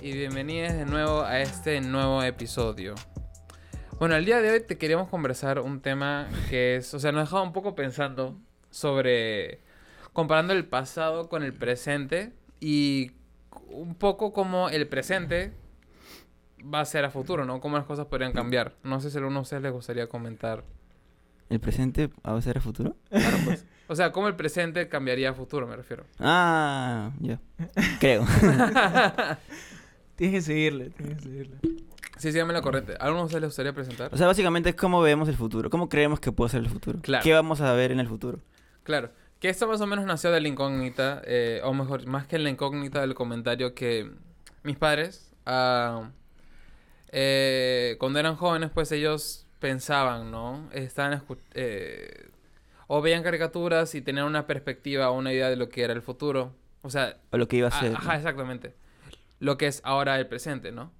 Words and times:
y 0.00 0.12
bienvenidos 0.12 0.72
de 0.72 0.86
nuevo 0.86 1.22
a 1.22 1.40
este 1.40 1.80
nuevo 1.80 2.22
episodio. 2.22 2.94
Bueno, 3.98 4.16
el 4.16 4.24
día 4.24 4.40
de 4.40 4.50
hoy 4.50 4.60
te 4.60 4.78
queríamos 4.78 5.08
conversar 5.08 5.60
un 5.60 5.80
tema 5.80 6.28
que 6.48 6.76
es, 6.76 6.94
o 6.94 6.98
sea, 6.98 7.12
nos 7.12 7.24
dejado 7.24 7.42
un 7.42 7.52
poco 7.52 7.74
pensando 7.74 8.36
sobre 8.70 9.60
comparando 10.12 10.52
el 10.52 10.64
pasado 10.64 11.28
con 11.28 11.42
el 11.42 11.52
presente 11.52 12.32
y 12.60 13.12
un 13.68 13.94
poco 13.94 14.32
como 14.32 14.68
el 14.68 14.88
presente 14.88 15.52
va 16.62 16.80
a 16.80 16.84
ser 16.84 17.04
a 17.04 17.10
futuro, 17.10 17.44
¿no? 17.44 17.60
Cómo 17.60 17.76
las 17.76 17.86
cosas 17.86 18.06
podrían 18.06 18.32
cambiar. 18.32 18.74
No 18.82 19.00
sé 19.00 19.10
si 19.10 19.16
a 19.16 19.20
alguno 19.20 19.40
de 19.40 19.42
ustedes 19.42 19.62
les 19.62 19.72
gustaría 19.72 20.08
comentar. 20.08 20.64
¿El 21.48 21.60
presente 21.60 22.08
va 22.26 22.36
a 22.36 22.42
ser 22.42 22.56
el 22.56 22.62
futuro? 22.62 22.96
Claro, 23.10 23.36
pues. 23.44 23.66
O 23.88 23.94
sea, 23.94 24.10
cómo 24.10 24.26
el 24.28 24.36
presente 24.36 24.88
cambiaría 24.88 25.30
a 25.30 25.34
futuro, 25.34 25.66
me 25.66 25.76
refiero. 25.76 26.04
Ah, 26.18 27.10
ya. 27.20 27.40
Creo. 28.00 28.24
Tienes 30.22 30.44
que 30.44 30.52
seguirle, 30.52 30.90
tienes 30.90 31.16
que 31.16 31.22
seguirle. 31.24 31.56
Sí, 32.16 32.30
síganme 32.30 32.52
la 32.52 32.62
corriente. 32.62 32.92
¿A 32.92 33.06
alguno 33.06 33.22
de 33.22 33.24
ustedes 33.24 33.40
les 33.42 33.48
gustaría 33.48 33.72
presentar? 33.72 34.14
O 34.14 34.16
sea, 34.16 34.28
básicamente 34.28 34.68
es 34.68 34.76
cómo 34.76 35.00
vemos 35.00 35.28
el 35.28 35.34
futuro. 35.34 35.68
¿Cómo 35.68 35.88
creemos 35.88 36.20
que 36.20 36.30
puede 36.30 36.50
ser 36.50 36.60
el 36.60 36.68
futuro? 36.68 37.00
Claro. 37.02 37.24
¿Qué 37.24 37.32
vamos 37.32 37.60
a 37.60 37.72
ver 37.72 37.90
en 37.90 37.98
el 37.98 38.06
futuro? 38.06 38.38
Claro. 38.84 39.10
Que 39.40 39.48
esto 39.48 39.66
más 39.66 39.80
o 39.80 39.86
menos 39.88 40.04
nació 40.04 40.30
de 40.30 40.40
la 40.40 40.46
incógnita, 40.46 41.22
eh, 41.24 41.60
o 41.64 41.74
mejor, 41.74 42.06
más 42.06 42.28
que 42.28 42.38
la 42.38 42.50
incógnita 42.50 43.00
del 43.00 43.16
comentario 43.16 43.74
que 43.74 44.12
mis 44.62 44.76
padres, 44.76 45.32
ah, 45.44 46.10
eh, 47.08 47.96
cuando 47.98 48.20
eran 48.20 48.36
jóvenes, 48.36 48.70
pues 48.72 48.92
ellos 48.92 49.48
pensaban, 49.58 50.30
¿no? 50.30 50.68
Estaban 50.70 51.20
eh, 51.54 52.28
o 52.86 53.02
veían 53.02 53.24
caricaturas 53.24 53.96
y 53.96 54.02
tenían 54.02 54.26
una 54.26 54.46
perspectiva 54.46 55.10
o 55.10 55.18
una 55.18 55.32
idea 55.32 55.50
de 55.50 55.56
lo 55.56 55.68
que 55.68 55.82
era 55.82 55.92
el 55.92 56.02
futuro. 56.02 56.54
O 56.82 56.90
sea, 56.90 57.16
O 57.32 57.38
lo 57.38 57.48
que 57.48 57.56
iba 57.56 57.66
a 57.66 57.80
ser. 57.80 57.96
Ajá, 57.96 58.14
exactamente. 58.14 58.80
Lo 59.42 59.58
que 59.58 59.66
es 59.66 59.80
ahora 59.84 60.18
el 60.20 60.28
presente, 60.28 60.70
¿no? 60.70 60.92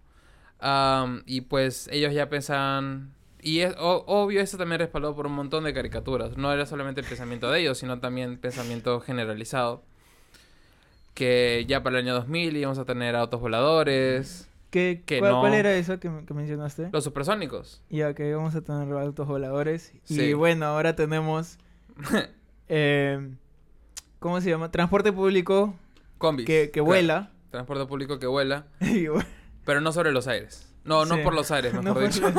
Am, 0.58 1.22
y 1.26 1.42
pues 1.42 1.88
ellos 1.92 2.12
ya 2.12 2.28
pensaban... 2.28 3.14
Y 3.40 3.60
es 3.60 3.74
o- 3.78 4.04
obvio, 4.06 4.40
eso 4.40 4.56
también 4.58 4.80
respaldado 4.80 5.14
por 5.16 5.26
un 5.26 5.32
montón 5.34 5.62
de 5.64 5.72
caricaturas. 5.72 6.36
No 6.36 6.52
era 6.52 6.66
solamente 6.66 7.00
el 7.00 7.06
pensamiento 7.06 7.50
de 7.50 7.60
ellos, 7.60 7.78
sino 7.78 8.00
también 8.00 8.38
pensamiento 8.38 9.00
generalizado. 9.00 9.82
Que 11.14 11.64
ya 11.68 11.82
para 11.82 11.98
el 11.98 12.04
año 12.06 12.14
2000 12.14 12.56
íbamos 12.56 12.78
a 12.78 12.84
tener 12.84 13.14
autos 13.16 13.40
voladores, 13.40 14.48
¿Qué, 14.70 15.02
Que 15.04 15.18
cuál, 15.18 15.32
no. 15.32 15.40
cuál 15.40 15.52
era 15.54 15.74
eso 15.74 16.00
que, 16.00 16.10
que 16.26 16.32
mencionaste? 16.34 16.88
los 16.92 17.04
supersónicos. 17.04 17.82
Ya 17.90 18.14
que 18.14 18.34
vamos 18.34 18.54
a 18.54 18.62
tener 18.62 18.90
autos 18.94 19.26
voladores. 19.28 19.92
Sí. 20.04 20.20
Y 20.22 20.32
bueno, 20.32 20.64
ahora 20.66 20.96
tenemos... 20.96 21.58
eh, 22.68 23.28
¿Cómo 24.18 24.40
se 24.40 24.48
llama? 24.50 24.70
Transporte 24.70 25.12
público 25.12 25.74
Combis. 26.18 26.46
que, 26.46 26.70
que 26.72 26.80
vuela. 26.80 27.30
Transporte 27.52 27.86
público 27.86 28.18
que 28.18 28.26
vuela, 28.26 28.66
pero 29.64 29.80
no 29.80 29.92
sobre 29.92 30.10
los 30.10 30.26
aires. 30.26 30.66
No, 30.84 31.04
no 31.04 31.14
Sí. 31.14 31.20
por 31.22 31.32
los 31.34 31.50
aires, 31.52 31.72
mejor 31.80 31.84
No 32.02 32.08
dicho. 32.08 32.22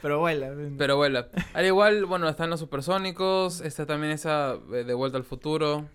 Pero 0.00 0.20
vuela. 0.20 0.52
Pero 0.78 0.96
vuela. 0.96 1.26
Al 1.54 1.66
igual, 1.66 2.04
bueno, 2.04 2.28
están 2.28 2.50
los 2.50 2.60
supersónicos, 2.60 3.60
está 3.62 3.84
también 3.84 4.12
esa 4.12 4.54
eh, 4.72 4.84
de 4.84 4.94
Vuelta 4.94 5.18
al 5.18 5.24
Futuro. 5.24 5.86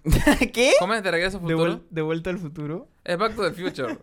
¿Qué? 0.53 0.73
¿Cómo 0.77 0.93
es 0.93 1.01
de 1.03 1.09
regreso 1.11 1.37
al 1.37 1.45
de, 1.47 1.53
futuro? 1.53 1.71
vuel- 1.75 1.81
de 1.89 2.01
vuelta 2.01 2.29
al 2.29 2.37
futuro. 2.37 2.87
Es 3.05 3.17
Back 3.17 3.33
to 3.37 3.49
the 3.49 3.53
Future. 3.53 3.97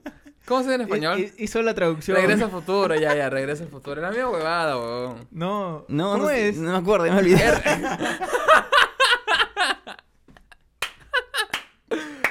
¿Cómo 0.46 0.60
se 0.62 0.68
dice 0.70 0.74
en 0.76 0.80
español? 0.80 1.18
Hi- 1.18 1.32
hi- 1.36 1.44
Hizo 1.44 1.60
la 1.60 1.74
traducción. 1.74 2.16
Regresa 2.16 2.46
al 2.46 2.50
futuro, 2.50 2.94
ya, 2.94 3.14
ya, 3.14 3.28
regresa 3.28 3.64
al 3.64 3.68
futuro. 3.68 4.00
La 4.00 4.10
misma 4.10 4.30
huevada, 4.30 4.78
weón. 4.78 5.28
No, 5.32 5.84
No, 5.88 6.12
¿cómo 6.12 6.22
no, 6.24 6.30
es? 6.30 6.56
no 6.56 6.72
me 6.72 6.78
acuerdo, 6.78 7.04
ya 7.06 7.12
me 7.12 7.18
olvidé. 7.18 7.44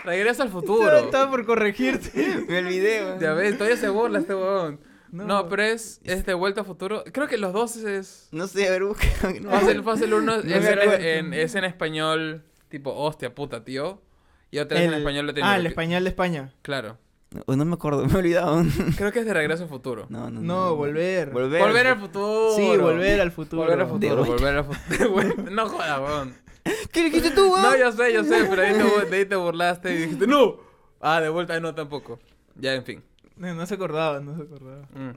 Regresa 0.10 0.44
al 0.44 0.50
futuro. 0.50 0.98
Estaba 0.98 1.30
por 1.30 1.46
corregirte. 1.46 2.46
me 2.50 2.58
olvidé, 2.60 3.04
weón. 3.06 3.20
Ya 3.20 3.34
ves, 3.34 3.58
todavía 3.58 3.78
se 3.78 3.90
burla 3.90 4.20
este 4.20 4.36
weón. 4.36 4.80
No, 5.12 5.26
No. 5.26 5.50
pero 5.50 5.64
es, 5.64 6.02
es 6.04 6.26
de 6.26 6.34
vuelta 6.36 6.62
al 6.62 6.68
futuro. 6.68 7.04
Creo 7.12 7.28
que 7.28 7.38
los 7.38 7.52
dos 7.54 7.76
es. 7.78 8.28
No 8.32 8.48
sé, 8.48 8.68
a 8.68 8.72
ver, 8.72 8.84
busca. 8.84 9.06
No. 9.42 9.50
Fácil, 9.52 9.84
fácil 9.84 10.14
uno 10.14 10.36
es, 10.36 10.46
me 10.46 10.56
en, 10.58 11.02
en- 11.02 11.34
es 11.34 11.56
en 11.56 11.64
español, 11.64 12.44
tipo, 12.70 12.94
hostia 12.94 13.34
puta, 13.34 13.64
tío. 13.64 14.02
Y 14.52 14.60
otra 14.60 14.78
es 14.80 14.86
en 14.86 14.94
El- 14.94 15.00
español 15.00 15.34
de 15.34 15.42
Ah, 15.44 15.56
el 15.58 15.66
español 15.66 16.04
de 16.04 16.10
España. 16.10 16.54
Claro. 16.62 16.98
No, 17.48 17.56
no 17.56 17.66
me 17.66 17.74
acuerdo, 17.76 18.06
me 18.08 18.14
he 18.14 18.18
olvidado. 18.18 18.64
Creo 18.98 19.12
que 19.12 19.20
es 19.20 19.26
de 19.26 19.34
regreso 19.34 19.64
al 19.64 19.70
futuro. 19.70 20.06
No, 20.10 20.30
no, 20.32 20.42
No, 20.42 20.76
volver. 20.76 21.30
Volver. 21.32 21.62
Volver 21.62 21.88
al 21.88 22.00
futuro. 22.00 22.56
Sí, 22.56 22.76
volver 22.78 23.22
al 23.22 23.32
futuro. 23.32 23.62
Volver 23.64 23.80
al 23.82 23.88
futuro, 23.88 24.26
volver 24.26 24.56
al 24.58 24.66
futuro. 24.66 25.52
no 25.52 25.70
jodas, 25.70 26.00
weón. 26.02 26.36
¿Qué 26.92 27.04
dijiste 27.06 27.32
tú, 27.32 27.52
weón? 27.54 27.62
No, 27.62 27.78
yo 27.78 27.92
sé, 27.92 28.14
yo 28.14 28.24
sé, 28.24 28.46
pero 28.50 28.62
ahí 28.62 28.74
te, 28.74 29.16
ahí 29.16 29.26
te 29.26 29.36
burlaste 29.36 29.94
y 29.94 29.98
dijiste, 29.98 30.28
¡No! 30.28 30.58
Ah, 31.02 31.22
de 31.22 31.30
vuelta, 31.30 31.60
no, 31.60 31.74
tampoco. 31.76 32.20
Ya, 32.56 32.74
en 32.76 32.84
fin. 32.84 33.04
No, 33.38 33.54
no 33.54 33.66
se 33.66 33.76
acordaba, 33.76 34.20
no 34.20 34.36
se 34.36 34.42
acordaba. 34.44 34.82
Mm. 34.94 35.12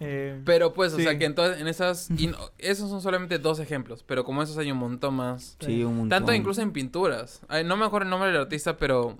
Eh, 0.00 0.42
Pero 0.44 0.72
pues, 0.74 0.92
o 0.94 0.96
Sí. 0.96 1.04
sea, 1.04 1.16
que 1.16 1.26
entonces 1.26 1.60
en 1.60 1.68
esas... 1.68 2.10
Y 2.18 2.26
no- 2.26 2.38
esos 2.58 2.90
son 2.90 3.00
solamente 3.00 3.38
dos 3.38 3.60
ejemplos, 3.60 4.02
pero 4.02 4.24
como 4.24 4.42
esos 4.42 4.58
hay 4.58 4.72
un 4.72 4.78
montón 4.78 5.14
más. 5.14 5.56
Sí, 5.60 5.84
un 5.84 5.92
montón. 5.92 6.08
Tanto 6.08 6.32
incluso 6.34 6.60
en 6.60 6.72
pinturas. 6.72 7.40
Ay, 7.46 7.62
no 7.62 7.76
me 7.76 7.84
acuerdo 7.84 8.06
el 8.06 8.10
nombre 8.10 8.32
del 8.32 8.40
artista, 8.40 8.76
pero... 8.78 9.16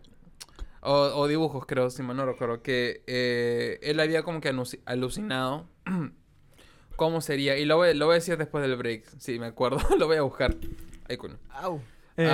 O, 0.81 0.93
o 0.93 1.29
dibujos, 1.29 1.65
creo, 1.67 1.89
si 1.91 2.03
mal 2.03 2.17
no 2.17 2.27
recuerdo. 2.27 2.63
Que 2.63 3.05
eh, 3.07 3.79
él 3.83 4.01
había 4.01 4.25
como 4.25 4.41
que 4.41 4.53
alucinado 4.87 5.69
cómo 6.97 7.21
sería. 7.21 7.57
Y 7.59 7.65
lo 7.65 7.77
voy, 7.77 7.95
lo 7.95 8.07
voy 8.07 8.15
a 8.15 8.17
decir 8.17 8.37
después 8.37 8.63
del 8.67 8.75
break. 8.77 9.05
Sí, 9.19 9.39
me 9.39 9.47
acuerdo. 9.47 9.79
lo 9.99 10.09
voy 10.09 10.17
a 10.17 10.23
buscar. 10.23 10.57
Eh, 12.17 12.27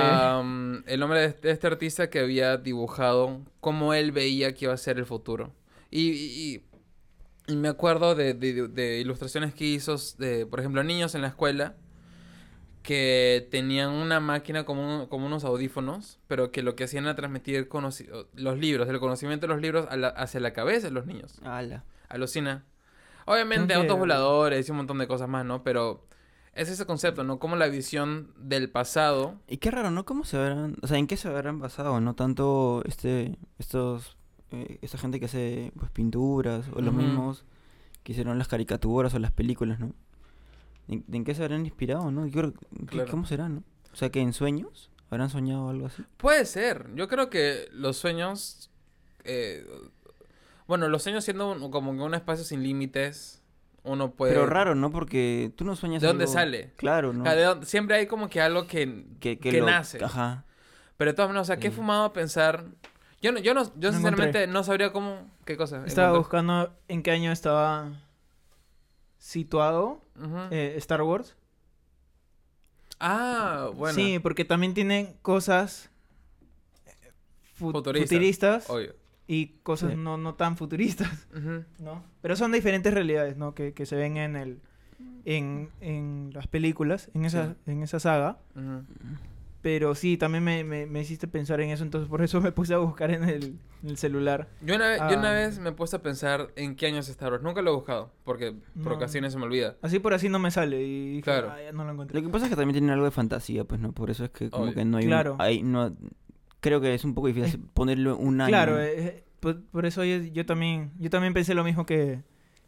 el 0.87 0.99
nombre 1.01 1.21
de 1.21 1.27
este, 1.27 1.49
de 1.49 1.55
este 1.55 1.67
artista 1.69 2.11
que 2.11 2.19
había 2.19 2.57
dibujado 2.57 3.41
cómo 3.61 3.95
él 3.95 4.11
veía 4.13 4.55
que 4.55 4.65
iba 4.65 4.75
a 4.75 4.77
ser 4.77 4.99
el 4.99 5.07
futuro. 5.07 5.53
Y, 5.91 6.11
y- 6.11 6.55
y- 6.55 7.53
y 7.53 7.57
me 7.57 7.69
acuerdo 7.69 8.15
de, 8.15 8.35
de- 8.35 8.69
de 8.69 8.99
ilustraciones 8.99 9.55
que 9.55 9.65
hizo, 9.65 9.97
de, 10.19 10.45
por 10.47 10.61
ejemplo, 10.61 10.83
niños 10.83 11.15
en 11.15 11.23
la 11.23 11.29
escuela 11.29 11.77
que 12.83 13.47
tenían 13.51 13.91
una 13.91 14.19
máquina 14.21 14.65
como, 14.65 15.03
un- 15.03 15.07
como 15.09 15.27
unos 15.27 15.45
audífonos, 15.45 16.19
pero 16.27 16.51
que 16.51 16.63
lo 16.63 16.75
que 16.75 16.85
hacían 16.85 17.05
era 17.05 17.15
transmitir 17.15 17.69
los 18.35 18.59
libros, 18.59 18.89
el 18.89 18.99
conocimiento 18.99 19.47
de 19.47 19.53
los 19.53 19.63
libros 19.63 19.87
a 19.91 19.97
la- 19.97 20.09
hacia 20.09 20.41
la 20.41 20.53
cabeza 20.53 20.87
de 20.89 20.93
los 20.93 21.07
niños. 21.07 21.39
Ala. 21.45 21.85
Alucina. 22.09 22.65
Obviamente, 23.27 23.69
que- 23.75 23.81
autos 23.81 23.99
voladores 23.99 24.67
y 24.67 24.71
un 24.71 24.79
montón 24.79 24.99
de 24.99 25.07
cosas 25.07 25.29
más, 25.29 25.45
¿no? 25.45 25.63
Pero 25.63 26.07
es 26.61 26.69
ese 26.69 26.85
concepto, 26.87 27.25
¿no? 27.25 27.39
Como 27.39 27.57
la 27.57 27.69
visión 27.69 28.33
del 28.37 28.69
pasado 28.71 29.37
Y 29.49 29.57
qué 29.59 29.71
raro, 29.71 29.91
¿no? 29.91 30.05
¿Cómo 30.05 30.25
se 30.25 30.37
habrán, 30.37 30.77
o 30.83 30.87
sea, 30.87 30.99
en 30.99 31.07
qué 31.07 31.17
se 31.17 31.29
habrán 31.29 31.59
basado, 31.61 32.01
no 32.01 32.15
tanto 32.15 32.83
este, 32.87 33.37
estos, 33.59 34.17
eh, 34.51 34.79
esta 34.83 34.99
gente 34.99 35.19
que 35.21 35.27
hace 35.27 35.73
pues 35.79 35.91
pinturas 35.91 36.67
o 36.75 36.81
los 36.81 36.93
mismos 36.95 37.45
que 38.03 38.13
hicieron 38.13 38.39
las 38.39 38.49
caricaturas 38.49 39.15
o 39.15 39.19
las 39.19 39.33
películas, 39.33 39.79
¿no? 39.81 39.93
¿En, 40.89 41.05
en 41.13 41.25
qué 41.25 41.35
se 41.35 41.43
habrán 41.45 41.65
inspirado, 41.67 42.11
no? 42.11 42.27
Yo 42.27 42.41
creo- 42.41 42.53
¿qué- 42.53 42.87
Claro. 42.87 43.11
¿Cómo 43.11 43.27
será, 43.27 43.49
no? 43.49 43.63
O 43.93 43.97
sea, 43.97 44.11
que 44.11 44.21
en 44.21 44.33
sueños 44.33 44.91
habrán 45.11 45.29
soñado 45.31 45.69
algo 45.69 45.87
así. 45.87 46.03
Puede 46.17 46.45
ser. 46.47 46.91
Yo 46.95 47.09
creo 47.09 47.29
que 47.31 47.69
los 47.73 47.97
sueños. 47.97 48.71
eh, 49.25 49.67
bueno, 50.67 50.89
los 50.89 51.03
sueños 51.03 51.25
siendo 51.25 51.51
un- 51.53 51.71
como 51.71 51.93
que 51.95 52.01
un 52.03 52.15
espacio 52.15 52.45
sin 52.45 52.63
límites. 52.63 53.38
Uno 53.89 54.13
puede. 54.13 54.33
Pero 54.35 54.47
raro, 54.47 54.75
¿no? 54.75 54.91
Porque 54.91 55.53
tú 55.57 55.65
no 55.65 55.75
sueñas 55.77 56.03
¿De 56.03 56.09
dónde 56.09 56.25
algo- 56.25 56.33
sale? 56.35 56.73
Claro, 56.77 57.13
¿no? 57.13 57.23
O 57.23 57.25
sea, 57.25 57.35
de 57.35 57.43
dónde- 57.43 57.67
siempre 57.67 57.97
hay 57.97 58.07
como 58.07 58.29
que 58.29 58.41
algo 58.41 58.67
que. 58.67 59.07
que, 59.21 59.39
que 59.39 59.61
lo- 59.61 59.67
nace. 59.67 60.03
Ajá. 60.05 60.45
Pero 60.97 61.11
de 61.13 61.15
todas 61.17 61.29
maneras, 61.29 61.47
o 61.47 61.51
sea, 61.53 61.57
¿qué 61.59 61.69
he 61.69 61.71
Sí. 61.71 61.77
fumado 61.77 62.05
a 62.05 62.13
pensar? 62.13 62.65
Yo 63.21 63.33
no, 63.33 63.39
yo 63.41 63.55
no, 63.55 63.65
yo 63.77 63.91
No 63.91 63.93
sinceramente 63.93 64.47
no 64.47 64.63
sabría 64.65 64.93
cómo. 64.93 65.29
¿Qué 65.45 65.57
cosa? 65.57 65.85
estaba 65.87 66.09
Encontré- 66.09 66.19
buscando 66.19 66.75
en 66.89 67.03
qué 67.03 67.11
año 67.13 67.33
estaba 67.33 67.93
situado 69.19 70.01
eh, 70.51 70.75
Star 70.77 71.03
Wars. 71.03 71.35
Ah, 73.01 73.71
bueno. 73.75 73.95
Sí, 73.95 74.19
porque 74.19 74.45
también 74.45 74.75
tienen 74.75 75.15
cosas 75.23 75.91
eh, 76.87 77.13
fu- 77.55 77.71
Futuristas. 77.71 78.09
futuristas 78.11 78.71
Obvio. 78.71 78.95
Y 79.29 79.59
cosas 79.63 79.91
Sí. 79.93 79.97
no, 79.97 80.17
no 80.17 80.35
tan 80.35 80.57
futuristas. 80.57 81.29
¿no? 81.79 82.03
Pero 82.23 82.35
son 82.35 82.51
diferentes 82.51 82.93
realidades, 82.93 83.37
¿no? 83.37 83.55
Que, 83.55 83.73
que 83.75 83.87
se 83.87 83.95
ven 83.95 84.17
en 84.17 84.35
el 84.35 84.61
en, 85.25 85.69
en 85.81 86.31
las 86.33 86.47
películas, 86.49 87.11
en 87.15 87.25
esa, 87.27 87.55
en 87.67 87.83
esa 87.85 88.01
saga. 88.01 88.39
Pero 89.61 89.97
sí, 89.97 90.17
también 90.17 90.45
me, 90.45 90.63
me, 90.63 90.87
me 90.87 91.01
hiciste 91.01 91.27
pensar 91.27 91.61
en 91.61 91.71
eso, 91.71 91.83
entonces 91.83 92.09
por 92.09 92.23
eso 92.23 92.41
me 92.41 92.53
puse 92.53 92.75
a 92.75 92.79
buscar 92.79 93.11
en 93.11 93.25
el, 93.25 93.59
en 93.83 93.89
el 93.91 93.99
celular. 93.99 94.49
Yo 94.63 94.77
una, 94.77 94.89
vez, 94.89 95.01
yo 95.11 95.19
una 95.19 95.31
Ah. 95.33 95.35
vez 95.35 95.59
me 95.59 95.71
he 95.71 95.73
puesto 95.73 95.97
a 95.97 96.01
pensar 96.01 96.49
en 96.55 96.77
qué 96.77 96.87
año 96.87 96.99
es 97.01 97.09
Star 97.09 97.33
Wars. 97.33 97.43
Nunca 97.43 97.61
lo 97.61 97.73
he 97.73 97.75
buscado, 97.75 98.13
porque 98.25 98.53
por 98.83 98.93
No. 98.93 98.95
ocasiones 98.95 99.33
se 99.33 99.39
me 99.39 99.45
olvida. 99.47 99.77
Así 99.83 99.99
por 99.99 100.15
así 100.15 100.29
no 100.29 100.39
me 100.39 100.53
sale 100.53 100.81
y 100.83 101.09
dije, 101.11 101.23
Claro. 101.23 101.51
"Ah, 101.51 101.61
ya 101.61 101.73
no 101.73 101.85
lo 101.85 101.91
encontré. 101.91 102.19
Lo 102.21 102.25
que 102.27 102.33
pasa 102.33 102.47
es 102.47 102.51
que 102.51 102.57
también 102.57 102.75
tienen 102.75 102.91
algo 102.91 103.05
de 103.05 103.11
fantasía, 103.11 103.65
pues, 103.65 103.81
¿no? 103.81 103.91
Por 103.93 104.11
eso 104.11 104.25
es 104.25 104.31
que 104.31 104.49
como 104.49 104.65
Obvio. 104.65 104.75
que 104.75 104.85
no 104.85 104.97
hay 104.99 105.07
un- 105.09 105.37
hay- 105.41 105.63
no, 105.65 105.95
creo 106.61 106.81
que 106.81 106.95
es 106.95 107.05
un 107.05 107.15
poco 107.15 107.29
difícil 107.29 107.61
ponerle 107.75 108.13
un 108.13 108.41
año. 108.41 108.49
Claro, 108.49 108.81
eh, 108.81 108.93
eh, 108.99 109.25
por, 109.41 109.63
por 109.67 109.87
eso 109.87 110.05
yo, 110.05 110.17
yo 110.19 110.45
también 110.47 110.93
yo 110.99 111.11
también 111.11 111.33
pensé 111.35 111.55
lo 111.55 111.65
mismo 111.65 111.87
que, 111.87 112.23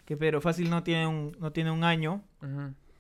que 0.05 0.17
Pedro. 0.17 0.41
Fácil 0.41 0.71
no 0.71 0.83
tiene 0.83 1.07
un, 1.07 1.37
no 1.41 1.53
tiene 1.53 1.71
un 1.71 1.85
año 1.85 2.23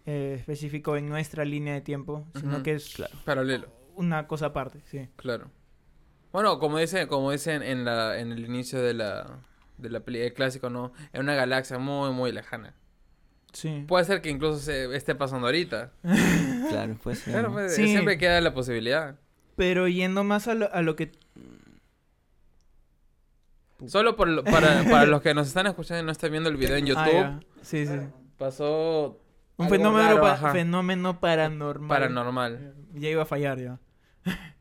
eh, 0.06 0.36
específico 0.38 0.96
en 0.96 1.08
nuestra 1.08 1.44
línea 1.44 1.74
de 1.74 1.80
tiempo, 1.80 2.26
sino 2.34 2.62
que 2.62 2.74
es 2.74 2.94
Paralelo. 3.24 3.68
una 3.96 4.26
cosa 4.26 4.46
aparte, 4.46 4.80
sí. 4.84 5.08
Claro. 5.16 5.50
Bueno, 6.32 6.58
como 6.60 6.78
dice, 6.78 7.06
como 7.08 7.32
dicen 7.32 7.62
en 7.62 7.84
la, 7.84 8.18
en 8.20 8.30
el 8.32 8.44
inicio 8.44 8.80
de 8.80 8.94
la, 8.94 9.40
de 9.78 9.90
la 9.90 10.00
peli 10.00 10.30
clásico, 10.30 10.70
¿no? 10.70 10.92
En 11.12 11.22
una 11.22 11.34
galaxia 11.34 11.78
muy, 11.78 12.12
muy 12.12 12.30
lejana. 12.30 12.74
Sí. 13.52 13.84
Puede 13.88 14.04
ser 14.04 14.20
que 14.22 14.30
incluso 14.30 14.60
se 14.60 14.94
esté 14.94 15.16
pasando 15.16 15.48
ahorita. 15.48 15.92
Claro, 16.68 16.96
pues. 17.02 17.22
Claro, 17.24 17.50
pues, 17.52 17.74
Sí. 17.74 17.88
siempre 17.88 18.16
queda 18.16 18.40
la 18.40 18.54
posibilidad. 18.54 19.18
Pero 19.60 19.88
yendo 19.88 20.24
más 20.24 20.48
a 20.48 20.54
lo, 20.54 20.72
a 20.72 20.80
lo 20.80 20.96
que... 20.96 21.12
Solo 23.86 24.16
por 24.16 24.26
lo- 24.26 24.42
para, 24.42 24.84
para 24.84 25.04
los 25.04 25.20
que 25.20 25.34
nos 25.34 25.48
están 25.48 25.66
escuchando 25.66 26.02
y 26.02 26.06
no 26.06 26.12
están 26.12 26.30
viendo 26.30 26.48
el 26.48 26.56
video 26.56 26.76
en 26.76 26.86
YouTube, 26.86 27.02
Ah, 27.04 27.10
ya. 27.12 27.40
Sí, 27.60 27.86
sí. 27.86 27.92
pasó 28.38 29.20
Un 29.58 29.68
fenómeno, 29.68 30.08
raro, 30.18 30.20
pa- 30.22 30.52
fenómeno 30.52 31.20
paranormal. 31.20 31.88
paranormal. 31.88 32.74
Ya 32.94 33.10
iba 33.10 33.22
a 33.22 33.26
fallar 33.26 33.58
ya. 33.58 33.78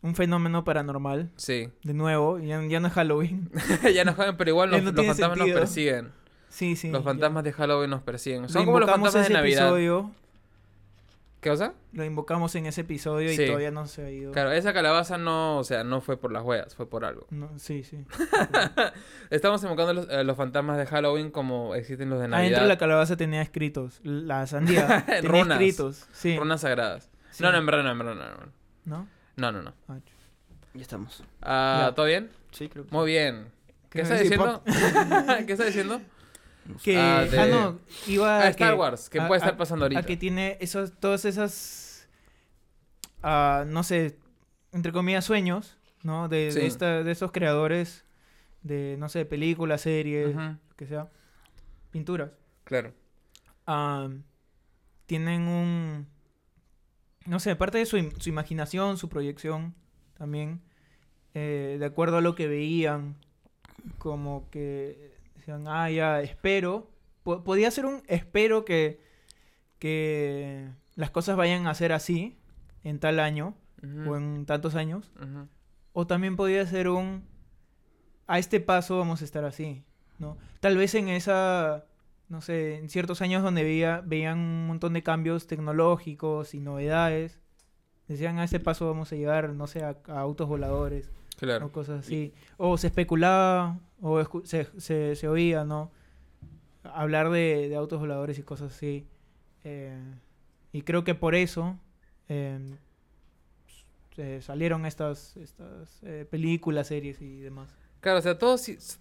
Un 0.00 0.14
fenómeno 0.14 0.64
paranormal. 0.64 1.30
Sí. 1.36 1.68
De 1.82 1.92
nuevo, 1.92 2.38
ya, 2.38 2.62
ya 2.66 2.80
no 2.80 2.88
es 2.88 2.94
Halloween. 2.94 3.50
ya 3.94 4.04
no 4.04 4.14
juegan, 4.14 4.38
pero 4.38 4.50
igual 4.52 4.70
los, 4.70 4.82
no 4.82 4.92
los 4.92 5.04
fantasmas 5.06 5.36
sentido. 5.38 5.46
nos 5.58 5.66
persiguen. 5.66 6.12
Sí, 6.48 6.76
sí. 6.76 6.90
los 6.90 7.02
ya. 7.02 7.10
fantasmas 7.10 7.44
de 7.44 7.52
Halloween 7.52 7.90
nos 7.90 8.00
persiguen. 8.02 8.48
Son 8.48 8.64
como 8.64 8.80
los 8.80 8.88
fantasmas 8.90 9.28
de 9.28 9.34
Navidad. 9.34 9.64
episodio. 9.66 10.10
¿Qué 11.44 11.50
cosa? 11.50 11.74
Lo 11.92 12.06
invocamos 12.06 12.54
en 12.54 12.64
ese 12.64 12.80
episodio 12.80 13.30
y 13.30 13.36
todavía 13.36 13.70
no 13.70 13.86
se 13.86 14.02
ha 14.02 14.10
ido. 14.10 14.32
Claro, 14.32 14.50
esa 14.52 14.72
calabaza 14.72 15.18
no, 15.18 15.58
o 15.58 15.64
sea, 15.64 15.84
no 15.84 16.00
fue 16.00 16.16
por 16.16 16.32
las 16.32 16.42
huellas, 16.42 16.74
fue 16.74 16.88
por 16.88 17.04
algo. 17.04 17.26
No, 17.28 17.50
sí, 17.58 17.84
sí. 17.84 17.98
Estamos 19.30 19.62
invocando 19.62 19.92
los, 19.92 20.08
eh, 20.08 20.24
los 20.24 20.38
fantasmas 20.38 20.78
de 20.78 20.86
Halloween 20.86 21.30
como 21.30 21.74
existen 21.74 22.08
los 22.08 22.18
de 22.18 22.28
Navidad. 22.28 22.46
Adentro 22.46 22.62
de 22.62 22.68
la 22.70 22.78
calabaza 22.78 23.18
tenía 23.18 23.42
escritos. 23.42 24.00
La 24.02 24.46
sandía 24.46 25.04
tenía 25.20 25.20
Runas. 25.30 25.60
escritos. 25.60 26.06
Sí. 26.12 26.34
Runas 26.38 26.62
sagradas. 26.62 27.10
Sí. 27.30 27.42
No, 27.42 27.52
no, 27.52 27.58
en 27.58 27.66
verdad, 27.66 27.82
no, 27.82 27.90
en 27.90 27.98
verdad, 27.98 28.14
no, 28.14 28.22
no. 28.24 28.52
¿No? 28.86 29.08
No, 29.36 29.52
no, 29.52 29.62
no. 29.64 29.74
Ah, 29.88 29.98
Ya 30.72 30.80
estamos. 30.80 31.22
Ah. 31.42 31.92
¿Todo 31.94 32.06
bien? 32.06 32.30
Sí, 32.52 32.70
creo 32.70 32.86
que. 32.86 32.90
Muy 32.90 33.04
bien. 33.04 33.48
¿Qué 33.90 33.98
¿Qué 33.98 34.00
está 34.00 34.14
me 34.14 34.20
decís, 34.20 34.30
diciendo? 34.30 34.62
¿Qué 35.46 35.52
está 35.52 35.64
diciendo? 35.66 36.00
Que 36.82 36.96
Ah, 36.98 37.24
de- 37.24 37.38
ah, 37.38 37.46
no, 37.46 37.80
iba 38.06 38.38
Ah, 38.38 38.42
a 38.44 38.48
Star 38.48 38.72
que- 38.72 38.78
Wars, 38.78 39.10
que 39.10 39.20
a- 39.20 39.28
puede 39.28 39.38
estar 39.38 39.54
a- 39.54 39.56
pasando 39.56 39.84
ahorita. 39.84 40.00
A 40.00 40.02
que 40.04 40.16
tiene 40.16 40.56
esos, 40.60 40.92
todas 40.98 41.24
esas, 41.26 42.08
no 43.22 43.82
sé, 43.82 44.18
entre 44.72 44.92
comillas, 44.92 45.24
sueños, 45.24 45.76
¿no? 46.02 46.28
De, 46.28 46.48
esta- 46.66 47.02
de 47.02 47.10
esos 47.12 47.32
creadores 47.32 48.04
de, 48.62 48.96
no 48.98 49.08
sé, 49.10 49.24
películas, 49.26 49.82
series, 49.82 50.34
Ujú, 50.34 50.56
que 50.76 50.86
sea, 50.86 51.10
pinturas. 51.90 52.30
Claro. 52.64 52.92
tienen 55.06 55.42
un, 55.48 56.06
no 57.26 57.40
sé, 57.40 57.54
parte 57.56 57.76
de 57.78 57.86
su, 57.86 57.96
su 58.18 58.28
imaginación, 58.30 58.96
su 58.96 59.08
proyección 59.10 59.74
también, 60.16 60.62
eh, 61.34 61.76
de 61.78 61.84
acuerdo 61.86 62.16
a 62.16 62.20
lo 62.22 62.34
que 62.34 62.48
veían, 62.48 63.16
como 63.98 64.48
que 64.50 65.13
decían, 65.44 65.68
ah, 65.68 65.90
ya, 65.90 66.20
espero, 66.22 66.90
po- 67.22 67.44
podía 67.44 67.70
ser 67.70 67.84
un 67.86 68.02
espero 68.08 68.64
que, 68.64 68.98
que 69.78 70.68
las 70.94 71.10
cosas 71.10 71.36
vayan 71.36 71.66
a 71.66 71.74
ser 71.74 71.92
así 71.92 72.36
en 72.82 72.98
tal 72.98 73.20
año 73.20 73.54
o 74.08 74.16
en 74.16 74.46
tantos 74.46 74.74
años, 74.76 75.12
o 75.92 76.06
también 76.06 76.36
podía 76.36 76.66
ser 76.66 76.88
un, 76.88 77.24
a 78.26 78.38
este 78.38 78.60
paso 78.60 78.98
vamos 78.98 79.20
a 79.20 79.24
estar 79.24 79.44
así, 79.44 79.84
¿no? 80.18 80.38
Tal 80.60 80.76
vez 80.78 80.94
en 80.94 81.08
esa, 81.10 81.84
no 82.30 82.40
sé, 82.40 82.76
en 82.76 82.88
ciertos 82.88 83.20
años 83.20 83.42
donde 83.42 83.62
veía, 83.62 84.02
veían 84.04 84.38
un 84.38 84.66
montón 84.66 84.94
de 84.94 85.02
cambios 85.02 85.46
tecnológicos 85.46 86.54
y 86.54 86.60
novedades, 86.60 87.38
decían 88.08 88.38
a 88.38 88.44
este 88.44 88.60
paso 88.60 88.86
vamos 88.86 89.12
a 89.12 89.16
llegar, 89.16 89.50
no 89.50 89.66
sé, 89.66 89.84
a, 89.84 89.98
a 90.08 90.20
autos 90.20 90.48
voladores 90.48 91.10
Claro. 91.36 91.66
o 91.66 91.72
cosas 91.72 92.06
así. 92.06 92.32
O 92.56 92.76
se 92.78 92.86
especulaba 92.86 93.78
o 94.00 94.20
escu- 94.20 94.44
se, 94.44 94.68
se, 94.80 95.16
se 95.16 95.28
oía, 95.28 95.64
¿no? 95.64 95.90
Hablar 96.84 97.30
de, 97.30 97.68
de 97.68 97.76
autos 97.76 97.98
voladores 98.00 98.38
y 98.38 98.42
cosas 98.42 98.72
así. 98.74 99.06
Eh, 99.64 99.98
y 100.72 100.82
creo 100.82 101.04
que 101.04 101.14
por 101.14 101.34
eso 101.34 101.76
eh, 102.28 102.58
se 104.14 104.42
salieron 104.42 104.86
estas, 104.86 105.36
estas 105.36 106.02
eh, 106.02 106.26
películas, 106.30 106.88
series 106.88 107.20
y 107.20 107.40
demás. 107.40 107.68
Claro, 108.00 108.18
o 108.18 108.22
sea, 108.22 108.38
todo, 108.38 108.56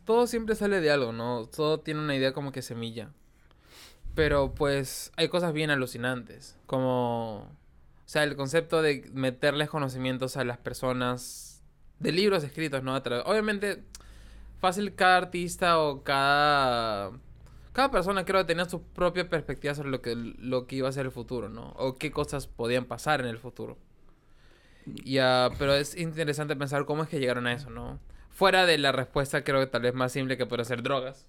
todo 0.06 0.27
siempre 0.27 0.56
sale 0.56 0.80
de 0.81 0.89
algo, 0.91 1.12
¿no? 1.12 1.45
Todo 1.45 1.80
tiene 1.81 2.00
una 2.00 2.15
idea 2.15 2.33
como 2.33 2.51
que 2.51 2.62
semilla. 2.62 3.09
Pero 4.15 4.53
pues 4.53 5.12
hay 5.18 5.27
cosas 5.27 5.53
bien 5.53 5.69
alucinantes, 5.69 6.57
como... 6.65 7.47
O 8.06 8.09
sea, 8.13 8.24
el 8.24 8.35
concepto 8.35 8.81
de 8.81 9.09
meterles 9.13 9.69
conocimientos 9.69 10.38
a 10.38 10.44
las 10.44 10.57
personas 10.57 11.52
de 12.03 12.11
libros 12.11 12.44
escritos, 12.44 12.83
¿no? 12.83 12.95
Obviamente, 12.95 13.83
fácil 14.59 14.94
cada 14.95 15.17
artista 15.17 15.79
o 15.79 16.03
cada... 16.03 17.11
Cada 17.73 17.89
persona 17.89 18.23
creo 18.23 18.41
que 18.41 18.45
tenía 18.45 18.65
su 18.65 18.83
propia 18.83 19.27
perspectiva 19.27 19.73
sobre 19.73 19.89
lo 19.89 20.00
que, 20.03 20.13
lo 20.15 20.67
que 20.67 20.75
iba 20.75 20.88
a 20.89 20.91
ser 20.91 21.07
el 21.07 21.11
futuro, 21.11 21.50
¿no? 21.50 21.71
O 21.77 21.95
qué 21.97 22.11
cosas 22.11 22.45
podían 22.45 22.85
pasar 22.85 23.19
en 23.21 23.25
el 23.27 23.39
futuro. 23.39 23.79
Ya, 24.85 25.50
pero 25.57 25.73
es 25.73 25.97
interesante 25.97 26.55
pensar 26.55 26.85
cómo 26.85 27.01
es 27.03 27.09
que 27.09 27.19
llegaron 27.19 27.47
a 27.47 27.53
eso, 27.53 27.71
¿no? 27.71 28.00
Fuera 28.29 28.67
de 28.67 28.77
la 28.77 28.91
respuesta, 28.91 29.44
creo 29.44 29.59
que 29.59 29.65
tal 29.67 29.81
vez 29.81 29.95
más 29.95 30.11
simple 30.11 30.38
que 30.38 30.45
puede 30.45 30.65
ser 30.65 30.83
drogas. 30.83 31.25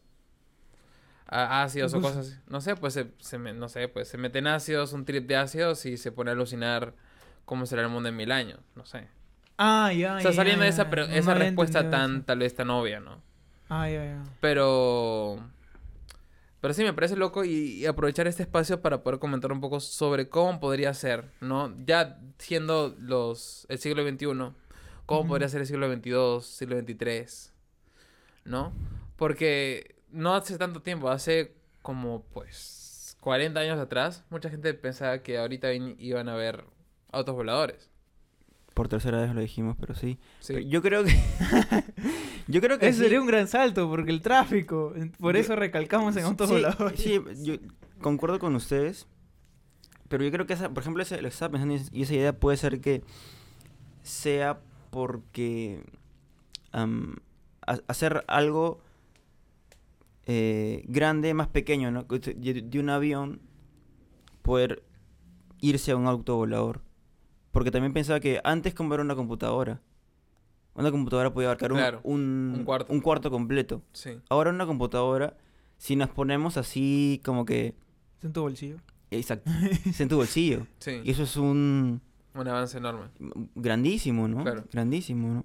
A- 1.27 1.63
ácidos 1.63 1.95
o 1.95 2.01
Pues- 2.01 2.13
cosas 2.13 2.27
así. 2.33 2.41
No 2.49 2.61
sé, 2.61 2.77
pues 2.77 2.93
se, 2.93 3.07
se 3.21 3.39
me- 3.39 3.55
no 3.55 3.71
sé, 3.71 3.89
pues 3.89 4.09
se 4.09 4.19
meten 4.19 4.47
ácidos, 4.47 4.93
un 4.93 5.07
trip 5.07 5.27
de 5.27 5.37
ácidos 5.37 5.87
y 5.87 5.97
se 5.97 6.13
pone 6.13 6.31
a 6.31 6.35
alucinar 6.35 6.93
cómo 7.47 7.65
será 7.65 7.83
el 7.83 7.89
mundo 7.89 8.11
en 8.11 8.17
mil 8.17 8.31
años. 8.33 8.61
No 8.75 8.85
sé. 8.85 9.09
Ah, 9.57 9.93
ya. 9.93 10.17
o 10.17 10.21
sea, 10.21 10.33
saliendo 10.33 10.65
de 10.65 10.71
esa, 10.71 10.85
No 10.85 11.03
esa 11.05 11.35
respuesta 11.35 11.91
tan, 11.91 12.17
eso. 12.17 12.25
tal 12.27 12.39
vez 12.41 12.55
tan 12.55 12.71
obvia, 12.71 13.01
¿no? 13.01 13.23
Ah, 13.69 13.89
ya, 13.89 14.05
ya. 14.05 14.23
Pero. 14.41 15.39
Pero 16.61 16.73
sí, 16.75 16.83
me 16.83 16.95
parece 16.95 17.15
loco 17.17 17.45
y, 17.45 17.51
y 17.51 17.87
aprovechar 17.87 18.27
este 18.27 18.43
espacio 18.43 18.81
para 18.81 19.03
poder 19.03 19.19
comentar 19.19 19.53
un 19.53 19.61
poco 19.61 19.81
sobre 19.81 20.29
cómo 20.31 20.61
podría 20.61 20.95
ser, 20.95 21.31
¿no? 21.41 21.75
Ya 21.85 22.19
siendo 22.39 22.95
los 22.99 23.67
el 23.69 23.79
siglo 23.79 24.03
XXI, 24.03 24.27
cómo 25.05 25.29
podría 25.29 25.49
ser 25.49 25.61
el 25.61 25.67
siglo 25.67 25.93
XXII, 25.93 26.41
siglo 26.41 26.79
XXIII, 26.81 27.53
¿no? 28.47 28.73
Porque 29.17 29.97
no 30.11 30.35
hace 30.35 30.57
tanto 30.57 30.81
tiempo, 30.81 31.11
hace 31.11 31.55
como 31.83 32.23
pues 32.33 33.17
40 33.21 33.61
años 33.61 33.79
atrás, 33.79 34.25
mucha 34.31 34.49
gente 34.49 34.73
pensaba 34.73 35.19
que 35.19 35.37
ahorita 35.37 35.73
iban 35.75 36.31
a 36.31 36.33
haber 36.33 36.65
autos 37.13 37.35
voladores. 37.35 37.91
Por 38.75 38.89
tercera 38.89 39.21
vez 39.21 39.33
lo 39.35 39.41
dijimos, 39.41 39.77
pero 39.79 39.95
sí. 39.95 40.19
Sí. 40.41 40.53
Pero 40.55 40.67
yo 40.69 40.83
creo 40.83 41.05
que. 41.05 41.13
yo 42.49 42.61
creo 42.61 42.79
que. 42.79 42.89
Ese 42.89 42.99
sí. 42.99 43.05
sería 43.05 43.21
un 43.21 43.27
gran 43.29 43.47
salto 43.47 43.89
porque 43.89 44.11
el 44.11 44.21
tráfico. 44.21 44.93
Por 45.19 45.35
Yo- 45.37 45.41
eso 45.41 45.55
recalcamos 45.57 46.17
en 46.17 46.25
autos 46.25 46.49
sí, 46.49 46.55
voladores. 46.55 47.01
Sí, 47.01 47.21
yo 47.45 47.55
concuerdo 48.01 48.39
con 48.41 48.55
ustedes. 48.57 49.07
Pero 50.09 50.23
yo 50.25 50.31
creo 50.33 50.47
que, 50.47 50.53
esa, 50.55 50.69
por 50.71 50.83
ejemplo, 50.83 51.03
ese, 51.03 51.17
lo 51.17 51.23
que 51.23 51.29
estaba 51.29 51.53
pensando 51.53 51.75
y 51.75 51.77
es- 51.79 51.91
y 51.93 52.03
esa 52.03 52.15
idea 52.15 52.33
puede 52.39 52.57
ser 52.57 52.81
que 52.81 53.03
sea 54.03 54.61
porque 54.91 55.83
hacer 57.89 58.25
algo 58.29 58.81
eh, 60.27 60.85
grande 60.89 61.33
más 61.35 61.49
pequeño, 61.49 61.91
¿no? 61.91 62.03
De, 62.05 62.63
de 62.63 62.81
un 62.81 62.91
avión 62.91 63.41
poder 64.43 64.83
irse 65.61 65.93
a 65.93 65.97
un 65.97 66.07
auto 66.07 66.37
volador. 66.37 66.81
Porque 67.55 67.71
también 67.71 67.93
pensaba 67.95 68.21
que 68.21 68.41
antes 68.45 68.75
como 68.75 68.93
era 68.93 69.03
una 69.03 69.15
computadora, 69.15 69.81
una 70.75 70.91
computadora 70.91 71.33
podía 71.33 71.49
abarcar 71.49 71.73
un, 71.73 71.79
Claro, 71.79 72.01
un, 72.03 72.53
un 72.59 72.65
cuarto. 72.65 72.93
un 72.93 73.01
cuarto 73.01 73.31
completo. 73.31 73.81
Sí. 73.93 74.19
Ahora 74.29 74.51
una 74.51 74.67
computadora, 74.67 75.37
si 75.79 75.97
nos 75.97 76.11
ponemos 76.11 76.57
así 76.59 77.23
como 77.25 77.47
que... 77.47 77.75
Está 78.17 78.27
en 78.27 78.33
tu 78.35 78.43
bolsillo. 78.43 78.77
Exacto. 79.11 79.51
es 79.87 80.01
en 80.01 80.09
tu 80.09 80.17
bolsillo. 80.17 80.67
Sí. 80.81 81.01
Y 81.05 81.11
eso 81.13 81.23
es 81.23 81.37
un... 81.37 82.03
Un 82.35 82.49
avance 82.49 82.77
enorme. 82.77 83.07
Grandísimo, 83.55 84.27
¿no? 84.27 84.43
Claro. 84.43 84.65
Grandísimo, 84.73 85.29
¿no? 85.33 85.45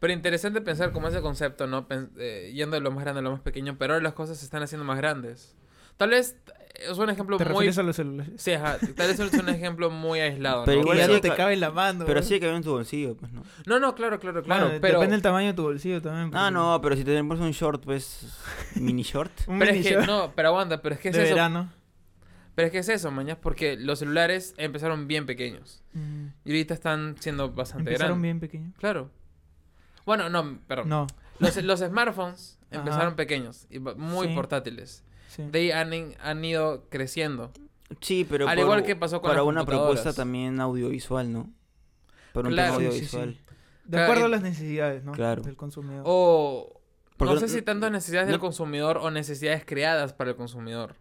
Pero 0.00 0.12
interesante 0.12 0.60
pensar 0.60 0.90
como 0.92 1.06
ese 1.08 1.20
concepto, 1.22 1.66
¿no? 1.68 1.86
Pen- 1.88 2.10
eh, 2.18 2.52
yendo 2.54 2.74
de 2.76 2.80
lo 2.80 2.90
más 2.90 3.04
grande 3.04 3.20
a 3.20 3.22
lo 3.22 3.30
más 3.30 3.40
pequeño, 3.40 3.76
pero 3.78 3.94
ahora 3.94 4.02
las 4.02 4.12
cosas 4.14 4.38
se 4.38 4.44
están 4.44 4.62
haciendo 4.62 4.84
más 4.84 4.96
grandes. 4.98 5.54
Tal 5.98 6.08
vez 6.10 6.36
eh, 6.46 6.84
es 6.90 6.96
un 6.96 7.10
ejemplo 7.10 7.36
¿Te 7.36 7.44
muy... 7.44 7.52
refieres 7.52 7.76
a 7.78 7.82
los 7.82 7.96
celulares? 7.96 8.32
Sí, 8.40 8.52
ajá. 8.52 8.78
Tal 8.78 9.08
vez 9.08 9.20
es 9.20 9.32
un 9.34 9.48
ejemplo 9.50 9.90
muy 9.90 10.20
aislado, 10.20 10.64
Pero 10.64 10.76
¿no? 10.78 10.82
igual 10.84 10.96
que 10.96 11.02
ya 11.06 11.08
no 11.12 11.20
te 11.20 11.28
ca- 11.28 11.36
cabe 11.36 11.52
en 11.54 11.60
la 11.60 11.70
mano. 11.70 12.04
Pero 12.06 12.22
sí 12.22 12.40
que 12.40 12.48
en 12.48 12.62
tu 12.62 12.70
bolsillo, 12.70 13.16
pues, 13.16 13.30
¿no? 13.32 13.42
No, 13.66 13.78
no, 13.78 13.94
claro, 13.94 14.18
claro, 14.18 14.42
claro. 14.42 14.64
Bueno, 14.66 14.80
pero, 14.80 14.94
Depende 15.00 15.16
del 15.16 15.22
tamaño 15.22 15.48
de 15.48 15.54
tu 15.54 15.62
bolsillo 15.64 16.00
también. 16.00 16.30
Ah, 16.34 16.50
no, 16.50 16.80
pero 16.80 16.96
si 16.96 17.04
tenemos 17.04 17.38
un 17.40 17.50
short, 17.50 17.84
pues... 17.84 18.26
Mini 18.76 19.02
short. 19.02 19.32
Un 19.46 19.58
pero 19.58 19.72
mini 19.72 19.80
es 19.84 19.86
que, 19.88 19.94
short 19.94 20.06
no, 20.06 20.32
pero 20.34 20.48
aguanta, 20.48 20.80
pero 20.80 20.94
es 20.94 21.00
que 21.00 21.08
es 21.10 21.16
de 21.16 21.24
eso. 21.24 21.34
verano. 21.34 21.70
Pero 22.54 22.66
es 22.66 22.72
que 22.72 22.78
es 22.78 22.88
eso, 22.88 23.10
mañas, 23.12 23.38
porque 23.40 23.76
los 23.76 24.00
celulares 24.00 24.52
empezaron 24.56 25.06
bien 25.06 25.26
pequeños. 25.26 25.82
Mm. 25.92 26.26
Y 26.44 26.50
ahorita 26.50 26.74
están 26.74 27.14
siendo 27.20 27.52
bastante 27.52 27.90
Empezaron 27.90 28.14
grandes. 28.14 28.22
bien 28.22 28.40
pequeños. 28.40 28.74
Claro. 28.78 29.10
Bueno, 30.04 30.28
no, 30.28 30.58
perdón. 30.66 30.88
No. 30.88 31.06
Los, 31.38 31.56
los 31.62 31.80
smartphones 31.80 32.58
Ajá. 32.70 32.80
empezaron 32.80 33.14
pequeños 33.14 33.66
y 33.70 33.78
muy 33.78 34.28
Sí. 34.28 34.34
portátiles. 34.34 35.04
Sí. 35.38 35.44
De 35.50 35.58
ahí 35.60 35.70
han, 35.70 36.14
han 36.20 36.44
ido 36.44 36.84
creciendo. 36.90 37.52
Sí, 38.00 38.26
pero 38.28 38.46
Al 38.48 38.56
por- 38.56 38.64
igual 38.64 38.82
que 38.82 38.96
pasó 38.96 39.20
con 39.22 39.28
para 39.30 39.40
las 39.40 39.48
una 39.48 39.64
propuesta 39.64 40.12
también 40.12 40.60
audiovisual, 40.60 41.32
¿no? 41.32 41.50
Para 42.34 42.48
un 42.48 42.54
Claro. 42.54 42.72
tema 42.74 42.80
sí, 42.80 42.86
audiovisual. 42.88 43.34
sí. 43.34 43.40
De 43.84 43.90
Claro, 43.92 44.04
acuerdo 44.04 44.24
a 44.26 44.28
las 44.28 44.42
necesidades, 44.42 45.04
¿no? 45.04 45.12
Claro. 45.12 45.40
Del 45.42 45.56
consumidor. 45.56 46.02
O 46.04 46.82
Porque 47.16 47.34
no 47.34 47.40
sé 47.40 47.48
si 47.48 47.62
tanto 47.62 47.88
necesidades 47.88 48.28
del 48.28 48.38
consumidor 48.38 48.98
o 48.98 49.10
necesidades 49.10 49.64
creadas 49.64 50.12
para 50.12 50.30
el 50.30 50.36
consumidor. 50.36 50.96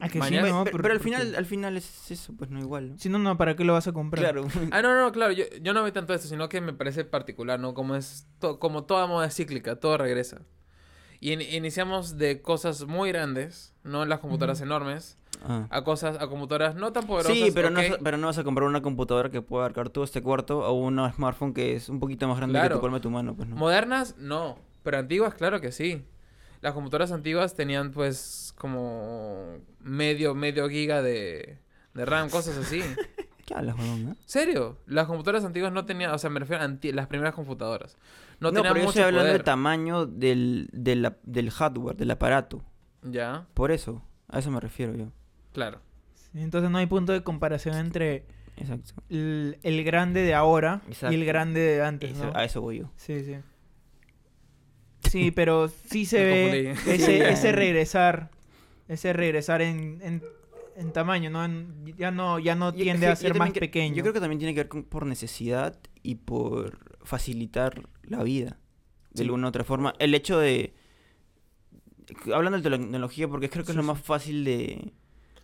Ah, 0.00 0.06
que 0.08 0.14
sí, 0.14 0.18
Mañana- 0.18 0.48
¿no? 0.48 0.64
pero, 0.64 0.76
al 0.78 0.82
porque- 0.82 0.98
final, 1.00 1.34
al 1.36 1.44
final 1.46 1.76
es 1.76 2.10
eso, 2.10 2.32
pues 2.36 2.48
no 2.50 2.58
igual. 2.58 2.90
¿no? 2.92 2.98
Si 2.98 3.08
no, 3.10 3.18
no, 3.18 3.36
¿para 3.36 3.54
qué 3.54 3.64
lo 3.64 3.74
vas 3.74 3.86
a 3.86 3.92
comprar? 3.92 4.22
Claro. 4.32 4.48
Ah, 4.72 4.80
no, 4.82 4.98
no, 4.98 5.12
claro, 5.12 5.32
yo, 5.32 5.44
yo 5.60 5.74
no 5.74 5.82
veo 5.82 5.92
tanto 5.92 6.14
esto, 6.14 6.26
sino 6.26 6.48
que 6.48 6.60
me 6.62 6.72
parece 6.72 7.04
particular, 7.04 7.60
¿no? 7.60 7.74
Como 7.74 7.94
es 7.96 8.26
to- 8.38 8.58
como 8.58 8.84
toda 8.84 9.06
moda 9.06 9.26
es 9.26 9.34
cíclica, 9.36 9.76
todo 9.76 9.98
regresa. 9.98 10.40
Y 11.20 11.32
in- 11.32 11.42
iniciamos 11.42 12.16
de 12.18 12.40
cosas 12.40 12.86
muy 12.86 13.10
grandes, 13.12 13.74
¿no? 13.84 14.04
Las 14.06 14.20
computadoras 14.20 14.60
enormes, 14.62 15.16
Ah. 15.42 15.66
a 15.70 15.84
cosas, 15.84 16.16
a 16.20 16.26
computadoras 16.28 16.74
no 16.76 16.92
tan 16.92 17.06
poderosas. 17.06 17.36
Sí, 17.36 17.50
pero, 17.54 17.70
no, 17.70 17.80
ok, 17.80 17.88
vas 17.90 17.98
a- 17.98 18.02
pero 18.02 18.16
no 18.16 18.26
vas 18.26 18.38
a 18.38 18.44
comprar 18.44 18.66
una 18.68 18.82
computadora 18.82 19.30
que 19.30 19.40
pueda 19.42 19.64
abarcar 19.64 19.90
todo 19.90 20.04
este 20.04 20.22
cuarto 20.22 20.60
o 20.60 20.72
una 20.72 21.12
smartphone 21.12 21.52
que 21.54 21.74
es 21.76 21.88
un 21.88 22.00
poquito 22.00 22.26
más 22.28 22.36
grande 22.38 22.54
que 22.54 22.60
Claro. 22.60 22.76
tu 22.76 22.80
palma 22.82 22.96
de 22.98 23.02
tu 23.02 23.10
mano, 23.10 23.34
pues 23.36 23.48
no. 23.48 23.56
Modernas, 23.56 24.16
no. 24.18 24.58
Pero 24.82 24.98
antiguas, 24.98 25.34
claro 25.34 25.60
que 25.60 25.72
sí. 25.72 26.02
Las 26.62 26.72
computadoras 26.74 27.12
antiguas 27.12 27.54
tenían, 27.54 27.90
pues, 27.90 28.54
como 28.58 29.58
medio, 29.80 30.34
medio 30.34 30.68
giga 30.68 31.00
de, 31.02 31.58
de 31.94 32.04
RAM, 32.04 32.28
cosas 32.30 32.56
así. 32.58 32.80
¿Qué 33.50 33.54
hablas, 33.56 33.76
weón? 33.76 34.04
no? 34.10 34.16
¿Serio? 34.26 34.78
Las 34.86 35.08
computadoras 35.08 35.44
antiguas 35.44 35.72
no 35.72 35.84
tenían, 35.84 36.12
o 36.12 36.18
sea, 36.18 36.30
me 36.30 36.38
refiero 36.38 36.62
a 36.62 36.68
las 36.68 37.06
primeras 37.08 37.34
computadoras. 37.34 37.96
No, 38.38 38.52
No, 38.52 38.52
tenían 38.52 38.62
pero 38.62 38.74
yo 38.76 38.80
mucho 38.82 38.88
estoy 38.90 39.02
hablando 39.02 39.24
poder. 39.24 39.32
del 39.38 39.44
tamaño 39.44 40.06
del, 40.06 40.68
del, 40.72 41.50
hardware, 41.50 41.96
del 41.96 42.12
aparato. 42.12 42.62
Ya, 43.02 43.48
Por 43.54 43.72
eso, 43.72 44.04
a 44.28 44.38
eso 44.38 44.52
me 44.52 44.60
refiero 44.60 44.94
yo. 44.94 45.06
claro. 45.52 45.80
Sí, 46.14 46.40
Entonces 46.40 46.70
no 46.70 46.78
hay 46.78 46.86
punto 46.86 47.12
de 47.12 47.24
comparación 47.24 47.74
entre 47.76 48.24
Exacto. 48.56 48.92
el, 49.08 49.58
el 49.64 49.82
grande 49.82 50.22
de 50.22 50.34
ahora 50.34 50.80
y 51.10 51.14
el 51.16 51.24
grande 51.24 51.58
de 51.58 51.82
antes, 51.82 52.12
Eso- 52.12 52.26
¿no? 52.26 52.32
A 52.36 52.44
eso 52.44 52.60
voy 52.60 52.78
yo. 52.78 52.92
Sí, 52.94 53.24
sí. 53.24 53.34
Sí, 55.10 55.32
pero 55.32 55.66
sí 55.66 56.04
se 56.06 56.18
Me 56.18 56.24
ve 56.24 56.70
ese, 56.86 57.30
ese 57.30 57.50
regresar, 57.50 58.30
ese 58.86 59.12
regresar 59.12 59.60
en, 59.60 59.98
en, 60.02 60.22
en 60.80 60.92
tamaño, 60.92 61.30
¿no? 61.30 61.44
En- 61.44 61.84
ya 61.96 62.10
no, 62.10 62.38
ya 62.38 62.54
no 62.54 62.72
tiende 62.72 63.06
a 63.06 63.16
ser 63.16 63.36
más 63.38 63.50
pequeño. 63.52 63.94
Yo 63.94 64.02
creo 64.02 64.12
que 64.14 64.20
también 64.20 64.38
tiene 64.38 64.54
que 64.54 64.60
ver 64.60 64.68
con, 64.68 64.84
por 64.84 65.06
necesidad 65.06 65.78
y 66.02 66.16
por 66.16 66.96
facilitar 67.04 67.88
la 68.02 68.22
vida. 68.22 68.58
De 69.10 69.18
Sí. 69.18 69.22
alguna 69.24 69.46
u 69.46 69.48
otra 69.48 69.64
forma. 69.64 69.94
El 69.98 70.14
hecho 70.14 70.38
de... 70.38 70.72
Hablando 72.34 72.58
de 72.60 72.68
tecnología, 72.70 73.28
porque 73.28 73.48
creo 73.48 73.64
que 73.64 73.72
es 73.72 73.76
lo 73.76 73.82
más 73.82 74.00
fácil 74.00 74.44
de... 74.44 74.92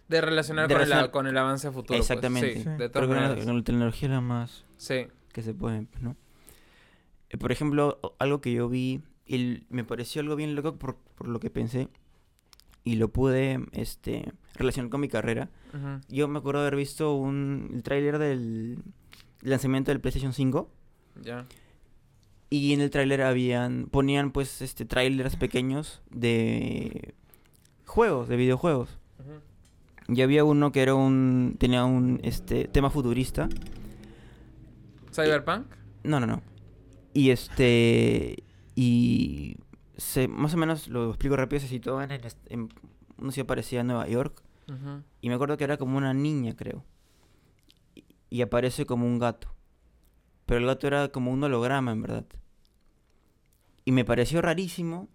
De 0.09 0.21
relacionar, 0.21 0.69
De 0.69 0.75
con, 0.75 0.83
el, 0.93 1.11
con 1.11 1.27
el 1.27 1.37
avance 1.37 1.69
futuro. 1.71 1.87
pues. 1.89 2.01
Exactamente. 2.01 2.55
Sí, 2.55 2.63
Sí. 2.63 2.69
de 2.71 2.91
Creo 2.91 3.09
que 3.09 3.15
la, 3.15 3.21
maneras. 3.29 3.47
la 3.47 3.63
tecnología 3.63 4.09
es 4.09 4.13
la 4.15 4.21
más... 4.21 4.65
Sí. 4.77 5.07
que 5.33 5.43
se 5.43 5.53
puede, 5.55 5.83
pues, 5.83 6.03
¿no? 6.03 6.17
Eh, 7.31 7.37
por 7.39 7.51
ejemplo, 7.53 8.01
algo 8.21 8.41
que 8.41 8.53
yo 8.53 8.69
vi, 8.69 9.03
y 9.27 9.65
me 9.69 9.83
pareció 9.85 10.23
algo 10.23 10.37
bien 10.37 10.55
loco 10.55 10.77
por, 10.77 10.97
por 11.17 11.27
lo 11.29 11.41
que 11.41 11.51
pensé, 11.51 11.89
y 12.87 12.95
lo 12.97 13.09
pude 13.09 13.67
este, 13.73 14.33
relacionar 14.55 14.91
con 14.91 15.01
mi 15.03 15.09
carrera. 15.09 15.51
Yo 16.09 16.29
me 16.29 16.39
acuerdo 16.39 16.61
haber 16.63 16.77
visto 16.77 17.15
un, 17.15 17.71
el 17.75 17.83
tráiler 17.83 18.19
del 18.19 18.79
lanzamiento 19.43 19.91
del 19.91 20.01
PlayStation 20.01 20.33
5, 20.33 20.71
Ya. 21.23 21.47
y 22.49 22.73
en 22.73 22.81
el 22.81 22.89
tráiler 22.91 23.21
habían, 23.23 23.87
ponían 23.91 24.31
pues 24.31 24.63
este 24.63 24.87
trailers 24.87 25.37
pequeños 25.37 26.01
de 26.11 27.15
juegos, 27.85 28.29
de 28.29 28.37
videojuegos. 28.37 28.97
Y 30.09 30.23
había 30.23 30.45
uno 30.45 30.71
que 30.71 30.83
era 30.83 30.95
un, 30.95 31.57
tenía 31.59 31.85
un 31.85 32.21
este, 32.23 32.69
tema 32.69 32.89
futurista, 32.91 33.49
Cyberpunk. 35.13 35.67
No, 36.05 36.21
no, 36.21 36.27
no. 36.27 36.43
Y 37.13 37.31
este. 37.31 38.45
Y. 38.75 39.57
Se, 39.97 40.29
más 40.29 40.55
o 40.55 40.57
menos 40.57 40.89
lo 40.89 41.09
explico 41.11 41.37
rápido. 41.37 41.61
Se 41.61 41.69
situó 41.69 42.03
en, 42.03 42.11
en, 42.47 42.69
una 43.19 43.33
ciudad 43.33 43.47
parecida 43.47 43.81
a 43.81 43.85
Nueva 43.85 44.09
York. 44.09 44.43
Y 45.21 45.29
me 45.29 45.35
acuerdo 45.37 45.57
que 45.57 45.65
era 45.65 45.77
como 45.77 45.97
una 45.97 46.13
niña, 46.13 46.57
creo. 46.57 46.85
Y, 47.95 48.05
y 48.31 48.43
aparece 48.43 48.85
como 48.85 49.07
un 49.07 49.19
gato. 49.21 49.55
Pero 50.45 50.59
el 50.61 50.67
gato 50.67 50.87
era 50.89 51.09
como 51.09 51.31
un 51.33 51.43
holograma, 51.45 51.93
en 51.93 52.03
verdad. 52.03 52.27
Y 53.85 53.93
me 53.93 54.05
pareció 54.05 54.43
rarísimo. 54.43 55.09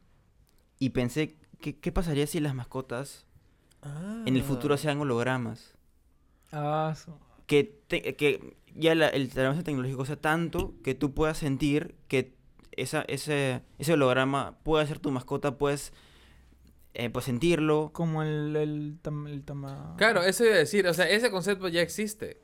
Y 0.80 0.90
pensé, 0.92 1.36
¿qué, 1.60 1.78
qué 1.78 1.92
pasaría 1.92 2.26
si 2.28 2.40
las 2.40 2.56
mascotas 2.56 3.26
en 4.26 4.36
el 4.36 4.44
futuro 4.44 4.76
Ah. 4.76 4.78
sean 4.78 5.00
hologramas? 5.00 5.76
Ah, 6.52 6.96
que, 7.46 7.64
te- 7.88 8.16
que 8.16 8.58
ya 8.76 8.96
la- 8.96 9.10
el 9.10 9.30
avance 9.38 9.64
tecnológico 9.64 10.06
sea 10.06 10.20
tanto 10.20 10.74
que 10.84 10.96
tú 10.96 11.14
puedas 11.14 11.38
sentir 11.38 11.96
que 12.08 12.36
esa, 12.72 13.02
ese, 13.08 13.62
ese 13.80 13.94
holograma 13.94 14.58
puede 14.64 14.86
ser 14.88 15.00
tu 15.00 15.12
mascota, 15.12 15.58
puedes 15.58 15.94
eh, 16.94 17.10
pues 17.10 17.26
sentirlo. 17.26 17.92
como 17.94 18.22
el, 18.24 18.56
el, 18.56 18.98
tam- 19.02 19.28
el 19.30 19.44
tama... 19.44 19.96
Claro, 19.98 20.24
eso 20.24 20.44
iba 20.46 20.56
a 20.56 20.58
decir. 20.58 20.88
O 20.88 20.94
sea, 20.94 21.10
ese 21.10 21.32
concepto 21.32 21.68
ya 21.68 21.82
existe. 21.82 22.40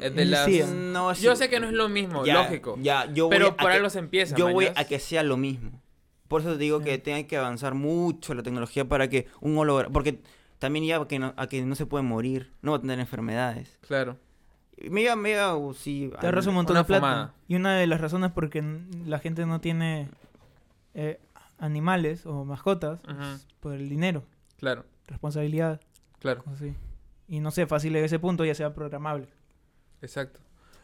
De 0.00 0.10
Mm, 0.24 0.30
las... 0.30 0.44
sí, 0.46 0.62
No, 0.72 1.10
así- 1.10 1.22
Yo 1.22 1.36
sé 1.36 1.50
que 1.50 1.60
no 1.60 1.66
es 1.66 1.72
lo 1.74 1.88
mismo, 1.88 2.24
ya, 2.24 2.42
lógico. 2.44 2.78
Ya, 2.80 3.12
yo 3.12 3.26
voy 3.26 3.36
pero 3.36 3.48
a 3.48 3.56
por 3.56 3.70
que- 3.70 3.76
algo 3.76 3.90
se 3.90 3.98
empieza. 3.98 4.34
Yo 4.36 4.50
voy 4.52 4.68
a 4.74 4.84
que 4.86 4.98
sea 4.98 5.22
lo 5.22 5.36
mismo. 5.36 5.82
Por 6.28 6.40
eso 6.40 6.52
te 6.52 6.58
digo 6.58 6.78
Sí. 6.78 6.84
que 6.86 6.98
tenga 6.98 7.22
que 7.26 7.36
avanzar 7.36 7.74
mucho 7.74 8.32
la 8.34 8.42
tecnología 8.42 8.86
para 8.88 9.08
que 9.08 9.26
un 9.40 9.56
holograma... 9.58 9.92
Porque 9.92 10.22
también 10.58 10.86
ya 10.86 11.04
que 11.06 11.18
no, 11.18 11.34
a 11.36 11.46
que 11.46 11.60
no 11.62 11.74
se 11.74 11.84
puede 11.86 12.04
morir, 12.04 12.52
no 12.62 12.70
va 12.72 12.78
a 12.78 12.80
tener 12.80 12.98
enfermedades. 13.00 13.78
Claro. 13.86 14.16
Mega, 14.90 15.16
mega, 15.16 15.54
o 15.56 15.72
sí... 15.74 16.10
Te 16.20 16.26
ahorras 16.26 16.46
un 16.46 16.54
montón 16.54 16.76
de 16.76 16.84
plata. 16.84 17.00
fumada. 17.00 17.34
Y 17.48 17.54
una 17.56 17.76
de 17.76 17.86
las 17.86 18.00
razones 18.00 18.30
por 18.32 18.50
que 18.50 18.62
la 19.06 19.18
gente 19.18 19.44
no 19.46 19.60
tiene 19.60 20.08
eh, 20.94 21.20
animales 21.58 22.26
o 22.26 22.44
mascotas 22.44 23.00
es 23.08 23.46
por 23.60 23.72
el 23.74 23.88
dinero, 23.88 24.24
Claro, 24.58 24.84
responsabilidad, 25.06 25.80
claro. 26.18 26.42
así. 26.52 26.74
Y 27.28 27.40
no 27.40 27.50
sé, 27.50 27.66
fácil 27.66 27.94
en 27.96 28.04
ese 28.04 28.18
punto 28.18 28.44
ya 28.44 28.54
sea 28.54 28.74
programable. 28.74 29.28
Exacto. 30.00 30.40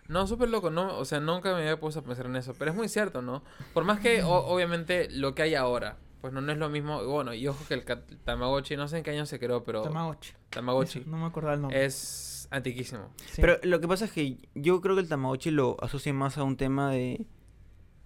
No, 0.09 0.27
súper 0.27 0.49
loco, 0.49 0.71
no, 0.71 0.97
o 0.99 1.05
sea, 1.05 1.21
nunca 1.21 1.53
me 1.53 1.61
había 1.61 1.79
puesto 1.79 2.01
a 2.01 2.03
pensar 2.05 2.27
en 2.27 2.37
eso, 2.37 2.55
pero 2.59 2.71
es 2.71 2.77
muy 2.77 2.89
cierto, 2.89 3.21
¿no? 3.21 3.43
Por 3.75 3.85
más 3.85 4.01
que, 4.01 4.23
o- 4.23 4.47
obviamente, 4.47 5.09
lo 5.11 5.35
que 5.35 5.43
hay 5.43 5.55
ahora, 5.55 5.97
pues 6.23 6.33
no, 6.33 6.41
no 6.41 6.51
es 6.53 6.59
lo 6.59 6.69
mismo, 6.71 7.05
bueno, 7.05 7.35
y 7.35 7.47
ojo 7.47 7.63
que 7.69 7.75
el 7.75 7.85
Tamagotchi, 8.25 8.77
no 8.77 8.89
sé 8.89 8.99
en 8.99 9.05
qué 9.05 9.11
año 9.11 9.27
se 9.27 9.39
creó, 9.39 9.65
pero 9.65 9.83
Tamagotchi. 9.83 10.33
Tamagotchi 10.51 11.01
Eso, 11.01 11.11
no 11.11 11.19
me 11.19 11.27
acordaba 11.27 11.55
el 11.55 11.61
nombre. 11.61 11.85
es 11.85 12.38
antiquísimo. 12.51 13.11
Sí. 13.27 13.41
Pero 13.41 13.59
lo 13.63 13.81
que 13.81 13.89
pasa 13.89 14.05
es 14.07 14.13
que 14.13 14.39
yo 14.55 14.81
creo 14.81 14.95
que 14.97 15.03
el 15.03 15.09
Tamagotchi 15.09 15.51
lo 15.51 15.77
asocia 15.83 16.13
más 16.13 16.39
a 16.39 16.43
un 16.45 16.57
tema 16.57 16.91
de, 16.93 17.27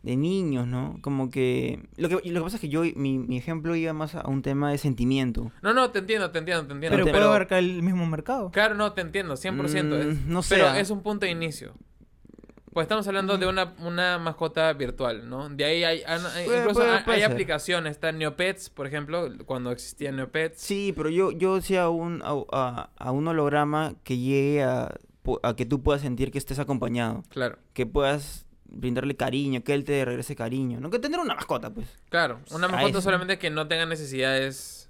de 0.02 0.16
niños, 0.16 0.66
¿no? 0.66 0.98
Como 1.00 1.30
que... 1.30 1.80
Lo 1.96 2.08
que, 2.08 2.16
lo 2.28 2.40
que 2.40 2.44
pasa 2.44 2.56
es 2.56 2.60
que 2.60 2.68
yo, 2.68 2.82
mi, 2.96 3.18
mi 3.18 3.36
ejemplo 3.38 3.74
iba 3.76 3.92
más 3.92 4.14
a 4.14 4.26
un 4.28 4.42
tema 4.42 4.70
de 4.70 4.78
sentimiento. 4.78 5.52
No, 5.62 5.72
no, 5.74 5.90
te 5.90 6.00
entiendo, 6.00 6.30
te 6.30 6.38
entiendo, 6.40 6.66
te 6.66 6.72
entiendo. 6.72 6.94
pero 6.96 7.04
te- 7.06 7.12
puede 7.12 7.24
abarcar 7.24 7.58
el 7.60 7.82
mismo 7.82 8.04
mercado. 8.06 8.50
Claro, 8.50 8.74
no, 8.74 8.92
te 8.92 9.00
entiendo, 9.00 9.34
100%. 9.36 9.94
es- 10.00 10.16
Mm, 10.26 10.32
no 10.32 10.42
sé, 10.42 10.56
Pero 10.56 10.68
ah. 10.68 10.80
es 10.80 10.90
un 10.90 11.02
punto 11.02 11.26
de 11.26 11.32
inicio. 11.32 11.74
Pues 12.72 12.84
estamos 12.86 13.06
hablando 13.06 13.36
de 13.36 13.46
una, 13.46 13.74
una 13.80 14.18
mascota 14.18 14.72
virtual, 14.72 15.28
¿no? 15.28 15.48
De 15.50 15.64
ahí 15.64 15.84
hay, 15.84 16.02
hay- 16.06 16.20
hay- 16.34 16.44
Puede- 16.46 16.58
incluso 16.60 16.80
puede- 16.80 16.90
hay, 16.96 17.04
puede 17.04 17.16
hay 17.18 17.22
ser. 17.24 17.32
aplicaciones, 17.32 17.90
está 17.92 18.12
Neopets, 18.12 18.70
por 18.70 18.86
ejemplo, 18.86 19.28
cuando 19.44 19.70
existía 19.72 20.10
Neopets. 20.10 20.60
Sí, 20.60 20.94
pero 20.96 21.10
yo, 21.10 21.32
yo 21.32 21.56
decía 21.56 21.82
a 21.82 21.90
un, 21.90 22.22
a, 22.24 22.32
a- 22.52 22.90
a 22.96 23.12
un 23.12 23.28
holograma 23.28 23.94
que 24.04 24.16
llegue 24.16 24.62
a, 24.62 24.94
a 25.42 25.54
que 25.56 25.66
tú 25.66 25.82
puedas 25.82 26.00
sentir 26.02 26.30
que 26.32 26.38
estés 26.38 26.58
acompañado. 26.58 27.22
Claro, 27.28 27.58
Que 27.74 27.84
puedas 27.84 28.46
brindarle 28.64 29.16
cariño, 29.18 29.62
que 29.62 29.74
él 29.74 29.84
te 29.84 30.02
regrese 30.04 30.34
cariño. 30.34 30.80
No 30.80 30.88
que 30.88 30.98
tener 30.98 31.20
una 31.20 31.34
mascota, 31.34 31.68
pues. 31.74 31.86
claro. 32.08 32.40
Una 32.52 32.68
mascota 32.68 33.02
solamente 33.02 33.38
que 33.38 33.50
no 33.50 33.68
tenga 33.68 33.84
necesidades 33.84 34.88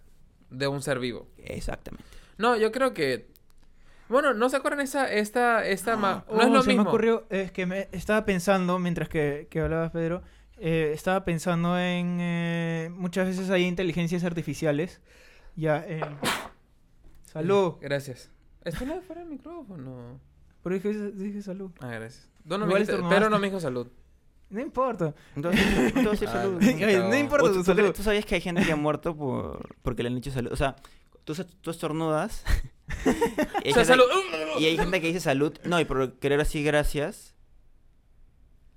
de 0.51 0.69
un 0.69 0.83
ser 0.83 1.01
vivo. 1.01 1.27
Exactamente. 1.39 2.05
No, 2.39 2.57
yo 2.57 2.71
creo 2.71 2.95
que... 2.95 3.32
Bueno, 4.09 4.35
¿no 4.35 4.49
se 4.49 4.57
acuerdan 4.57 4.81
esa, 4.81 5.11
esta, 5.13 5.67
esta... 5.67 5.97
ma- 5.97 6.25
No 6.31 6.41
es 6.43 6.47
Oh, 6.47 6.51
lo 6.51 6.63
se 6.63 6.69
mismo. 6.69 6.85
me 6.85 6.89
ocurrió, 6.91 7.25
es 7.31 7.51
que 7.53 7.67
me 7.67 7.89
estaba 7.93 8.25
pensando, 8.25 8.79
mientras 8.79 9.09
que, 9.09 9.47
que 9.51 9.61
hablabas, 9.61 9.91
Pedro, 9.93 10.23
eh, 10.59 10.91
estaba 10.95 11.25
pensando 11.25 11.79
en... 11.79 12.19
eh, 12.21 12.91
muchas 12.95 13.27
veces 13.27 13.49
hay 13.51 13.65
inteligencias 13.65 14.25
artificiales. 14.25 15.01
Ya, 15.57 15.85
en... 15.87 16.03
Salud. 17.25 17.75
Gracias. 17.81 18.31
Esto 18.65 18.85
no 18.85 18.95
es 18.95 19.05
fuera 19.05 19.23
del 19.23 19.31
micrófono. 19.31 20.21
Pero 20.63 20.75
dije, 20.77 20.93
dije 21.13 21.43
salud. 21.43 21.71
Ah, 21.81 21.89
gracias. 21.89 22.31
No, 22.45 22.59
no, 22.59 22.67
me 22.67 22.75
dijiste- 22.75 22.99
pero 23.09 23.31
no 23.31 23.39
me 23.39 23.47
dijo 23.49 23.61
salud. 23.61 23.89
No 24.51 24.61
importa. 24.61 25.15
Entonces, 25.35 25.95
no 25.95 26.11
Ah, 26.11 26.17
salud. 26.17 26.61
no. 26.63 27.17
Importa 27.17 27.47
tu 27.49 27.53
tú, 27.55 27.59
tú 27.61 27.65
salud. 27.65 27.81
cre- 27.89 27.95
tú 27.95 28.03
sabías 28.03 28.27
que 28.27 28.35
hay 28.35 28.41
gente 28.43 28.63
que 28.65 28.73
ha 28.73 28.77
muerto 28.77 29.17
por 29.17 29.75
porque 29.83 30.03
le 30.03 30.11
han 30.11 30.15
dicho 30.17 30.31
salud. 30.31 30.53
O 30.53 30.57
sea, 30.57 30.77
tú, 31.25 31.35
tú 31.61 31.71
estornudas. 31.71 32.45
y, 33.65 33.69
hay 33.69 33.73
O 33.73 33.75
sea, 33.75 33.85
gente, 33.85 33.85
salud. 33.85 34.05
y 34.59 34.65
hay 34.67 34.77
gente 34.77 35.01
que 35.01 35.07
dice 35.09 35.21
salud. 35.21 35.57
No, 35.65 35.81
y 35.81 35.85
por 35.85 36.19
querer 36.19 36.41
así 36.41 36.63
gracias. 36.63 37.35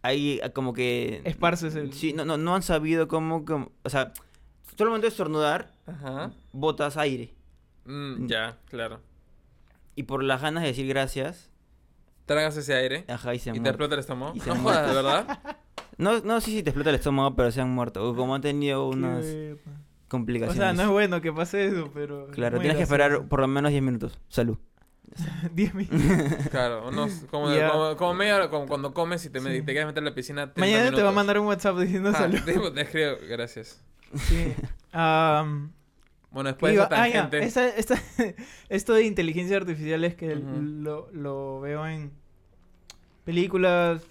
Hay 0.01 0.39
ah, 0.43 0.49
como 0.49 0.73
que. 0.73 1.21
Esparces 1.25 1.75
el... 1.75 1.93
Sí, 1.93 2.13
no, 2.13 2.25
no, 2.25 2.37
no 2.37 2.55
han 2.55 2.61
sabido 2.61 3.07
cómo, 3.07 3.43
cómo- 3.45 3.71
O 3.83 3.89
sea, 3.89 4.13
tú 4.75 4.83
al 4.83 4.89
momento 4.89 5.05
de 5.05 5.09
estornudar, 5.09 5.71
Ajá. 5.87 6.31
botas 6.51 6.97
aire. 6.97 7.33
Mm, 7.85 8.27
ya, 8.27 8.57
claro. 8.69 9.01
Y 9.95 10.03
por 10.03 10.23
las 10.23 10.41
ganas 10.41 10.63
de 10.63 10.69
decir 10.69 10.87
gracias, 10.87 11.49
Tragas 12.25 12.57
ese 12.57 12.73
aire 12.73 13.05
ajá, 13.07 13.35
y 13.35 13.39
se 13.39 13.51
y 13.51 13.59
te 13.59 13.69
explota 13.69 13.93
el 13.93 13.99
estómago. 13.99 14.33
Y 14.35 14.39
se 14.39 14.49
No 14.55 14.71
¿de 14.71 14.93
verdad? 14.93 15.39
No, 15.97 16.19
no 16.19 16.41
sé 16.41 16.51
si 16.51 16.61
te 16.61 16.71
explota 16.71 16.89
el 16.89 16.97
estómago, 16.97 17.35
pero 17.37 17.51
se 17.51 17.61
han 17.61 17.69
muerto. 17.69 18.09
O 18.09 18.15
como 18.15 18.35
han 18.35 18.41
tenido 18.41 18.85
unas 18.89 19.25
Que- 20.07 20.07
O 20.07 20.09
complicaciones. 20.09 20.57
sea, 20.57 20.74
no 20.74 20.83
es 20.83 20.89
bueno 20.89 21.19
que 21.21 21.33
pase 21.33 21.65
eso, 21.65 21.89
pero... 21.93 22.27
Claro, 22.27 22.59
tienes 22.59 22.77
que 22.77 22.83
esperar 22.83 23.27
por 23.27 23.39
lo 23.39 23.47
menos 23.47 23.71
10 23.71 23.83
minutos. 23.83 24.17
Salud. 24.29 24.57
10 25.53 25.74
minutos. 25.75 26.47
Claro, 26.51 26.88
unos, 26.89 27.25
como, 27.31 27.53
Ya. 27.53 27.69
como, 27.71 27.95
como 27.97 28.13
media 28.13 28.35
hora, 28.35 28.50
como 28.50 28.67
cuando 28.67 28.93
comes 28.93 29.25
y 29.25 29.29
te, 29.29 29.39
Sí. 29.39 29.45
te 29.45 29.63
quieres 29.65 29.85
meter 29.85 30.00
en 30.00 30.05
la 30.05 30.13
piscina. 30.15 30.53
30 30.53 30.59
Mañana 30.62 30.95
te 30.95 31.01
va 31.03 31.09
a 31.09 31.13
mandar 31.13 31.39
un 31.39 31.47
WhatsApp 31.47 31.77
diciendo 31.79 32.09
Ah, 32.13 32.17
salud. 32.17 32.39
te, 32.45 32.53
te 32.53 32.81
escribo, 32.81 33.12
gracias. 33.29 33.83
Sí. 34.15 34.53
Am, 34.91 35.71
Bueno, 36.31 36.50
después 36.50 36.71
de 36.71 36.75
iba- 36.75 36.85
esa 36.85 37.01
ah, 37.03 37.07
ya, 37.07 37.13
tangente. 37.29 37.43
esta- 37.45 37.67
esta- 37.69 38.01
esto 38.69 38.93
de 38.93 39.03
inteligencia 39.05 39.57
artificial 39.57 40.03
es 40.03 40.15
que 40.15 40.35
lo, 40.35 41.09
lo 41.12 41.59
veo 41.62 41.85
en 41.88 42.12
películas, 43.24 44.03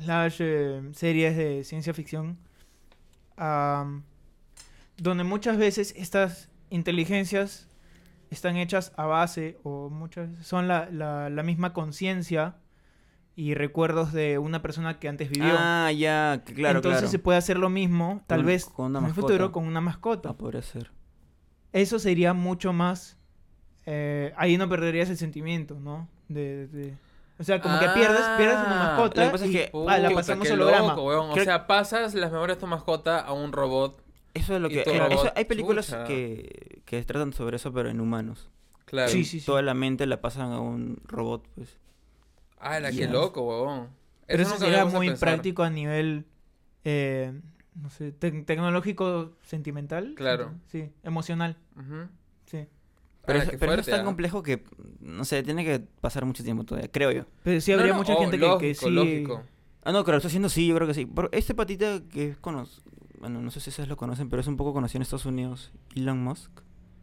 slash, 0.00 0.36
eh, 0.40 0.82
series 0.92 1.36
de 1.36 1.64
ciencia 1.64 1.92
ficción, 1.94 2.38
donde 4.96 5.24
muchas 5.24 5.56
veces 5.56 5.94
estas 5.96 6.50
inteligencias 6.70 7.68
están 8.30 8.56
hechas 8.56 8.92
a 8.96 9.06
base 9.06 9.58
o 9.62 9.90
muchas 9.90 10.30
veces 10.30 10.46
son 10.46 10.66
la, 10.68 10.88
la, 10.90 11.30
la 11.30 11.42
misma 11.42 11.72
conciencia 11.72 12.56
y 13.36 13.54
recuerdos 13.54 14.12
de 14.12 14.38
una 14.38 14.62
persona 14.62 14.98
que 15.00 15.08
antes 15.08 15.28
vivió. 15.28 15.54
Ah, 15.58 15.90
ya, 15.92 16.42
que 16.44 16.54
claro, 16.54 16.78
Entonces 16.78 17.00
claro. 17.00 17.10
se 17.10 17.18
puede 17.18 17.38
hacer 17.38 17.58
lo 17.58 17.68
mismo, 17.68 18.22
tal 18.26 18.40
Con- 18.40 18.46
vez 18.46 18.64
con 18.66 18.86
una 18.86 19.00
en 19.00 19.04
el 19.06 19.14
futuro 19.14 19.50
con 19.52 19.64
una 19.66 19.80
mascota. 19.80 20.30
Ah, 20.30 20.36
podría 20.36 20.62
ser. 20.62 20.90
Eso 21.72 21.98
sería 21.98 22.32
mucho 22.32 22.72
más. 22.72 23.18
eh, 23.86 24.32
ahí 24.36 24.56
no 24.56 24.68
perderías 24.68 25.10
el 25.10 25.16
sentimiento, 25.18 25.78
¿no? 25.80 26.08
De, 26.28 26.68
de- 26.68 26.96
o 27.38 27.42
sea, 27.44 27.60
como 27.60 27.78
que 27.80 27.88
pierdes, 27.88 28.22
pierdes 28.38 28.56
una 28.58 28.80
Ah, 28.82 28.86
mascota. 28.96 29.20
lo 29.22 29.26
que 29.26 29.32
pasa 29.32 29.44
es 29.46 29.50
y, 29.50 29.54
que- 29.54 29.70
ah, 29.88 29.98
la 29.98 30.10
pasamos 30.10 30.46
qué 30.46 30.52
holograma. 30.54 30.88
loco, 30.90 31.02
weón. 31.04 31.30
O 31.30 31.34
sea, 31.44 31.66
pasas 31.66 32.14
las 32.14 32.30
memorias 32.32 32.56
de 32.56 32.60
tu 32.60 32.66
mascota 32.68 33.18
a 33.20 33.32
un 33.32 33.52
robot. 33.52 34.00
Eso 34.34 34.56
es 34.56 34.60
lo 34.60 34.68
que... 34.68 34.80
eso- 34.82 35.32
hay 35.34 35.44
películas 35.44 35.94
que, 36.06 36.82
que 36.84 37.02
tratan 37.04 37.32
sobre 37.32 37.56
eso, 37.56 37.72
pero 37.72 37.88
en 37.88 38.00
humanos. 38.00 38.50
Claro. 38.84 39.10
Sí, 39.10 39.24
sí, 39.24 39.40
sí. 39.40 39.46
Toda 39.46 39.62
la 39.62 39.74
mente 39.74 40.06
la 40.06 40.20
pasan 40.20 40.52
a 40.52 40.60
un 40.60 40.98
robot, 41.06 41.46
pues. 41.54 41.78
Ah, 42.58 42.80
la 42.80 42.90
que 42.92 43.06
loco, 43.08 43.42
weón. 43.46 43.88
Pero 44.26 44.42
Eso 44.42 44.54
eso 44.54 44.54
nunca 44.54 44.66
me 44.66 44.66
sería 44.66 44.80
había 44.80 44.82
puesto 44.84 44.96
a 44.96 45.00
muy 45.00 45.08
pensar. 45.08 45.28
práctico 45.28 45.62
a 45.62 45.70
nivel. 45.70 46.24
eh, 46.84 47.32
no 47.74 47.90
sé, 47.90 48.12
tec- 48.18 48.44
tecnológico 48.44 49.32
sentimental. 49.42 50.14
Claro. 50.16 50.52
Sí, 50.70 50.90
emocional. 51.02 51.56
Sí. 52.46 52.66
Pero, 53.26 53.38
Ah, 53.38 53.42
eso, 53.42 53.50
qué 53.52 53.58
pero 53.58 53.72
eso 53.72 53.80
es 53.80 53.86
tan 53.88 54.00
ah. 54.00 54.04
complejo 54.04 54.42
que, 54.42 54.64
no 55.00 55.24
sé, 55.24 55.42
tiene 55.42 55.64
que 55.64 55.80
pasar 56.00 56.24
mucho 56.26 56.44
tiempo 56.44 56.64
todavía, 56.64 56.90
creo 56.92 57.10
yo. 57.10 57.24
Pero 57.42 57.60
sí 57.60 57.72
habría 57.72 57.92
no, 57.92 57.98
mucha 57.98 58.14
oh, 58.14 58.20
gente 58.20 58.38
que- 58.60 58.74
sí. 58.74 58.90
lógico. 58.90 59.42
Ah, 59.82 59.92
no, 59.92 60.02
lo 60.02 60.16
está 60.16 60.28
haciendo 60.28 60.48
sí, 60.48 60.66
yo 60.66 60.74
creo 60.76 60.86
que 60.86 60.94
sí. 60.94 61.06
Pero 61.06 61.28
este 61.32 61.54
patita 61.54 62.00
que 62.10 62.28
es 62.28 62.36
conocido, 62.38 62.82
bueno, 63.24 63.40
no 63.40 63.50
sé 63.50 63.60
si 63.60 63.70
ustedes 63.70 63.88
lo 63.88 63.96
conocen, 63.96 64.28
pero 64.28 64.40
es 64.40 64.46
un 64.48 64.56
poco 64.56 64.72
conocido 64.72 64.98
en 64.98 65.02
Estados 65.02 65.26
Unidos, 65.26 65.72
Elon 65.94 66.22
Musk. 66.22 66.50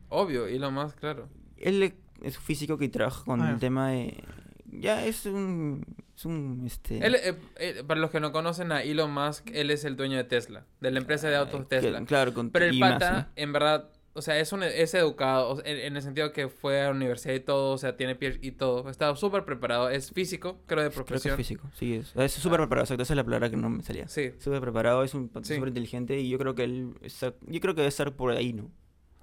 Obvio, 0.10 0.48
y 0.50 0.60
lo 0.60 0.72
más, 0.72 0.94
claro. 0.94 1.28
Él 1.58 1.94
es 2.22 2.38
un 2.38 2.44
físico 2.44 2.78
que 2.78 2.90
trabaja 2.90 3.24
con 3.26 3.42
Ah, 3.42 3.52
el 3.52 3.60
tema 3.60 3.90
de... 3.90 4.24
Ya 4.72 5.06
es 5.06 5.26
un... 5.26 5.84
Es 6.16 6.26
un, 6.26 6.62
este... 6.66 7.06
Él, 7.06 7.16
eh, 7.16 7.36
eh, 7.58 7.84
para 7.88 8.00
los 8.00 8.12
que 8.12 8.20
no 8.20 8.32
conocen 8.32 8.72
a 8.72 8.84
Elon 8.84 9.12
Musk, 9.14 9.50
él 9.54 9.72
es 9.72 9.84
el 9.86 9.96
dueño 9.96 10.18
de 10.18 10.24
Tesla, 10.24 10.66
de 10.80 10.92
la 10.92 11.00
empresa 11.00 11.28
de 11.30 11.36
autos 11.38 11.62
eh, 11.62 11.66
que- 11.70 11.80
Tesla. 11.82 12.06
claro, 12.06 12.34
con 12.34 12.52
Pero 12.52 12.66
el 12.66 12.78
más, 12.80 12.94
pata, 12.94 13.12
¿no? 13.14 13.26
en 13.36 13.54
verdad, 13.54 13.90
o 14.14 14.22
sea, 14.22 14.40
es, 14.40 14.52
un, 14.52 14.64
es 14.64 14.94
educado, 14.94 15.62
en, 15.66 15.78
en 15.78 15.96
el 15.96 16.02
sentido 16.02 16.32
que 16.34 16.50
fue 16.50 16.82
a 16.82 16.86
la 16.86 16.92
universidad 16.92 17.34
y 17.34 17.40
todo, 17.40 17.72
o 17.74 17.78
sea, 17.78 17.96
tiene 17.98 18.16
piel 18.16 18.40
y 18.42 18.52
todo. 18.52 18.90
Está 18.90 19.16
súper 19.16 19.46
preparado, 19.46 19.90
es 19.90 20.12
físico, 20.12 20.60
creo, 20.66 20.84
de 20.84 20.90
Creo 20.90 21.04
que 21.06 21.08
profesión. 21.08 21.34
es 21.34 21.38
físico, 21.38 21.70
sí, 21.74 21.96
es. 21.96 22.16
Es 22.16 22.32
súper 22.34 22.60
preparado, 22.60 22.84
exacto, 22.84 23.04
esa 23.04 23.14
es 23.14 23.18
la 23.18 23.24
palabra 23.24 23.50
que 23.50 23.58
no 23.58 23.70
me 23.70 23.84
salía. 23.84 24.08
Sí, 24.08 24.32
Súper 24.40 24.60
preparado, 24.62 25.04
es 25.04 25.14
un 25.14 25.30
Sí. 25.44 25.56
súper 25.56 25.70
inteligente 25.70 26.20
y 26.20 26.30
yo 26.30 26.38
creo 26.38 26.56
que 26.56 26.64
él 26.64 26.94
está... 27.02 27.34
Yo 27.48 27.60
creo 27.62 27.74
que 27.74 27.82
debe 27.82 27.90
estar 27.90 28.14
por 28.16 28.32
ahí, 28.32 28.54
¿no? 28.54 28.70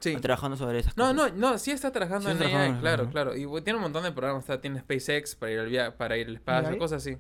sí. 0.01 0.17
Trabajando 0.17 0.57
sobre 0.57 0.79
esas 0.79 0.97
No, 0.97 1.13
cosas. 1.13 1.33
no, 1.35 1.51
no, 1.53 1.59
sí 1.59 1.73
está 1.73 1.91
trabajando 1.91 2.31
Sí 2.31 2.37
en 2.37 2.43
está 2.43 2.63
AI, 2.63 2.79
claro, 2.81 3.11
claro. 3.11 3.37
Y 3.37 3.47
tiene 3.63 3.77
un 3.79 3.83
montón 3.83 4.05
de 4.05 4.13
programas, 4.13 4.45
está, 4.45 4.61
tiene 4.61 4.79
SpaceX 4.81 5.35
para 5.35 5.53
ir 5.53 5.59
al, 5.59 5.69
via 5.69 5.97
para 5.97 6.17
ir 6.17 6.29
al 6.29 6.35
espacio, 6.37 6.79
cosas 6.79 7.03
así. 7.03 7.19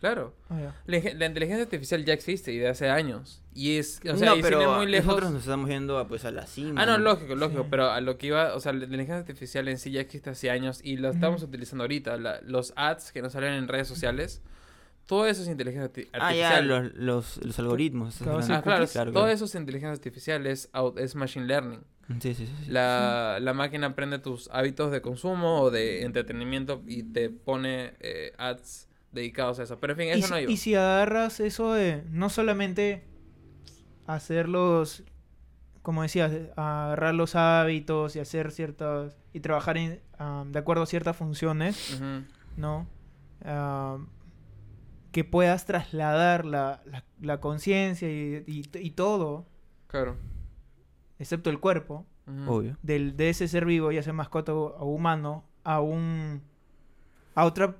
Claro. 0.00 0.34
Ah. 0.48 0.72
La, 0.86 0.96
inteligencia 0.96 1.62
artificial 1.62 2.04
ya 2.06 2.14
existe 2.14 2.52
y 2.52 2.58
de 2.58 2.68
hace 2.68 2.88
años. 2.88 3.42
Y 3.54 3.76
es, 3.76 4.00
o 4.10 4.16
sea, 4.16 4.30
no, 4.30 4.36
y 4.36 4.42
pero 4.42 4.76
muy 4.78 4.86
lejos. 4.86 5.06
nosotros 5.08 5.30
nos 5.32 5.40
estamos 5.42 5.68
yendo 5.68 5.98
a, 5.98 6.08
pues, 6.08 6.24
a 6.24 6.30
la 6.30 6.46
cima. 6.46 6.82
Ah, 6.82 6.86
no, 6.86 6.96
lógico, 6.98 7.34
lógico, 7.34 7.62
Sí. 7.62 7.68
pero 7.70 7.90
a 7.90 8.00
lo 8.00 8.16
que 8.16 8.28
iba, 8.28 8.54
o 8.54 8.60
sea, 8.60 8.72
la 8.72 8.84
inteligencia 8.84 9.18
artificial 9.18 9.68
en 9.68 9.76
sí 9.78 9.90
ya 9.90 10.00
existe 10.00 10.30
hace 10.30 10.50
años 10.50 10.80
y 10.82 10.96
la 10.96 11.10
estamos 11.10 11.42
utilizando 11.42 11.84
ahorita. 11.84 12.16
La- 12.16 12.40
los 12.42 12.72
ads 12.76 13.12
que 13.12 13.20
nos 13.20 13.34
salen 13.34 13.52
en 13.52 13.68
redes 13.68 13.88
sociales, 13.88 14.40
todo 15.04 15.26
eso 15.26 15.42
es 15.42 15.48
inteligencia 15.48 15.92
arti- 15.92 16.08
Ah, 16.14 16.28
artificial. 16.28 16.52
ya, 16.68 16.80
los, 16.80 16.94
los, 16.94 17.36
los 17.44 17.58
algoritmos. 17.58 18.14
estás 18.14 18.26
Claro, 18.26 18.42
sí, 18.42 18.52
Ah, 18.52 18.62
claro, 18.92 19.12
todo 19.12 19.28
eso 19.28 19.44
es 19.44 19.54
inteligencia 19.54 19.92
artificial, 19.92 20.46
es, 20.46 20.70
machine 21.14 21.44
learning. 21.46 21.80
Sí, 22.20 22.34
sí, 22.34 22.46
sí. 22.46 22.52
sí. 22.64 22.70
La, 22.70 23.38
la 23.40 23.52
máquina 23.52 23.88
aprende 23.88 24.18
tus 24.18 24.48
hábitos 24.50 24.90
de 24.92 25.00
consumo 25.02 25.60
o 25.60 25.70
de 25.70 26.02
entretenimiento 26.04 26.82
y 26.86 27.02
te 27.04 27.28
pone 27.30 27.92
eh, 28.00 28.32
ads 28.38 28.88
dedicados 29.12 29.58
a 29.60 29.64
eso. 29.64 29.78
Pero 29.80 29.92
en 29.94 29.98
fin, 29.98 30.08
eso 30.10 30.26
si, 30.26 30.32
no 30.32 30.38
iba. 30.40 30.50
y 30.52 30.56
si 30.56 30.74
agarras 30.74 31.40
eso 31.40 31.72
de 31.72 32.04
no 32.10 32.28
solamente 32.30 33.04
hacer 34.06 34.48
los, 34.48 35.04
como 35.82 36.02
decías, 36.02 36.30
de 36.32 36.52
agarrar 36.56 37.14
los 37.14 37.34
hábitos 37.36 38.16
y 38.16 38.20
hacer 38.20 38.50
ciertas, 38.52 39.16
y 39.32 39.40
trabajar 39.40 39.76
en, 39.78 40.00
de 40.52 40.58
acuerdo 40.58 40.82
a 40.82 40.86
ciertas 40.86 41.16
funciones. 41.16 42.00
¿no? 42.56 42.86
Que 45.12 45.24
puedas 45.24 45.66
trasladar 45.66 46.44
la, 46.44 46.82
la, 46.86 47.04
la 47.20 47.40
conciencia 47.40 48.08
y, 48.08 48.44
y- 48.46 48.78
y 48.78 48.90
todo, 48.92 49.46
Claro. 49.88 50.16
excepto 51.18 51.50
el 51.50 51.58
cuerpo. 51.58 52.06
Obvio. 52.46 52.76
del, 52.82 53.16
de 53.16 53.28
ese 53.30 53.48
ser 53.48 53.64
vivo, 53.64 53.90
ya 53.90 54.04
sea 54.04 54.12
mascota 54.12 54.54
o, 54.54 54.76
o 54.76 54.84
humano, 54.86 55.42
a 55.64 55.80
un... 55.80 56.42
a 57.34 57.44
otra... 57.44 57.74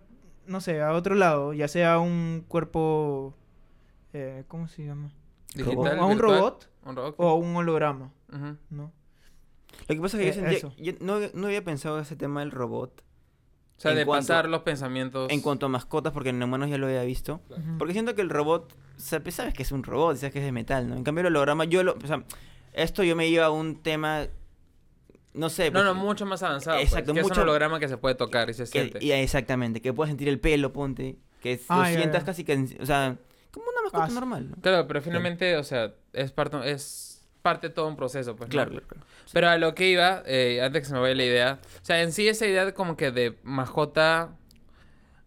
no 0.46 0.60
sé, 0.60 0.80
a 0.82 0.92
otro 0.92 1.14
lado, 1.14 1.52
ya 1.52 1.68
sea 1.68 1.98
un 1.98 2.44
cuerpo... 2.48 3.34
eh, 4.12 4.44
¿Cómo 4.48 4.68
se 4.68 4.84
llama? 4.84 5.10
Digital, 5.54 5.98
a 5.98 6.04
un 6.04 6.12
virtual. 6.12 6.36
robot 6.38 6.68
Un 6.84 6.96
robot. 6.96 7.14
o 7.18 7.28
a 7.28 7.34
un 7.34 7.56
holograma. 7.56 8.12
¿no? 8.70 8.92
Lo 9.88 9.94
que 9.94 10.00
pasa 10.00 10.16
es 10.16 10.20
que 10.20 10.26
yo 10.26 10.30
Eh, 10.30 10.34
sentía- 10.34 10.58
eso. 10.58 10.72
yo 10.78 10.92
no, 11.00 11.18
no 11.34 11.46
había 11.48 11.64
pensado 11.64 11.98
ese 12.00 12.14
tema 12.16 12.40
del 12.40 12.50
robot 12.52 13.02
O 13.76 13.80
sea, 13.80 13.92
de 13.94 14.04
cuanto- 14.06 14.28
pasar 14.28 14.48
los 14.48 14.62
pensamientos. 14.62 15.30
en 15.30 15.40
cuanto 15.40 15.66
a 15.66 15.68
mascotas, 15.68 16.12
porque 16.12 16.28
en 16.30 16.42
humanos 16.42 16.70
ya 16.70 16.78
lo 16.78 16.86
había 16.86 17.02
visto. 17.02 17.40
Porque 17.78 17.92
siento 17.94 18.14
que 18.14 18.22
el 18.22 18.30
robot, 18.30 18.72
o 18.96 19.00
sea, 19.00 19.20
pues, 19.20 19.34
sabes 19.34 19.54
que 19.54 19.62
es 19.62 19.72
un 19.72 19.82
robot, 19.82 20.16
sabes 20.16 20.32
que 20.32 20.38
es 20.40 20.44
de 20.44 20.52
metal, 20.52 20.88
¿no? 20.88 20.96
En 20.96 21.02
cambio 21.04 21.20
el 21.22 21.26
holograma, 21.28 21.64
yo 21.64 21.82
lo, 21.82 21.94
o 21.94 22.06
sea, 22.06 22.22
esto 22.72 23.02
yo 23.02 23.16
me 23.16 23.26
iba 23.26 23.46
a 23.46 23.50
un 23.50 23.76
tema, 23.82 24.26
no 25.34 25.48
sé. 25.50 25.70
No, 25.70 25.82
no, 25.84 25.92
pues, 25.94 26.04
mucho 26.04 26.26
más 26.26 26.42
avanzado. 26.42 26.78
Exacto, 26.78 27.06
pues, 27.12 27.16
que 27.16 27.22
mucho- 27.22 27.32
es 27.34 27.38
un 27.38 27.42
holograma 27.44 27.78
que 27.80 27.88
se 27.88 27.96
puede 27.96 28.14
tocar 28.14 28.50
y 28.50 28.54
se 28.54 28.64
que- 28.64 28.66
siente. 28.66 28.98
y- 29.04 29.12
exactamente, 29.12 29.80
que 29.80 29.92
puedas 29.92 30.10
sentir 30.10 30.28
el 30.28 30.40
pelo, 30.40 30.72
ponte, 30.72 31.16
que 31.40 31.60
Ah, 31.68 31.78
lo 31.78 31.84
ya, 31.84 31.90
sientas 31.96 32.22
ya. 32.22 32.26
casi 32.26 32.44
que, 32.44 32.76
o 32.80 32.86
sea, 32.86 33.16
como 33.50 33.66
una 33.70 33.82
mascota 33.82 34.04
Ah, 34.04 34.08
normal, 34.14 34.50
¿no? 34.50 34.56
Claro, 34.62 34.86
pero 34.86 35.00
finalmente, 35.02 35.56
o 35.56 35.64
sea, 35.64 35.92
es 36.12 36.30
parte, 36.32 36.70
es 36.70 37.26
parte 37.42 37.68
de 37.68 37.74
todo 37.74 37.86
un 37.88 37.96
proceso, 37.96 38.36
pues. 38.36 38.48
¿no? 38.48 38.52
Claro, 38.52 38.70
claro, 38.72 38.86
claro. 38.86 39.06
Pero 39.32 39.48
a 39.48 39.56
lo 39.56 39.74
que 39.74 39.88
iba, 39.88 40.22
eh, 40.26 40.60
antes 40.62 40.82
que 40.82 40.86
se 40.88 40.92
me 40.94 41.00
vaya 41.00 41.14
la 41.14 41.24
idea, 41.24 41.60
o 41.80 41.84
sea, 41.84 42.02
en 42.02 42.12
sí 42.12 42.28
esa 42.28 42.46
idea 42.46 42.72
como 42.74 42.96
que 42.96 43.10
de 43.12 43.38
mascota 43.42 44.36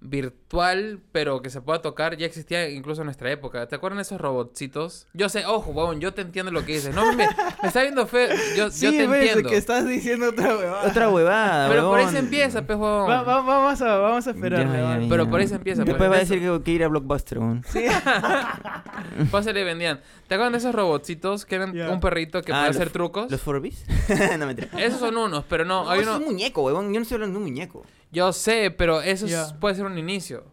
virtual, 0.04 1.00
pero 1.12 1.42
que 1.42 1.50
se 1.50 1.62
pueda 1.62 1.82
tocar, 1.82 2.18
ya 2.18 2.26
existía 2.26 2.70
incluso 2.70 3.02
en 3.02 3.06
nuestra 3.06 3.32
época. 3.32 3.68
¿Te 3.68 3.76
acuerdan 3.76 3.98
de 3.98 4.04
esos 4.04 4.20
robotcitos? 4.22 5.08
Yo 5.14 5.30
sé, 5.30 5.46
ojo, 5.46 5.72
huevón, 5.72 6.00
yo 6.00 6.14
te 6.14 6.22
entiendo 6.22 6.52
lo 6.52 6.66
que 6.66 6.74
dices. 6.74 6.94
No, 6.94 7.06
me, 7.14 7.28
me 7.62 7.68
está 7.68 7.82
viendo 7.82 8.06
feo, 8.06 8.30
yo, 8.56 8.70
Sí, 8.70 8.86
yo 8.86 8.92
te 8.92 9.08
ves, 9.08 9.28
entiendo. 9.30 9.50
que 9.50 9.58
estás 9.58 9.88
diciendo 9.88 10.30
otra 10.30 10.56
huevada. 10.58 10.88
Otra 10.90 11.10
huevada, 11.10 11.70
Pero 11.70 11.90
por 11.90 12.00
ahí 12.00 12.08
se 12.10 12.20
empieza, 12.20 12.62
pues, 12.66 12.78
huevón. 12.78 13.10
Va- 13.10 13.24
va- 13.24 13.42
vamos, 13.42 13.82
a, 13.82 13.98
vamos 13.98 14.28
a 14.28 14.32
esperar. 14.32 14.68
Ya, 14.68 14.74
ya, 14.74 15.00
ya. 15.00 15.10
Pero 15.10 15.30
por 15.30 15.40
ahí 15.40 15.48
se 15.48 15.56
empieza, 15.56 15.84
Después 15.84 15.98
pues. 15.98 16.12
va 16.12 16.16
a 16.16 16.20
decir 16.20 16.40
que, 16.40 16.62
que 16.64 16.72
ir 16.72 16.84
a 16.84 16.88
Blockbuster, 16.90 17.40
huevón. 17.40 17.64
Sí. 17.70 17.86
Pásale 19.32 19.62
y 19.62 19.64
vendían. 19.64 20.02
¿Te 20.28 20.36
acuerdan 20.36 20.54
de 20.54 20.60
esos 20.60 20.74
robotcitos 20.76 21.46
que 21.46 21.56
eran 21.56 21.78
un 21.90 22.00
perrito 22.00 22.42
que 22.42 22.52
Ah, 22.52 22.58
podía 22.66 22.70
hacer 22.72 22.90
trucos? 22.90 23.32
¿Los 23.32 23.42
Furbies? 23.42 23.86
no, 24.40 24.46
mentira. 24.46 24.68
Esos 24.78 25.00
son 25.00 25.18
unos, 25.18 25.44
pero 25.48 25.66
no, 25.66 25.84
No, 25.86 25.90
hay 25.90 26.02
uno... 26.02 26.14
es 26.14 26.18
un 26.20 26.26
muñeco, 26.26 26.64
huevón. 26.64 26.88
Yo 26.94 27.00
no 27.00 27.04
estoy 27.04 27.16
hablando 27.16 27.40
de 27.40 27.46
un 27.46 27.52
muñeco. 27.52 27.86
Yo 28.14 28.32
sé, 28.32 28.72
pero 28.72 29.02
eso 29.02 29.26
es- 29.26 29.54
puede 29.60 29.76
ser 29.76 29.86
un 29.86 29.98
inicio. 29.98 30.46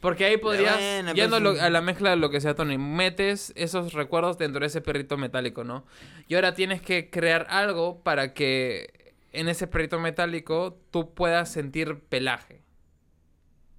Porque 0.00 0.24
ahí 0.24 0.36
podrías, 0.36 0.74
Bueno, 0.76 1.12
yendo 1.14 1.40
pues, 1.40 1.56
lo- 1.58 1.62
a 1.62 1.70
la 1.70 1.80
mezcla 1.80 2.10
de 2.10 2.16
lo 2.16 2.28
que 2.28 2.40
sea 2.40 2.56
Tony, 2.56 2.76
metes 2.76 3.52
esos 3.54 3.92
recuerdos 3.92 4.36
dentro 4.36 4.58
de 4.60 4.66
ese 4.66 4.80
perrito 4.80 5.16
metálico, 5.16 5.62
¿no? 5.62 5.84
Y 6.26 6.34
ahora 6.34 6.54
tienes 6.54 6.82
que 6.82 7.08
crear 7.08 7.46
algo 7.50 8.02
para 8.02 8.34
que 8.34 9.14
en 9.32 9.48
ese 9.48 9.68
perrito 9.68 10.00
metálico 10.00 10.76
tú 10.90 11.14
puedas 11.14 11.52
sentir 11.52 12.00
pelaje. 12.08 12.62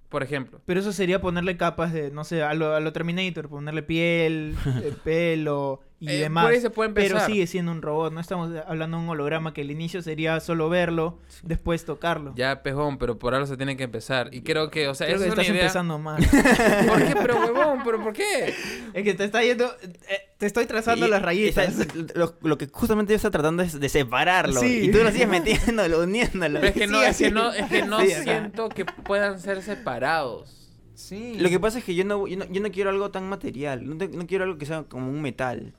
Por 0.08 0.22
ejemplo. 0.22 0.60
Pero 0.64 0.80
eso 0.80 0.92
sería 0.92 1.20
ponerle 1.20 1.56
capas 1.56 1.92
de, 1.92 2.10
no 2.10 2.22
sé, 2.24 2.42
a 2.42 2.54
lo, 2.54 2.72
a 2.74 2.80
lo 2.80 2.92
Terminator, 2.92 3.48
ponerle 3.48 3.82
piel, 3.82 4.54
eh, 4.82 4.94
pelo 5.04 5.80
y 6.04 6.16
Eh, 6.16 6.18
demás. 6.20 6.44
por 6.44 6.52
ahí 6.52 6.60
se 6.60 6.70
puede 6.70 6.90
pero 6.90 7.18
sigue 7.20 7.46
siendo 7.46 7.72
un 7.72 7.82
robot, 7.82 8.12
no 8.12 8.20
estamos 8.20 8.50
hablando 8.66 8.96
de 8.98 9.02
un 9.04 9.08
holograma 9.08 9.52
que 9.54 9.62
al 9.62 9.70
inicio 9.70 10.02
sería 10.02 10.38
solo 10.40 10.68
verlo, 10.68 11.18
después 11.42 11.84
tocarlo. 11.84 12.32
Ya, 12.36 12.62
pejón, 12.62 12.98
pero 12.98 13.18
por 13.18 13.34
algo 13.34 13.46
se 13.46 13.56
tiene 13.56 13.76
que 13.76 13.84
empezar. 13.84 14.28
Y 14.32 14.42
creo 14.42 14.70
que, 14.70 14.88
o 14.88 14.94
sea, 14.94 15.06
Creo 15.06 15.16
esa 15.18 15.24
que 15.24 15.30
es 15.30 15.34
una 15.34 15.42
estás 15.42 15.54
idea. 15.54 15.62
empezando 15.62 15.98
mal. 15.98 16.16
¿Por 16.88 16.98
qué? 17.06 17.14
Pero, 17.20 17.36
huevón, 17.44 17.80
¿pero 17.84 18.02
por 18.02 18.12
qué? 18.12 18.54
es 18.92 19.02
que 19.04 19.14
te 19.14 19.24
está 19.24 19.42
yendo, 19.42 19.64
eh, 20.08 20.18
te 20.38 20.46
estoy 20.46 20.66
trazando 20.66 21.06
Y- 21.06 21.10
las 21.10 21.22
rayitas. 21.22 21.78
está- 21.78 22.18
lo, 22.18 22.34
lo 22.42 22.58
que 22.58 22.66
justamente 22.68 23.12
yo 23.12 23.16
está 23.16 23.30
tratando 23.30 23.62
es 23.62 23.78
de 23.80 23.88
separarlo. 23.88 24.60
Sí. 24.60 24.82
Y 24.84 24.90
tú 24.90 24.98
lo 25.02 25.10
sigues 25.10 25.28
metiéndolo, 25.28 26.02
uniéndolo. 26.02 26.60
Pero 26.60 26.66
es 26.68 26.74
que 26.74 26.86
no, 26.86 26.98
Sí, 27.00 27.04
es 27.06 27.16
que 27.18 27.30
no, 27.30 27.52
es 27.52 27.66
que 27.70 27.82
no 27.82 28.00
Sí, 28.00 28.08
siento 28.22 28.68
que 28.68 28.84
puedan 28.84 29.40
ser 29.40 29.62
separados. 29.62 30.60
sí. 30.94 31.36
Lo 31.38 31.48
que 31.48 31.58
pasa 31.60 31.78
es 31.78 31.84
que 31.84 31.94
yo 31.94 32.04
no, 32.04 32.26
yo 32.26 32.36
no, 32.36 32.44
yo 32.46 32.60
no 32.60 32.70
quiero 32.70 32.90
algo 32.90 33.10
tan 33.10 33.28
material. 33.28 33.88
No, 33.88 33.96
te- 33.96 34.08
no 34.08 34.26
quiero 34.26 34.44
algo 34.44 34.58
que 34.58 34.66
sea 34.66 34.82
como 34.84 35.08
un 35.10 35.20
metal. 35.22 35.74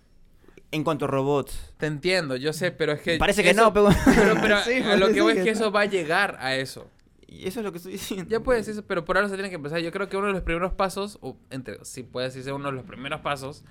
En 0.76 0.84
cuanto 0.84 1.06
a 1.06 1.08
robots. 1.08 1.74
Te 1.78 1.86
entiendo, 1.86 2.36
yo 2.36 2.52
sé, 2.52 2.72
pero 2.72 2.92
es 2.92 3.02
que. 3.02 3.18
Parece 3.18 3.44
que 3.44 3.52
eso- 3.52 3.62
no, 3.62 3.74
pero... 3.74 3.90
Pero, 4.06 4.36
pero 4.42 4.60
Sí, 4.64 4.74
a 4.82 4.98
lo 4.98 5.08
que 5.12 5.22
voy 5.22 5.34
que 5.34 5.40
es 5.40 5.46
que 5.46 5.52
eso 5.52 5.72
va 5.72 5.82
a 5.82 5.86
llegar 5.86 6.38
a 6.40 6.56
eso. 6.56 6.90
Y 7.28 7.48
eso 7.48 7.60
es 7.62 7.64
lo 7.66 7.72
que 7.72 7.78
estoy 7.78 7.94
diciendo. 7.94 8.26
Ya 8.30 8.42
puedes 8.42 8.68
eso, 8.68 8.84
pero 8.86 9.06
por 9.06 9.18
ahora 9.18 9.30
se 9.30 9.36
tiene 9.36 9.50
que 9.50 9.56
empezar. 9.56 9.80
Yo 9.80 9.92
creo 9.92 10.10
que 10.10 10.18
uno 10.18 10.28
de 10.28 10.34
los 10.34 10.42
primeros 10.44 10.74
pasos, 10.74 11.18
o 11.22 11.38
entre, 11.50 11.84
si 11.86 12.04
puedes 12.04 12.34
decirse 12.34 12.52
uno 12.52 12.66
de 12.70 12.74
los 12.74 12.84
primeros 12.86 13.22
pasos, 13.22 13.64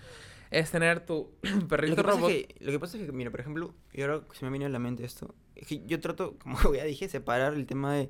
es 0.50 0.70
tener 0.70 1.00
tu 1.04 1.30
Lo 1.42 1.68
perrito 1.68 1.96
que, 1.96 2.02
pasa 2.04 2.16
robot. 2.16 2.30
es 2.30 2.46
que, 2.46 2.64
lo 2.64 2.72
que 2.72 2.78
pasa 2.80 2.96
es 2.98 3.04
que, 3.06 3.12
mira, 3.12 3.30
por 3.30 3.40
ejemplo, 3.40 3.74
y 3.92 4.00
ahora 4.02 4.22
se 4.32 4.44
me 4.44 4.50
viene 4.50 4.64
a 4.66 4.68
la 4.70 4.78
mente 4.78 5.04
esto, 5.04 5.34
es 5.56 5.66
que 5.66 5.82
yo 5.86 6.00
trato, 6.00 6.36
como 6.42 6.74
ya 6.74 6.84
dije, 6.84 7.08
separar 7.08 7.52
el 7.54 7.66
tema 7.66 7.92
de, 7.94 8.08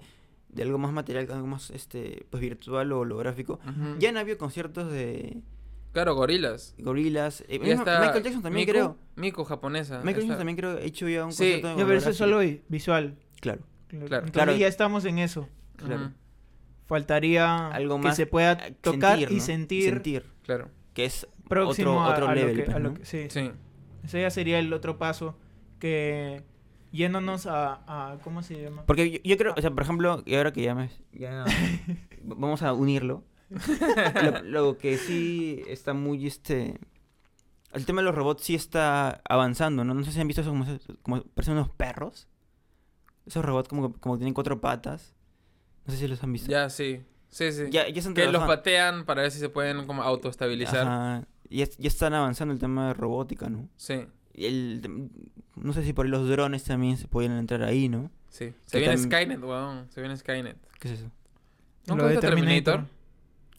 de 0.50 0.62
algo 0.62 0.78
más 0.78 0.92
material, 0.92 1.28
algo 1.32 1.46
más 1.48 1.70
este, 1.70 2.26
pues 2.30 2.40
virtual 2.40 2.92
o 2.92 3.00
holográfico. 3.00 3.54
Ujú. 3.68 3.98
Ya 3.98 4.10
han 4.10 4.16
habido 4.16 4.38
conciertos 4.38 4.90
de 4.92 5.38
Claro, 5.94 6.14
gorilas. 6.14 6.74
gorilas. 6.76 7.40
eh, 7.48 7.58
Ya 7.58 7.58
mismo 7.60 7.82
está 7.84 8.00
Michael 8.00 8.22
Jackson 8.24 8.42
también 8.42 8.66
Miku, 8.66 8.72
creo. 8.72 8.98
Miku 9.16 9.44
japonesa. 9.44 9.98
Michael 10.04 10.16
Jackson 10.26 10.36
también 10.38 10.56
creo 10.56 10.76
que 10.76 10.82
ha 10.82 10.84
hecho 10.86 11.08
ya 11.08 11.24
un 11.24 11.32
Sí. 11.32 11.38
concierto 11.62 11.78
Ya, 11.78 11.86
pero 11.86 11.98
eso 11.98 12.10
es 12.10 12.16
solo 12.18 12.40
visual. 12.68 13.16
Claro. 13.40 13.62
Claro. 13.88 14.06
Claro. 14.06 14.26
Entonces 14.26 14.32
Claro. 14.32 14.56
ya 14.56 14.66
estamos 14.68 15.04
en 15.06 15.18
eso. 15.20 15.48
claro. 15.76 16.02
Ujú, 16.06 16.12
Faltaría 16.86 17.68
Algo 17.68 17.96
que 17.96 18.02
más 18.02 18.16
se 18.16 18.26
pueda 18.26 18.58
tocar 18.82 19.18
sentir, 19.18 19.32
y 19.32 19.38
¿no? 19.38 19.40
sentir, 19.44 19.84
Sentir, 19.94 20.24
Claro. 20.42 20.68
que 20.92 21.04
es 21.06 21.26
próximo 21.48 21.92
otro, 21.92 22.02
a- 22.04 22.12
otro 22.12 22.28
a, 22.28 22.34
level. 22.34 22.56
lo 22.56 22.56
que, 22.56 22.64
pues, 22.64 22.76
a 22.76 22.78
lo 22.78 22.88
¿no? 22.90 22.94
que- 22.98 23.04
sí. 23.06 23.26
Sí. 23.30 23.50
Ese 24.04 24.20
ya 24.20 24.30
sería 24.30 24.58
el 24.58 24.70
otro 24.72 24.98
paso 24.98 25.38
que 25.78 26.42
yéndonos 26.92 27.46
a, 27.46 27.80
a- 27.86 28.18
¿cómo 28.22 28.42
se 28.42 28.60
llama? 28.60 28.84
Porque 28.86 29.10
yo, 29.10 29.18
yo 29.24 29.36
creo, 29.38 29.54
o 29.56 29.60
sea, 29.60 29.70
por 29.70 29.82
ejemplo, 29.82 30.22
y 30.26 30.34
ahora 30.34 30.52
que 30.52 30.62
ya 30.62 30.74
me... 30.74 30.90
Ya, 31.12 31.44
vamos 32.22 32.62
a 32.62 32.72
unirlo. 32.74 33.24
Lo, 33.50 34.42
lo 34.42 34.78
que 34.78 34.96
sí 34.98 35.62
está 35.66 35.94
muy, 35.94 36.26
este... 36.26 36.78
El 37.72 37.86
tema 37.86 38.02
de 38.02 38.04
los 38.06 38.14
robots 38.14 38.44
sí 38.44 38.54
está 38.54 39.20
avanzando, 39.28 39.84
¿no? 39.84 39.94
No 39.94 40.04
sé 40.04 40.12
si 40.12 40.20
han 40.20 40.28
visto 40.28 40.42
esos 40.42 40.52
como, 40.52 40.64
como 41.02 41.22
parecen 41.34 41.54
unos 41.54 41.70
perros. 41.70 42.28
Esos 43.26 43.44
robots 43.44 43.68
como, 43.68 43.92
como 43.94 44.16
tienen 44.16 44.32
cuatro 44.32 44.60
patas. 44.60 45.12
No 45.84 45.92
sé 45.92 45.98
si 45.98 46.08
los 46.08 46.22
han 46.22 46.32
visto. 46.32 46.50
Ya, 46.50 46.70
sí. 46.70 47.02
Sí, 47.30 47.50
sí. 47.50 47.64
Ya, 47.70 47.88
ya 47.88 47.98
están 47.98 48.14
que 48.14 48.30
los 48.30 48.44
patean 48.44 49.04
para 49.04 49.22
ver 49.22 49.32
si 49.32 49.40
se 49.40 49.48
pueden 49.48 49.86
como 49.86 50.02
autoestabilizar. 50.04 50.86
Ajá. 50.86 51.24
Ya, 51.50 51.66
ya 51.78 51.88
están 51.88 52.14
avanzando 52.14 52.54
el 52.54 52.60
tema 52.60 52.88
de 52.88 52.94
robótica, 52.94 53.48
¿no? 53.48 53.68
Sí, 53.76 54.06
Y 54.34 54.46
el, 54.46 55.10
no 55.56 55.72
sé 55.72 55.82
si 55.82 55.92
por 55.92 56.06
ahí 56.06 56.12
los 56.12 56.28
drones 56.28 56.62
también 56.62 56.96
se 56.96 57.08
pueden 57.08 57.32
entrar 57.32 57.64
ahí, 57.64 57.88
¿no? 57.88 58.10
sí. 58.28 58.46
Que 58.46 58.54
Se 58.66 58.78
viene 58.78 58.98
Skynet, 58.98 59.42
weón. 59.42 59.88
Se 59.90 60.00
viene 60.00 60.16
Skynet. 60.16 60.56
¿Qué 60.78 60.92
es 60.92 61.00
eso? 61.00 61.10
¿Nunca 61.86 62.04
Lo 62.04 62.08
de 62.08 62.18
Terminator? 62.18 62.86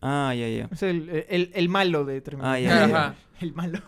Ah, 0.08 0.34
ya, 0.36 0.48
ya. 0.48 0.70
Es 0.72 0.84
el, 0.84 1.26
el, 1.30 1.52
el 1.54 1.70
malo 1.70 2.06
de 2.06 2.22
Terminator. 2.22 2.56
Ah, 2.56 2.60
ya, 2.60 2.88
ya. 2.88 3.16
El 3.42 3.54
malo. 3.54 3.80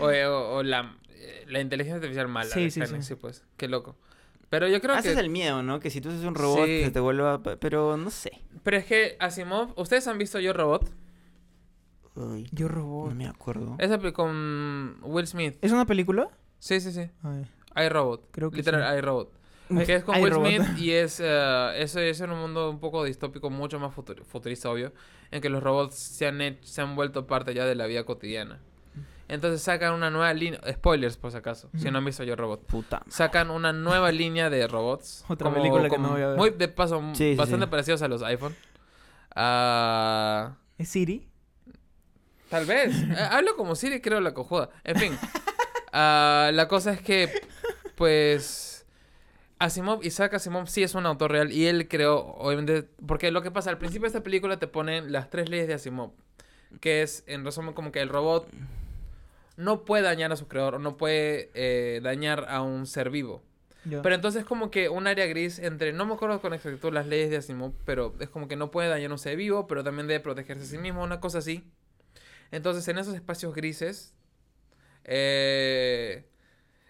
O, 0.00 0.06
o- 0.06 0.56
o 0.56 0.62
la, 0.62 0.96
eh, 1.10 1.44
la 1.48 1.60
inteligencia 1.60 1.96
artificial 1.96 2.28
mala. 2.28 2.48
Sí, 2.50 2.64
de 2.64 2.70
sí, 2.70 2.80
sí. 2.86 3.02
sí, 3.02 3.14
pues. 3.14 3.44
Qué 3.56 3.68
loco. 3.68 3.96
Pero 4.48 4.68
yo 4.68 4.80
creo 4.80 4.94
Ah, 4.94 5.00
ese 5.00 5.08
que... 5.08 5.14
es 5.14 5.18
el 5.20 5.28
miedo, 5.28 5.62
¿no? 5.62 5.80
Que 5.80 5.90
si 5.90 6.00
tú 6.00 6.08
haces 6.08 6.24
un 6.24 6.34
robot 6.34 6.66
Sí. 6.66 6.84
se 6.84 6.90
te 6.92 7.00
vuelva... 7.00 7.42
pe- 7.42 7.56
Pero 7.56 7.96
no 7.96 8.10
sé. 8.10 8.32
Pero 8.62 8.76
es 8.78 8.84
que 8.86 9.16
Asimov... 9.20 9.72
¿Ustedes 9.78 10.06
han 10.08 10.18
visto 10.18 10.38
Yo 10.40 10.52
Robot? 10.52 10.90
Uy, 12.14 12.48
Yo 12.52 12.68
robot. 12.68 13.10
no 13.10 13.14
me 13.14 13.26
acuerdo. 13.26 13.76
Esa 13.78 13.98
con 14.12 14.96
Will 15.02 15.26
Smith. 15.26 15.56
¿Es 15.60 15.72
una 15.72 15.84
película? 15.84 16.30
Sí, 16.58 16.80
sí, 16.80 16.90
sí. 16.92 17.10
Ay. 17.22 17.46
iRobot. 17.86 18.30
Creo 18.30 18.50
que 18.50 18.56
Literal, 18.58 18.90
sí. 18.94 18.98
iRobot. 18.98 19.30
Ay, 19.34 19.35
Que 19.68 19.96
es 19.96 20.04
con 20.04 20.20
Will. 20.22 20.32
Smith 20.34 20.78
y 20.78 20.92
es, 20.92 21.20
eh, 21.24 21.72
eso 21.76 22.00
es 22.00 22.20
en 22.20 22.30
un 22.30 22.38
mundo 22.38 22.70
un 22.70 22.78
poco 22.78 23.02
distópico, 23.04 23.50
mucho 23.50 23.78
más 23.80 23.94
futur- 23.94 24.22
futurista, 24.24 24.70
obvio, 24.70 24.92
en 25.30 25.40
que 25.40 25.48
los 25.48 25.62
robots 25.62 25.94
se 25.96 26.26
han, 26.26 26.40
hecho- 26.40 26.66
se 26.66 26.80
han 26.82 26.94
vuelto 26.94 27.26
parte 27.26 27.52
ya 27.54 27.64
de 27.64 27.74
la 27.74 27.86
vida 27.86 28.04
cotidiana. 28.04 28.60
Entonces 29.28 29.60
sacan 29.60 29.92
una 29.92 30.08
nueva 30.08 30.32
línea, 30.34 30.60
spoilers 30.72 31.16
por 31.16 31.32
si 31.32 31.38
acaso, 31.38 31.68
si 31.76 31.90
no 31.90 31.98
han 31.98 32.04
visto 32.04 32.22
yo 32.22 32.36
Robot. 32.36 32.64
Puta. 32.66 33.02
Sacan 33.08 33.50
una 33.50 33.72
nueva 33.72 34.12
línea 34.12 34.50
de 34.50 34.68
robots. 34.68 35.24
Otra 35.28 35.52
película 35.52 35.90
que 35.90 35.98
no 35.98 36.10
voy 36.10 36.22
a 36.22 36.28
ver. 36.28 36.36
Muy 36.36 36.50
de 36.50 36.68
paso, 36.68 37.02
Sí, 37.14 37.34
bastante 37.34 37.66
sí. 37.66 37.70
parecidos 37.70 38.02
a 38.02 38.08
los 38.08 38.22
iPhone. 38.22 38.54
Ah, 39.34 40.54
¿Es 40.78 40.88
Siri? 40.90 41.28
Tal 42.48 42.66
vez. 42.66 42.94
Eh, 43.10 43.28
Hablo 43.30 43.56
como 43.56 43.74
Siri, 43.74 44.00
creo 44.00 44.20
la 44.20 44.32
cojuda. 44.32 44.70
En 44.84 44.96
fin. 44.96 45.18
Ah, 45.92 46.50
la 46.52 46.68
cosa 46.68 46.92
es 46.92 47.00
que, 47.00 47.32
pues. 47.96 48.75
Asimov, 49.58 50.04
Isaac 50.04 50.34
Asimov 50.34 50.66
sí 50.66 50.82
es 50.82 50.94
un 50.94 51.06
autor 51.06 51.32
real 51.32 51.52
y 51.52 51.66
él 51.66 51.88
creó, 51.88 52.18
obviamente. 52.18 52.88
Porque 53.06 53.30
lo 53.30 53.42
que 53.42 53.50
pasa, 53.50 53.70
al 53.70 53.78
principio 53.78 54.02
de 54.02 54.08
esta 54.08 54.22
película 54.22 54.58
te 54.58 54.66
ponen 54.66 55.12
las 55.12 55.30
tres 55.30 55.48
leyes 55.48 55.66
de 55.66 55.74
Asimov. 55.74 56.12
Que 56.80 57.02
es, 57.02 57.24
en 57.26 57.44
resumen, 57.44 57.74
como 57.74 57.92
que 57.92 58.00
el 58.00 58.08
robot 58.08 58.48
no 59.56 59.84
puede 59.84 60.02
dañar 60.02 60.32
a 60.32 60.36
su 60.36 60.48
creador 60.48 60.76
o 60.76 60.78
no 60.78 60.96
puede 60.96 61.50
eh, 61.54 62.00
dañar 62.02 62.46
a 62.48 62.62
un 62.62 62.86
ser 62.86 63.10
vivo. 63.10 63.42
Pero 63.88 64.16
entonces 64.16 64.44
como 64.44 64.72
que 64.72 64.88
un 64.88 65.06
área 65.06 65.26
gris 65.26 65.60
entre, 65.60 65.92
no 65.92 66.06
me 66.06 66.14
acuerdo 66.14 66.40
con 66.40 66.52
exactitud 66.52 66.92
las 66.92 67.06
leyes 67.06 67.30
de 67.30 67.36
Asimov, 67.36 67.72
pero 67.84 68.16
es 68.18 68.28
como 68.28 68.48
que 68.48 68.56
no 68.56 68.72
puede 68.72 68.88
dañar 68.88 69.10
a 69.10 69.14
un 69.14 69.18
ser 69.18 69.36
vivo, 69.36 69.68
pero 69.68 69.84
también 69.84 70.08
debe 70.08 70.18
protegerse 70.18 70.64
a 70.64 70.66
sí 70.66 70.76
mismo, 70.76 71.04
una 71.04 71.20
cosa 71.20 71.38
así. 71.38 71.70
Entonces 72.50 72.86
en 72.88 72.98
esos 72.98 73.14
espacios 73.14 73.54
grises 73.54 74.12
eh, 75.04 76.24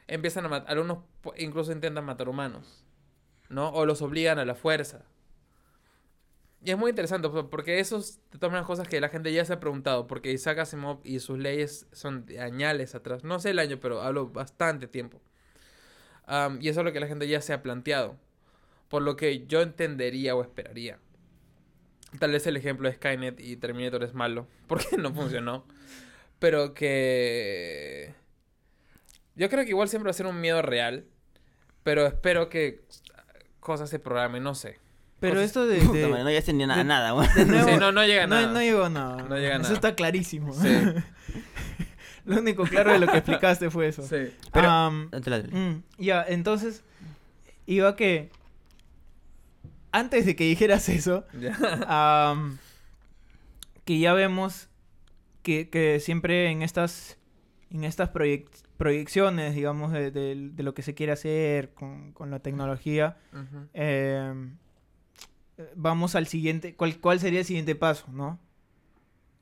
empiezan 0.09 0.47
a 0.47 0.49
matar, 0.49 0.71
algunos 0.71 0.99
incluso 1.37 1.73
intentan 1.73 2.05
matar 2.05 2.29
humanos, 2.29 2.85
¿no? 3.49 3.71
O 3.71 3.87
los 3.87 4.03
obligan 4.03 4.38
a 4.38 4.45
la 4.45 4.55
fuerza. 4.55 5.05
Y 6.64 6.71
es 6.71 6.79
muy 6.79 6.90
interesante 6.90 7.29
porque 7.29 7.79
esos 7.79 8.19
de 8.33 8.38
todas 8.38 8.51
maneras 8.51 8.66
cosas 8.66 8.88
que 8.88 9.01
la 9.01 9.09
gente 9.09 9.33
ya 9.33 9.45
se 9.45 9.53
ha 9.53 9.61
preguntado, 9.61 10.07
porque 10.07 10.33
Isaac 10.33 10.59
Asimov 10.59 11.01
y 11.05 11.21
sus 11.21 11.38
leyes 11.38 11.87
son 11.92 12.27
de 12.27 12.40
añales 12.40 12.95
atrás, 12.95 13.23
no 13.25 13.38
sé 13.38 13.51
el 13.51 13.59
año, 13.59 13.79
pero 13.79 14.03
hablo 14.03 14.29
bastante 14.29 14.88
tiempo. 14.88 15.21
Am, 16.27 16.59
y 16.61 16.69
eso 16.69 16.81
es 16.81 16.85
lo 16.85 16.92
que 16.92 17.01
la 17.01 17.07
gente 17.07 17.29
ya 17.29 17.40
se 17.40 17.53
ha 17.53 17.62
planteado. 17.62 18.16
Por 18.88 19.03
lo 19.03 19.16
que 19.16 19.47
yo 19.47 19.62
entendería 19.62 20.35
o 20.35 20.42
esperaría. 20.42 20.99
Tal 22.19 22.33
vez 22.33 22.47
el 22.47 22.57
ejemplo 22.57 22.88
de 22.88 22.95
Skynet 22.97 23.40
y 23.40 23.57
Terminator 23.57 24.03
es 24.03 24.14
malo. 24.14 24.47
Porque 24.66 24.97
no 24.97 25.12
funcionó. 25.14 25.64
Pero 26.38 26.75
que... 26.75 28.14
Yo 29.37 29.49
creo 29.51 29.64
que 29.64 29.70
igual 29.70 29.88
siempre 29.88 30.09
va 30.09 30.11
a 30.11 30.14
ser 30.14 30.27
un 30.27 30.40
miedo 30.40 30.62
real. 30.62 31.05
Pero 31.83 32.07
espero 32.07 32.49
que 32.49 32.83
cosas 33.61 33.88
se 33.90 33.99
programen, 34.01 34.42
no 34.42 34.55
sé. 34.55 34.79
Pero 35.20 35.35
cosas- 35.35 35.46
esto 35.46 35.66
de... 35.66 35.81
No 36.25 36.31
ya 36.31 36.42
tenía 36.42 36.66
nada, 36.66 36.79
de- 36.79 36.85
nada, 36.85 37.11
güey. 37.12 37.29
de 37.35 37.44
nuevo- 37.46 37.68
Sí, 37.68 37.77
no, 37.79 37.92
no 37.92 38.05
llega 38.05 38.25
a 38.25 38.27
no, 38.27 38.35
nada. 38.35 38.53
no 38.53 38.61
llegó 38.61 38.88
nada. 38.88 39.16
No 39.22 39.37
llega 39.37 39.53
a 39.55 39.57
Eso 39.57 39.62
nada. 39.62 39.75
está 39.75 39.94
clarísimo. 39.94 40.53
Sí. 40.53 40.68
Lo 42.25 42.38
único 42.40 42.64
claro 42.64 42.92
de 42.92 42.99
lo 42.99 43.07
que 43.07 43.18
explicaste 43.18 43.70
fue 43.70 43.87
eso. 43.87 44.03
Sí. 44.03 44.35
Pero- 44.53 44.90
mm, 44.90 45.83
ya, 45.99 46.25
entonces... 46.27 46.83
Iba 47.66 47.94
que... 47.94 48.31
Antes 49.92 50.27
de 50.27 50.35
que 50.35 50.44
dijeras 50.44 50.88
eso... 50.88 51.25
Que 53.85 53.99
ya 54.01 54.12
vemos 54.14 54.68
que, 55.42 55.68
que 55.68 56.01
siempre 56.01 56.51
en 56.51 56.62
estas 56.62 57.16
en 57.70 57.85
estas 57.85 58.12
proyec- 58.12 58.49
proyecciones, 58.76 59.54
digamos, 59.54 59.92
de, 59.92 60.10
de- 60.10 60.50
de 60.52 60.62
lo 60.62 60.74
que 60.74 60.82
se 60.82 60.94
quiere 60.94 61.12
hacer 61.12 61.72
con, 61.74 62.12
con 62.12 62.30
la 62.30 62.40
tecnología, 62.40 63.16
eh, 63.74 64.34
vamos 65.74 66.14
al 66.14 66.26
siguiente, 66.26 66.74
¿cuál, 66.74 66.98
cuál 67.00 67.18
sería 67.20 67.40
el 67.40 67.44
siguiente 67.46 67.74
paso, 67.74 68.06
no? 68.12 68.38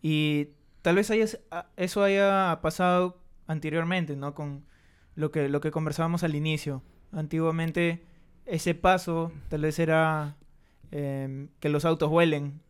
Y 0.02 0.48
tal 0.82 0.96
vez 0.96 1.10
haya, 1.10 1.26
a- 1.50 1.66
eso 1.76 2.02
haya 2.02 2.58
pasado 2.62 3.18
anteriormente, 3.46 4.16
¿no? 4.16 4.34
Con 4.34 4.64
lo 5.16 5.30
que, 5.30 5.48
lo 5.48 5.60
que 5.60 5.70
conversábamos 5.70 6.22
al 6.24 6.34
inicio. 6.34 6.82
Antiguamente 7.12 8.04
ese 8.46 8.74
paso 8.74 9.32
tal 9.48 9.62
vez 9.62 9.78
era 9.78 10.36
em, 10.90 11.48
que 11.60 11.68
los 11.68 11.84
autos 11.84 12.10
vuelen, 12.10 12.60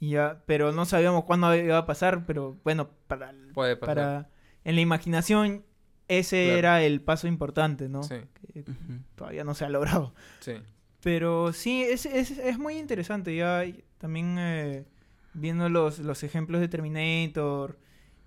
y 0.00 0.10
ya, 0.10 0.42
pero 0.46 0.72
no 0.72 0.84
sabíamos 0.84 1.24
cuándo 1.24 1.54
iba 1.54 1.78
a 1.78 1.86
pasar, 1.86 2.24
pero 2.26 2.56
bueno, 2.64 2.90
para, 3.06 3.32
Puede 3.54 3.76
pasar. 3.76 3.94
para 3.96 4.28
en 4.64 4.74
la 4.76 4.80
imaginación 4.80 5.64
ese 6.08 6.44
Claro. 6.44 6.58
era 6.58 6.82
el 6.82 7.00
paso 7.00 7.26
importante, 7.28 7.88
¿no? 7.88 8.02
Sí, 8.02 8.16
Que 8.52 8.64
todavía 9.14 9.44
no 9.44 9.54
se 9.54 9.64
ha 9.64 9.68
logrado. 9.68 10.14
sí. 10.40 10.54
Pero 11.00 11.52
sí, 11.52 11.82
es, 11.82 12.06
es, 12.06 12.30
es 12.30 12.58
muy 12.58 12.78
interesante. 12.78 13.36
Ya 13.36 13.62
también 13.98 14.36
eh, 14.38 14.84
viendo 15.34 15.68
los, 15.68 15.98
los 15.98 16.22
ejemplos 16.22 16.62
de 16.62 16.68
Terminator 16.68 17.78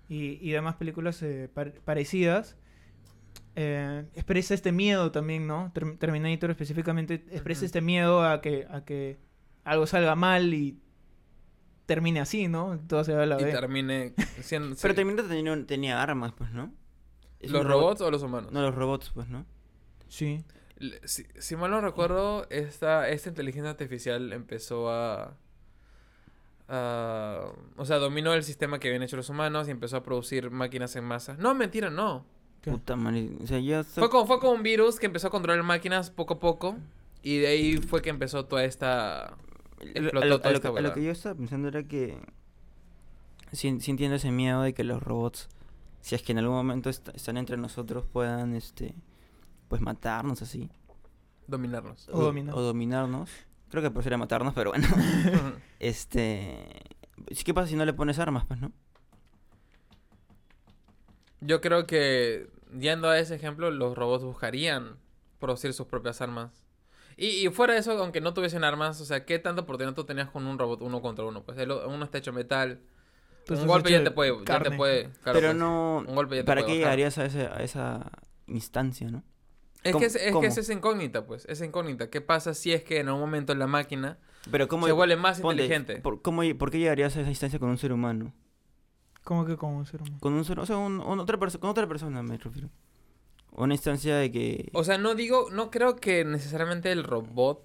y, 0.08 0.38
y 0.40 0.50
demás 0.52 0.76
películas 0.76 1.20
eh, 1.22 1.48
par- 1.52 1.72
parecidas, 1.84 2.56
eh, 3.56 4.04
expresa 4.14 4.54
este 4.54 4.70
miedo 4.70 5.10
también, 5.10 5.46
¿no? 5.48 5.72
Ter- 5.74 5.96
Terminator 5.98 6.50
específicamente 6.50 7.14
expresa 7.32 7.64
este 7.64 7.80
miedo 7.80 8.22
a 8.24 8.40
que, 8.40 8.66
a 8.70 8.84
que 8.84 9.18
algo 9.64 9.86
salga 9.88 10.14
mal 10.14 10.54
y 10.54 10.78
termine 11.88 12.20
así, 12.20 12.46
¿no? 12.48 12.78
Todo 12.86 13.02
se 13.02 13.14
va 13.14 13.22
a 13.22 13.26
la 13.26 13.40
Y 13.40 13.44
vez. 13.44 13.54
termine 13.54 14.14
siendo... 14.42 14.76
Pero 14.80 14.92
sí. 14.92 14.96
Terminator 14.96 15.28
tenía, 15.28 15.66
tenía 15.66 16.02
armas, 16.02 16.32
pues, 16.36 16.52
¿no? 16.52 16.70
Es 17.40 17.50
¿Los 17.50 17.64
robot- 17.64 17.70
robots 17.70 18.00
o 18.02 18.10
los 18.10 18.22
humanos? 18.22 18.52
No, 18.52 18.60
los 18.62 18.74
robots, 18.74 19.10
pues, 19.14 19.28
¿no? 19.28 19.46
Sí. 20.08 20.44
Si, 21.04 21.26
si 21.38 21.56
mal 21.56 21.70
no 21.70 21.80
recuerdo, 21.80 22.46
esta, 22.50 23.08
esta 23.08 23.30
inteligencia 23.30 23.70
artificial 23.70 24.32
empezó 24.32 24.90
a, 24.90 25.34
a- 26.68 27.46
O 27.76 27.84
sea, 27.84 27.96
dominó 27.96 28.34
el 28.34 28.44
sistema 28.44 28.78
que 28.78 28.88
habían 28.88 29.02
hecho 29.02 29.16
los 29.16 29.28
humanos 29.28 29.68
y 29.68 29.70
empezó 29.70 29.96
a 29.96 30.02
producir 30.02 30.50
máquinas 30.50 30.94
en 30.96 31.04
masa. 31.04 31.36
No, 31.38 31.54
mentira, 31.54 31.90
no. 31.90 32.26
¿Qué? 32.60 32.70
Puta 32.70 32.96
madre. 32.96 33.30
O 33.42 33.46
sea, 33.46 33.58
ya... 33.60 33.84
Fue 33.84 34.10
como, 34.10 34.26
fue 34.26 34.38
como 34.40 34.52
un 34.52 34.62
virus 34.62 34.98
que 34.98 35.06
empezó 35.06 35.28
a 35.28 35.30
controlar 35.30 35.62
máquinas 35.62 36.10
poco 36.10 36.34
a 36.34 36.38
poco. 36.40 36.76
Y 37.22 37.38
de 37.38 37.46
ahí 37.48 37.76
fue 37.78 38.02
que 38.02 38.10
empezó 38.10 38.44
toda 38.46 38.64
esta... 38.64 39.36
Explotó 39.80 40.18
a, 40.20 40.24
lo, 40.24 40.38
toda 40.38 40.48
a 40.48 40.52
lo 40.52 40.56
esta 40.56 40.72
que, 40.72 40.78
a 40.78 40.82
lo 40.82 40.88
huevada. 40.88 40.94
que 40.94 41.02
yo 41.04 41.10
estaba 41.10 41.34
pensando 41.34 41.68
era 41.68 41.82
que 41.84 42.18
entiendo 43.62 44.16
ese 44.16 44.30
miedo 44.30 44.62
de 44.62 44.74
que 44.74 44.84
los 44.84 45.02
robots, 45.02 45.48
si 46.00 46.14
es 46.14 46.22
que 46.22 46.32
en 46.32 46.38
algún 46.38 46.56
momento 46.56 46.90
est- 46.90 47.08
están 47.14 47.36
entre 47.36 47.56
nosotros, 47.56 48.04
puedan, 48.06 48.54
este, 48.54 48.94
pues 49.68 49.80
matarnos 49.80 50.42
así. 50.42 50.70
Dominarnos. 51.46 52.08
O 52.12 52.22
dominar. 52.22 52.54
o 52.54 52.60
dominarnos. 52.60 53.30
Creo 53.70 53.82
que 53.82 53.90
prefiere 53.90 54.16
matarnos, 54.16 54.54
pero 54.54 54.70
bueno. 54.70 54.86
este... 55.80 56.66
¿Qué 57.44 57.52
pasa 57.54 57.68
si 57.68 57.76
no 57.76 57.84
le 57.84 57.92
pones 57.94 58.18
armas, 58.18 58.44
pues, 58.46 58.60
no? 58.60 58.70
Yo 61.40 61.60
creo 61.60 61.86
que, 61.86 62.50
yendo 62.78 63.08
a 63.08 63.18
ese 63.18 63.34
ejemplo, 63.34 63.70
los 63.70 63.96
robots 63.96 64.24
buscarían 64.24 64.96
producir 65.38 65.72
sus 65.72 65.86
propias 65.86 66.20
armas. 66.20 66.50
Y, 67.18 67.44
y 67.46 67.48
fuera 67.50 67.74
de 67.74 67.80
eso, 67.80 67.92
aunque 68.00 68.20
no 68.20 68.32
tuviesen 68.32 68.62
armas, 68.64 69.00
o 69.00 69.04
sea, 69.04 69.24
¿qué 69.26 69.38
tanta 69.40 69.62
oportunidad 69.62 69.94
tú 69.94 70.04
tenías 70.04 70.30
con 70.30 70.46
un 70.46 70.56
robot 70.58 70.80
uno 70.82 71.02
contra 71.02 71.24
uno? 71.24 71.42
Pues 71.42 71.58
el 71.58 71.70
uno 71.72 72.04
está 72.04 72.18
hecho 72.18 72.32
metal. 72.32 72.80
Tú 73.44 73.54
un 73.54 73.66
golpe 73.66 73.90
ya 73.90 74.04
te 74.04 74.10
puede, 74.12 74.32
ya 74.46 74.60
te 74.62 74.70
puede. 74.70 75.04
claro, 75.22 75.38
pero 75.38 75.48
pues. 75.48 75.56
no... 75.56 76.04
un 76.06 76.14
golpe 76.14 76.36
ya 76.36 76.42
te 76.42 76.46
¿Para 76.46 76.60
puede 76.62 76.74
qué 76.76 76.82
bajar. 76.84 76.96
llegarías 76.98 77.18
a, 77.18 77.24
ese, 77.26 77.46
a 77.46 77.56
esa 77.62 78.10
instancia, 78.46 79.10
no? 79.10 79.24
Es 79.82 79.92
¿Cómo- 79.92 80.00
que 80.00 80.06
es, 80.06 80.14
es 80.16 80.36
que 80.36 80.46
es 80.46 80.58
esa 80.58 80.72
incógnita, 80.72 81.26
pues. 81.26 81.44
Esa 81.46 81.64
incógnita. 81.64 82.08
¿Qué 82.10 82.20
pasa 82.20 82.54
si 82.54 82.72
es 82.72 82.82
que 82.84 83.00
en 83.00 83.08
un 83.08 83.18
momento 83.18 83.54
la 83.54 83.66
máquina 83.66 84.18
Pero 84.50 84.68
¿cómo... 84.68 84.86
se 84.86 84.92
vuelve 84.92 85.16
más 85.16 85.40
ponte, 85.40 85.62
inteligente? 85.62 86.00
¿por, 86.02 86.20
cómo, 86.22 86.42
¿Por 86.58 86.70
qué 86.70 86.78
llegarías 86.78 87.16
a 87.16 87.20
esa 87.22 87.30
instancia 87.30 87.58
con 87.58 87.68
un 87.70 87.78
ser 87.78 87.92
humano? 87.92 88.32
¿Cómo 89.24 89.44
que 89.44 89.56
como 89.56 89.76
un 89.78 89.86
ser 89.86 90.02
humano? 90.02 90.18
Con 90.20 90.34
un 90.34 90.44
ser, 90.44 90.60
o 90.60 90.66
sea, 90.66 90.76
un- 90.76 91.00
un 91.00 91.18
otra 91.20 91.36
con 91.38 91.70
otra 91.70 91.86
persona 91.88 92.22
me 92.22 92.36
refiero. 92.38 92.68
Una 93.52 93.74
instancia 93.74 94.16
de 94.16 94.30
que... 94.30 94.68
O 94.72 94.84
sea, 94.84 94.98
no 94.98 95.14
digo, 95.14 95.48
no 95.50 95.70
creo 95.70 95.96
que 95.96 96.24
necesariamente 96.24 96.92
el 96.92 97.02
robot 97.04 97.64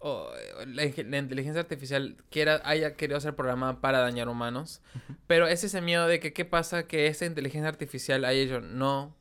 o 0.00 0.28
eh, 0.36 0.66
la, 0.66 0.82
la 1.08 1.18
inteligencia 1.18 1.60
artificial 1.60 2.16
quiera, 2.28 2.60
haya 2.64 2.96
querido 2.96 3.20
ser 3.20 3.36
programada 3.36 3.80
para 3.80 4.00
dañar 4.00 4.28
humanos. 4.28 4.82
Pero 5.28 5.46
es 5.46 5.62
ese 5.62 5.80
miedo 5.80 6.08
de 6.08 6.18
que 6.18 6.32
qué 6.32 6.44
pasa 6.44 6.88
que 6.88 7.06
esa 7.06 7.24
inteligencia 7.24 7.68
artificial 7.68 8.24
haya 8.24 8.40
dicho, 8.40 8.60
no, 8.60 9.14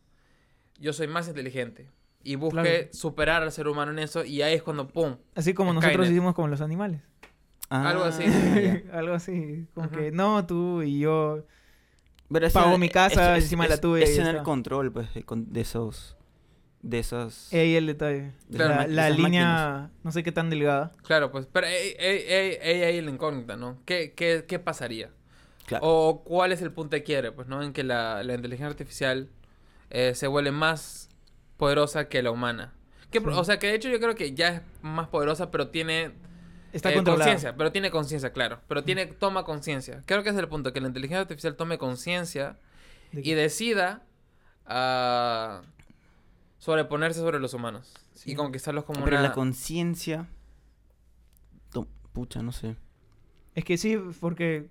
yo 0.80 0.92
soy 0.94 1.08
más 1.08 1.28
inteligente. 1.28 1.88
Y 2.24 2.36
busque 2.36 2.62
Claro. 2.62 2.88
superar 2.94 3.44
al 3.44 3.52
ser 3.52 3.68
humano 3.68 3.92
en 3.92 4.00
eso 4.00 4.24
y 4.26 4.42
ahí 4.44 4.54
es 4.56 4.64
cuando, 4.64 4.88
¡pum! 4.88 5.18
Así 5.36 5.54
como 5.54 5.72
Skynet. 5.72 5.84
nosotros 5.90 6.10
hicimos 6.10 6.34
con 6.36 6.50
los 6.52 6.62
animales. 6.62 7.02
algo 7.70 8.04
así. 8.04 8.24
Ah. 8.28 8.82
Algo 8.98 9.14
así. 9.14 9.68
Como 9.74 9.90
que 9.90 10.12
no, 10.12 10.46
tú 10.46 10.82
y 10.82 11.00
yo. 11.00 11.46
Pero 12.32 12.48
es 12.48 12.54
Pago 12.54 12.78
mi 12.78 12.90
casa 12.90 13.38
es- 13.38 13.44
encima 13.46 13.64
de 13.68 13.70
es- 13.74 13.78
la 13.78 13.82
tuya 13.82 14.04
Es 14.06 14.16
tener 14.16 14.36
está. 14.36 14.44
control, 14.44 14.92
pues, 14.92 15.10
de, 15.14 15.62
esos... 15.62 16.16
De 16.82 16.98
esas... 17.00 17.54
Ahí 17.54 17.76
el 17.76 17.86
detalle. 17.88 18.32
Claro, 18.52 18.88
la 18.90 19.10
línea, 19.10 19.92
no 20.04 20.12
sé 20.12 20.24
qué 20.24 20.32
tan 20.32 20.50
delgada. 20.50 20.94
Claro, 21.04 21.32
pues, 21.32 21.46
pero 21.52 21.68
ahí 21.68 21.96
ahí- 22.00 22.58
ahí- 22.64 22.84
ahí 22.84 23.02
la 23.02 23.12
incógnita, 23.12 23.56
¿no? 23.56 23.78
¿Qué, 23.86 24.14
qué, 24.16 24.46
qué 24.48 24.58
pasaría? 24.60 25.10
Claro. 25.68 25.86
O 25.88 26.24
cuál 26.24 26.52
es 26.52 26.62
el 26.64 26.72
punto 26.72 26.96
de 26.96 27.04
quiere, 27.04 27.32
pues, 27.32 27.48
¿no? 27.48 27.62
En 27.62 27.72
que 27.74 27.84
la, 27.84 28.24
la 28.24 28.34
inteligencia 28.34 28.68
artificial 28.68 29.30
eh, 29.92 30.14
se 30.16 30.26
vuelve 30.28 30.52
más 30.52 31.10
poderosa 31.58 32.08
que 32.10 32.24
la 32.24 32.32
humana. 32.32 32.74
Que, 33.12 33.20
Sí. 33.20 33.26
O 33.28 33.44
sea, 33.44 33.60
que 33.60 33.68
de 33.68 33.76
hecho 33.76 33.90
yo 33.90 34.00
creo 34.00 34.16
que 34.16 34.34
ya 34.34 34.48
es 34.50 34.62
más 34.82 35.08
poderosa, 35.10 35.52
pero 35.52 35.68
tiene 35.68 36.12
Está 36.74 36.92
eh, 36.92 36.96
controlada. 36.96 37.26
conciencia. 37.26 37.56
Pero 37.58 37.72
tiene 37.72 37.92
conciencia, 37.92 38.32
claro. 38.34 38.60
Pero 38.68 38.84
tiene, 38.84 39.06
toma 39.08 39.44
conciencia. 39.44 40.02
Creo 40.06 40.24
que 40.24 40.30
ese 40.30 40.38
es 40.38 40.44
el 40.44 40.50
punto, 40.50 40.72
que 40.74 40.82
la 40.82 40.88
inteligencia 40.88 41.22
artificial 41.22 41.56
tome 41.56 41.78
conciencia 41.78 42.58
De- 43.12 43.22
y 43.24 43.34
decida 43.34 44.04
ah, 44.66 45.62
sobreponerse 46.60 47.20
sobre 47.20 47.40
los 47.40 47.54
humanos. 47.54 47.94
Sí. 48.14 48.32
Y 48.32 48.36
conquistarlos 48.36 48.84
como 48.86 49.04
Pero 49.04 49.18
una... 49.18 49.30
la 49.30 49.34
conciencia... 49.34 50.28
to- 51.72 51.88
Pucha, 52.14 52.42
no 52.42 52.52
sé. 52.52 52.76
Es 53.56 53.66
que 53.66 53.78
sí, 53.78 53.98
porque 54.20 54.70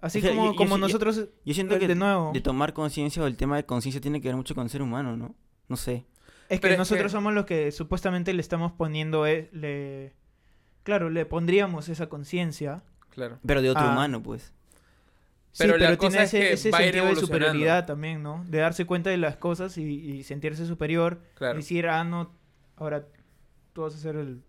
así 0.00 0.18
Es 0.18 0.24
que 0.24 0.30
como, 0.30 0.46
yo- 0.46 0.50
yo 0.52 0.56
como 0.56 0.70
yo- 0.76 0.78
nosotros, 0.78 1.28
Yo 1.44 1.54
siento 1.54 1.76
eh, 1.76 1.78
que 1.78 1.88
de 1.88 1.94
nuevo, 1.94 2.32
de 2.32 2.40
tomar 2.40 2.72
conciencia 2.72 3.22
o 3.22 3.26
el 3.26 3.36
tema 3.36 3.56
de 3.56 3.64
conciencia 3.66 4.00
tiene 4.00 4.20
que 4.20 4.28
ver 4.28 4.36
mucho 4.36 4.54
con 4.54 4.64
el 4.64 4.70
ser 4.70 4.82
humano, 4.82 5.16
¿no? 5.16 5.34
No 5.68 5.76
sé. 5.76 6.06
es 6.48 6.60
pero 6.60 6.70
que 6.70 6.72
es 6.72 6.78
nosotros 6.78 7.06
que- 7.12 7.16
somos 7.16 7.32
los 7.34 7.44
que 7.46 7.70
supuestamente 7.72 8.32
le 8.32 8.40
estamos 8.40 8.72
poniendo, 8.72 9.26
eh, 9.26 9.48
le, 9.52 10.14
claro, 10.82 11.10
le 11.10 11.26
pondríamos 11.26 11.88
esa 11.88 12.08
conciencia. 12.08 12.82
Claro. 13.10 13.38
Pero 13.46 13.62
de 13.62 13.70
otro 13.70 13.82
Ah. 13.84 13.92
humano, 13.92 14.22
pues. 14.22 14.52
Pero 15.58 15.74
sí, 15.74 15.80
la 15.80 15.86
pero 15.88 15.98
cosa 15.98 16.10
tiene 16.10 16.24
es 16.24 16.32
ese, 16.34 16.38
que 16.40 16.52
ese 16.54 16.70
sentido 16.72 17.06
de 17.06 17.16
superioridad 17.16 17.84
también, 17.84 18.22
¿no? 18.22 18.42
De 18.48 18.58
darse 18.58 18.86
cuenta 18.86 19.10
de 19.10 19.18
las 19.18 19.36
cosas 19.36 19.76
y, 19.76 19.82
y 19.84 20.22
sentirse 20.22 20.64
superior. 20.66 21.20
Claro. 21.34 21.58
Decir, 21.58 21.88
ah, 21.88 22.04
no, 22.04 22.32
ahora 22.76 23.06
tú 23.74 23.82
vas 23.82 23.94
a 23.94 23.98
ser 23.98 24.16
el, 24.16 24.42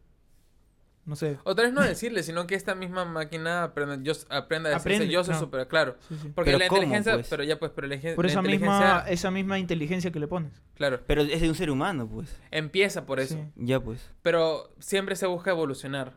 no 1.06 1.18
sé. 1.18 1.38
O 1.44 1.54
tal 1.56 1.66
vez 1.66 1.74
no 1.74 1.82
decirle, 1.82 2.24
sino 2.24 2.48
que 2.48 2.56
esta 2.56 2.74
misma 2.76 3.04
máquina 3.04 3.64
aprenda, 3.64 3.98
yo, 4.02 4.14
aprenda 4.30 4.70
a 4.70 4.74
decirse, 4.76 4.96
Aprende, 4.96 5.14
yo 5.14 5.26
soy 5.26 5.34
claro. 5.34 5.46
super, 5.46 5.68
claro. 5.68 5.98
Sí, 6.08 6.16
sí. 6.22 6.32
Porque 6.34 6.52
Pero 6.52 6.60
la 6.60 6.68
¿cómo, 6.70 6.82
inteligencia, 6.84 7.14
pues? 7.16 7.28
pero 7.30 7.44
ya 7.44 7.60
pues, 7.60 7.72
pero 7.76 7.88
la, 7.88 7.98
Por 8.16 8.24
la 8.24 8.32
esa 8.32 8.42
misma, 8.42 8.54
inteligencia, 8.54 9.00
esa 9.12 9.32
misma 9.32 9.60
inteligencia 9.60 10.12
que 10.12 10.20
le 10.22 10.28
pones. 10.30 10.54
claro, 10.76 11.02
Pero 11.06 11.24
es 11.24 11.42
de 11.42 11.50
un 11.50 11.56
ser 11.56 11.70
humano, 11.70 12.08
pues. 12.08 12.40
empieza 12.52 13.06
por 13.06 13.20
eso. 13.20 13.36
Sí. 13.36 13.44
Ya, 13.58 13.82
pues. 13.82 14.10
Pero 14.22 14.74
siempre 14.80 15.18
se 15.18 15.28
busca 15.28 15.52
evolucionar. 15.52 16.14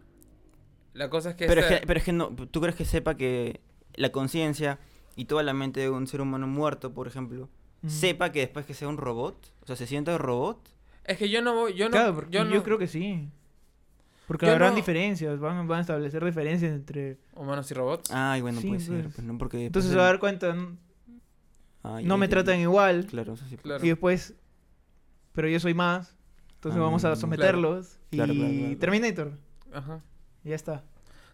La 0.96 1.10
cosa 1.10 1.30
es 1.30 1.36
que 1.36 1.46
Pero 1.46 1.60
es 1.60 1.66
que, 1.80 1.86
pero 1.86 1.98
es 1.98 2.04
que 2.04 2.12
no, 2.12 2.28
¿tú 2.30 2.60
crees 2.60 2.74
que 2.76 2.84
sepa 2.84 3.16
que 3.16 3.60
la 3.94 4.10
conciencia 4.10 4.78
y 5.14 5.26
toda 5.26 5.42
la 5.42 5.52
mente 5.52 5.80
de 5.80 5.90
un 5.90 6.06
ser 6.06 6.20
humano 6.20 6.46
muerto, 6.46 6.92
por 6.92 7.06
ejemplo, 7.06 7.48
Mm. 7.82 7.88
sepa 7.88 8.32
que 8.32 8.40
después 8.40 8.64
que 8.66 8.72
sea 8.74 8.88
un 8.88 8.96
robot, 8.96 9.52
o 9.62 9.66
sea, 9.66 9.76
se 9.76 9.86
sienta 9.86 10.16
robot? 10.18 10.58
es 11.04 11.18
que 11.18 11.28
yo 11.28 11.40
no 11.42 11.54
voy, 11.54 11.74
yo 11.74 11.84
no, 11.86 11.92
Claro, 11.92 12.14
porque 12.14 12.32
yo 12.32 12.42
yo, 12.44 12.50
no, 12.56 12.62
creo 12.64 12.78
que 12.78 12.88
sí. 12.88 13.28
Porque 14.26 14.46
Yo 14.46 14.52
habrán 14.52 14.70
no- 14.70 14.76
diferencias, 14.76 15.38
van, 15.38 15.68
van 15.68 15.78
a 15.78 15.80
establecer 15.82 16.24
diferencias 16.24 16.72
entre... 16.72 17.16
humanos 17.36 17.70
y 17.70 17.74
robots. 17.74 18.10
Ay, 18.10 18.40
bueno, 18.40 18.60
Sí, 18.60 18.66
puede 18.66 18.80
ser, 18.80 19.04
pues. 19.04 19.22
¿no? 19.22 19.38
Porque... 19.38 19.66
Entonces 19.66 19.92
se 19.92 19.96
va 19.96 20.02
a 20.02 20.06
dar 20.06 20.18
cuenta, 20.18 20.56
ay, 21.84 22.04
no 22.04 22.16
me 22.18 22.26
tratan 22.26 22.58
igual, 22.58 23.06
Claro, 23.06 23.34
eso 23.34 23.44
sí. 23.48 23.56
Claro. 23.56 23.84
y 23.84 23.88
después, 23.88 24.34
pero 25.32 25.48
yo 25.48 25.60
soy 25.60 25.74
más, 25.74 26.16
entonces 26.54 26.78
Ah, 26.80 26.82
vamos 26.82 27.04
a 27.04 27.08
claro. 27.10 27.20
someterlos, 27.20 27.98
Claro, 28.10 28.32
y 28.32 28.36
claro, 28.38 28.52
claro. 28.54 28.78
Terminator, 28.78 29.32
Ajá. 29.72 30.02
Y 30.46 30.50
ya 30.50 30.54
está. 30.54 30.84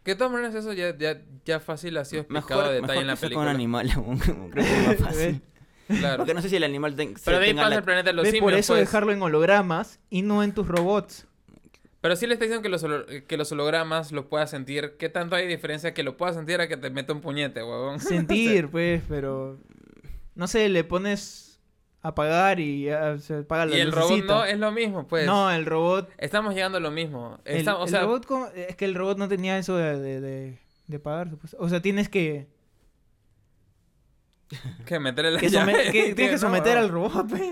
Que 0.03 0.13
de 0.13 0.17
todas 0.17 0.33
maneras 0.33 0.55
eso 0.57 0.73
ya, 0.73 0.97
ya, 0.99 1.21
ya 1.45 1.61
fácil 1.61 1.97
ha 1.99 2.05
sido 2.05 2.23
explicado 2.23 2.61
Mejor, 2.63 2.65
a 2.65 2.73
detalle 2.75 2.87
mejor 2.89 3.03
en 3.03 3.07
la 3.07 3.17
película. 3.17 3.45
con 3.47 3.49
un 3.51 3.55
animal, 3.55 3.91
aún, 3.95 4.19
como 4.27 4.51
creo 4.51 4.65
que 4.65 4.73
es 4.81 4.89
más 4.89 4.97
fácil. 5.09 5.43
Claro. 5.87 6.17
Porque 6.19 6.35
no 6.35 6.43
sé 6.43 6.49
si 6.49 6.57
el 6.57 6.65
animal 6.65 6.97
ten- 6.97 7.15
Pero 7.25 7.39
de 7.39 7.45
ahí 7.47 7.55
pasa 7.55 7.69
la- 7.69 7.77
el 7.77 7.83
planeta 7.85 8.11
de 8.11 8.15
los 8.15 8.27
simios, 8.27 8.43
Por 8.43 8.55
eso 8.55 8.73
pues. 8.73 8.81
dejarlo 8.81 9.13
en 9.13 9.23
hologramas 9.23 10.01
y 10.11 10.23
no 10.23 10.43
en 10.43 10.53
tus 10.55 10.67
robots. 10.67 11.27
Pero 12.01 12.17
sí 12.17 12.27
le 12.27 12.33
está 12.33 12.47
diciendo 12.47 12.63
que 12.63 12.69
los, 12.69 12.83
holo- 12.83 13.07
que 13.29 13.37
los 13.37 13.53
hologramas 13.53 14.11
lo 14.11 14.29
puedas 14.29 14.51
sentir. 14.51 14.97
¿Qué 14.99 15.09
tanto 15.09 15.37
hay 15.37 15.47
diferencia 15.47 15.95
que 15.95 16.03
lo 16.03 16.17
puedas 16.17 16.35
sentir 16.35 16.61
a 16.61 16.67
que 16.67 16.77
te 16.77 16.91
meta 16.91 17.13
un 17.13 17.21
puñete, 17.21 17.63
huevón? 17.63 18.01
Sentir, 18.01 18.69
pues, 18.73 19.03
pero... 19.09 19.59
No 20.35 20.49
sé, 20.49 20.69
le 20.69 20.83
pones 20.83 21.52
apagar 22.03 22.59
y 22.61 22.85
ya 22.85 23.17
se 23.19 23.37
apaga 23.39 23.67
la 23.67 23.77
y 23.77 23.81
el 23.81 23.93
robot 23.93 24.25
no, 24.25 24.45
es 24.45 24.59
lo 24.59 24.73
mismo, 24.73 25.07
pues. 25.07 25.25
No, 25.27 25.51
el 25.51 25.65
robot 25.67 26.11
Estamos 26.19 26.55
llegando 26.55 26.79
a 26.79 26.81
lo 26.81 26.91
mismo. 26.91 27.39
El, 27.45 27.67
o 27.69 27.85
el 27.85 27.89
sea, 27.91 28.01
robot 28.03 28.27
es 28.57 28.75
que 28.77 28.85
el 28.85 28.95
robot 28.95 29.19
no 29.19 29.29
tenía 29.29 29.57
eso 29.59 29.77
de, 29.77 29.99
de, 30.01 30.21
de, 30.21 30.59
de 30.89 30.99
pagar. 30.99 31.31
supuesto. 31.31 31.57
O 31.61 31.69
sea, 31.69 31.81
tienes 31.81 32.09
que, 32.09 32.49
que 34.87 34.99
meterle 34.99 35.31
la 35.33 35.41
que, 35.41 35.49
llave. 35.49 35.73
somet- 35.73 35.93
que- 35.93 36.15
tienes 36.15 36.31
que 36.35 36.39
someter 36.39 36.77
al 36.79 36.89
robot, 36.89 37.29
pues. 37.29 37.43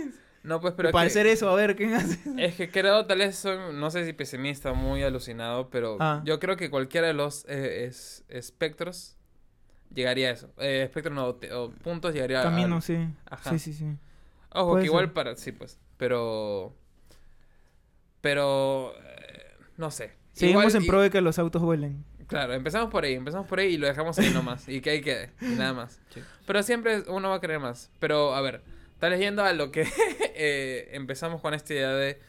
No, 0.42 0.58
pues, 0.58 0.72
pero 0.74 0.90
Para 0.90 1.06
hacer 1.06 1.26
eso, 1.26 1.50
a 1.50 1.54
ver, 1.54 1.76
¿qué 1.76 1.94
hace? 1.94 2.18
Es 2.38 2.54
que 2.54 2.70
creo, 2.70 3.04
tal 3.04 3.18
vez 3.18 3.36
soy, 3.36 3.58
no 3.74 3.90
sé 3.90 4.06
si 4.06 4.14
pesimista 4.14 4.72
muy 4.72 5.02
alucinado, 5.02 5.68
pero 5.68 5.98
Ah. 6.00 6.22
yo 6.24 6.40
creo 6.40 6.56
que 6.56 6.70
cualquiera 6.70 7.06
de 7.08 7.12
los 7.12 7.44
eh, 7.46 7.84
es- 7.84 8.24
espectros 8.28 9.18
llegaría 9.92 10.28
a 10.28 10.32
eso. 10.32 10.50
Eh, 10.56 10.82
espectros 10.82 11.14
no, 11.14 11.26
o 11.54 11.70
puntos 11.82 12.14
llegaría 12.14 12.40
a... 12.40 12.44
Camino, 12.44 12.80
sí. 12.80 12.96
Ajá. 13.26 13.50
Sí, 13.50 13.58
sí, 13.58 13.74
sí. 13.74 13.86
Ojo, 14.52 14.76
que 14.78 14.84
igual 14.86 15.06
ser. 15.06 15.12
para... 15.14 15.36
Sí, 15.36 15.52
pues. 15.52 15.78
Pero... 15.96 16.74
Pero... 18.20 18.92
eh, 19.02 19.54
no 19.76 19.90
sé. 19.90 20.12
Seguimos 20.32 20.64
Igual- 20.64 20.76
en 20.76 20.84
y- 20.84 20.86
pro 20.88 21.00
de 21.02 21.10
que 21.10 21.20
los 21.20 21.38
autos 21.38 21.62
vuelen. 21.62 22.04
Claro, 22.26 22.52
empezamos 22.54 22.90
por 22.90 23.02
ahí, 23.04 23.14
empezamos 23.14 23.48
por 23.48 23.58
ahí 23.58 23.74
y 23.74 23.76
lo 23.76 23.88
dejamos 23.88 24.16
ahí 24.20 24.30
nomás. 24.30 24.68
y 24.68 24.80
que 24.80 24.90
ahí 24.90 25.00
quede, 25.00 25.30
y 25.40 25.46
nada 25.56 25.72
más. 25.72 26.00
Sí. 26.14 26.20
Pero 26.46 26.62
siempre 26.62 27.02
uno 27.08 27.28
va 27.30 27.36
a 27.36 27.40
querer 27.40 27.58
más. 27.58 27.90
Pero, 27.98 28.34
a 28.36 28.40
ver, 28.40 28.62
tal 29.00 29.10
vez 29.10 29.18
yendo 29.20 29.42
a 29.44 29.52
lo 29.52 29.72
que 29.72 29.82
eh, 30.36 30.90
empezamos 30.92 31.40
con 31.40 31.54
esta 31.54 31.74
idea 31.74 31.90
de, 31.92 32.20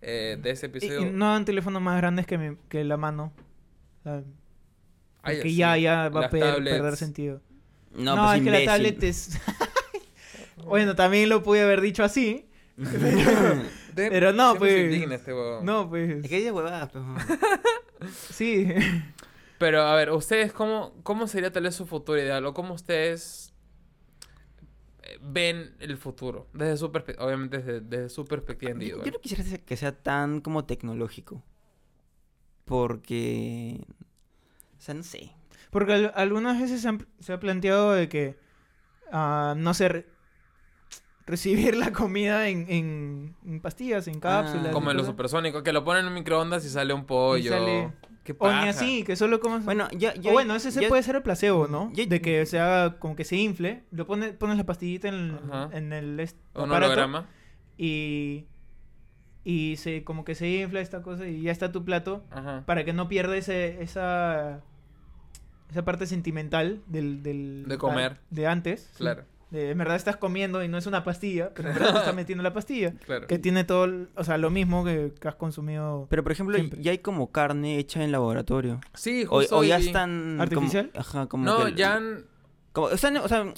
eh, 0.00 0.38
de 0.40 0.50
ese 0.50 0.66
Y, 0.66 0.68
episodio. 0.70 1.00
y 1.02 1.10
no 1.10 1.26
dan 1.32 1.44
teléfonos 1.44 1.82
más 1.82 1.98
grandes 1.98 2.26
que, 2.26 2.38
mi- 2.38 2.56
que 2.70 2.82
la 2.84 2.96
mano. 2.96 3.30
Ay, 5.22 5.40
sí, 5.42 5.54
ya, 5.54 5.76
ya 5.76 6.08
va 6.08 6.26
a 6.26 6.30
per- 6.30 6.40
tablets. 6.40 6.76
perder 6.76 6.96
sentido. 6.96 7.40
No, 7.92 8.16
No, 8.16 8.24
pues 8.24 8.38
es 8.38 8.44
que 8.44 8.50
la 8.50 8.60
imbécil. 8.62 8.66
tablet 8.66 9.02
es... 9.04 9.38
bueno, 10.66 10.94
también 10.94 11.28
lo 11.28 11.42
pude 11.42 11.62
haber 11.62 11.80
dicho 11.80 12.02
así. 12.04 12.48
De- 12.76 14.10
pero 14.10 14.32
no, 14.32 14.54
se 14.54 14.58
pues, 14.58 14.84
indigna 14.84 15.16
este. 15.16 15.32
No, 15.62 15.88
pues... 15.88 16.24
Es 16.24 16.30
que 16.30 16.50
huevadas, 16.50 16.90
pues. 16.90 17.04
Sí. 18.30 18.66
Pero, 19.58 19.82
a 19.82 19.94
ver, 19.94 20.10
¿ustedes 20.10 20.52
cómo, 20.52 20.92
cómo 21.02 21.26
sería 21.28 21.52
tal 21.52 21.64
vez 21.64 21.74
su 21.74 21.86
futuro 21.86 22.18
ideal? 22.18 22.44
¿O 22.46 22.54
cómo 22.54 22.74
ustedes 22.74 23.52
eh, 25.02 25.18
ven 25.22 25.76
el 25.78 25.96
futuro? 25.98 26.48
Desde 26.52 26.78
su 26.78 26.90
perspectiva, 26.90 27.26
obviamente 27.26 27.58
desde, 27.58 27.80
desde 27.80 28.08
su 28.08 28.24
perspectiva 28.24 28.72
individual. 28.72 29.04
yo 29.06 29.12
no 29.12 29.20
quisiera 29.20 29.58
que 29.58 29.76
sea 29.76 29.92
tan 29.92 30.40
como 30.40 30.64
tecnológico. 30.64 31.44
Porque. 32.64 33.84
O 34.78 34.80
sea, 34.80 34.94
no 34.94 35.02
sé. 35.02 35.32
Porque 35.70 35.92
al- 35.92 36.12
algunas 36.16 36.60
veces 36.60 36.80
se, 36.82 36.88
han- 36.88 37.06
se 37.20 37.32
ha 37.32 37.38
planteado 37.40 37.92
de 37.92 38.08
que, 38.08 38.36
ah, 39.12 39.54
no 39.56 39.74
sé, 39.74 39.88
re- 39.88 40.06
recibir 41.26 41.76
la 41.76 41.92
comida 41.92 42.48
en, 42.48 42.66
en, 42.68 43.36
en 43.46 43.60
pastillas, 43.60 44.08
en 44.08 44.20
cápsulas. 44.20 44.66
Ah. 44.68 44.72
Como 44.72 44.90
en 44.90 44.96
los 44.96 45.06
supersónicos, 45.06 45.62
que 45.62 45.72
lo 45.72 45.84
ponen 45.84 46.02
en 46.02 46.08
un 46.08 46.14
microondas 46.14 46.64
y 46.64 46.68
sale 46.68 46.92
un 46.94 47.04
pollo. 47.04 47.50
sale- 47.50 47.92
Qué 48.24 48.36
O 48.38 48.48
ni 48.48 48.68
así, 48.68 49.02
que 49.02 49.16
solo 49.16 49.40
comas... 49.40 49.64
Bueno, 49.64 49.88
ya. 49.90 50.14
ya 50.14 50.30
o 50.30 50.32
bueno, 50.32 50.54
ese 50.54 50.86
puede 50.88 51.02
ser 51.02 51.16
el 51.16 51.22
placebo, 51.22 51.66
¿no? 51.66 51.90
De 51.92 52.20
que 52.20 52.46
se 52.46 52.60
haga 52.60 53.00
como 53.00 53.16
que 53.16 53.24
se 53.24 53.36
infle, 53.36 53.82
lo 53.90 54.06
pone, 54.06 54.32
pones 54.32 54.56
la 54.56 54.64
pastillita 54.64 55.08
en, 55.08 55.40
Ajá. 55.50 55.70
en 55.72 55.92
el 55.92 56.20
est- 56.20 56.38
Un 56.54 56.66
aparato 56.66 56.86
holograma. 56.92 57.26
y 57.76 58.46
y 59.44 59.74
se 59.78 60.04
como 60.04 60.24
que 60.24 60.36
se 60.36 60.48
infla 60.48 60.80
esta 60.80 61.02
cosa 61.02 61.26
y 61.26 61.42
ya 61.42 61.50
está 61.50 61.72
tu 61.72 61.84
plato 61.84 62.22
Ajá. 62.30 62.62
para 62.64 62.84
que 62.84 62.92
no 62.92 63.08
pierda 63.08 63.36
ese, 63.36 63.82
esa 63.82 64.60
esa 65.68 65.84
parte 65.84 66.06
sentimental 66.06 66.80
del, 66.86 67.24
del 67.24 67.64
De 67.66 67.76
comer. 67.76 68.20
de 68.30 68.46
antes 68.46 68.82
sí. 68.92 68.98
Claro, 68.98 69.24
De, 69.52 69.70
en 69.70 69.76
verdad 69.78 69.96
estás 69.96 70.16
comiendo 70.16 70.64
y 70.64 70.68
no 70.68 70.78
es 70.78 70.86
una 70.86 71.04
pastilla 71.04 71.50
pero 71.54 71.68
en 71.68 71.74
verdad 71.78 71.92
te 71.92 71.98
estás 71.98 72.14
metiendo 72.14 72.42
la 72.42 72.54
pastilla 72.54 72.94
claro. 73.04 73.26
que 73.26 73.38
tiene 73.38 73.64
todo 73.64 74.06
o 74.16 74.24
sea 74.24 74.38
lo 74.38 74.48
mismo 74.50 74.82
que, 74.82 75.12
que 75.20 75.28
has 75.28 75.34
consumido 75.34 76.06
Pero 76.08 76.22
por 76.22 76.32
ejemplo, 76.32 76.56
Siempre. 76.56 76.82
ya 76.82 76.90
hay 76.90 76.98
como 76.98 77.30
carne 77.30 77.78
hecha 77.78 78.02
en 78.02 78.12
laboratorio. 78.12 78.80
Sí, 78.94 79.24
O, 79.28 79.40
justo 79.40 79.58
o 79.58 79.62
ya 79.64 79.76
están. 79.76 80.10
como- 80.38 80.42
¿Artificial? 80.42 80.90
ajá, 80.96 81.26
como. 81.26 81.44
No, 81.44 81.66
que- 81.66 81.74
ya 81.74 81.96
han... 81.96 82.24
Como, 82.72 82.88
están, 82.88 83.18
o 83.18 83.28
sea, 83.28 83.52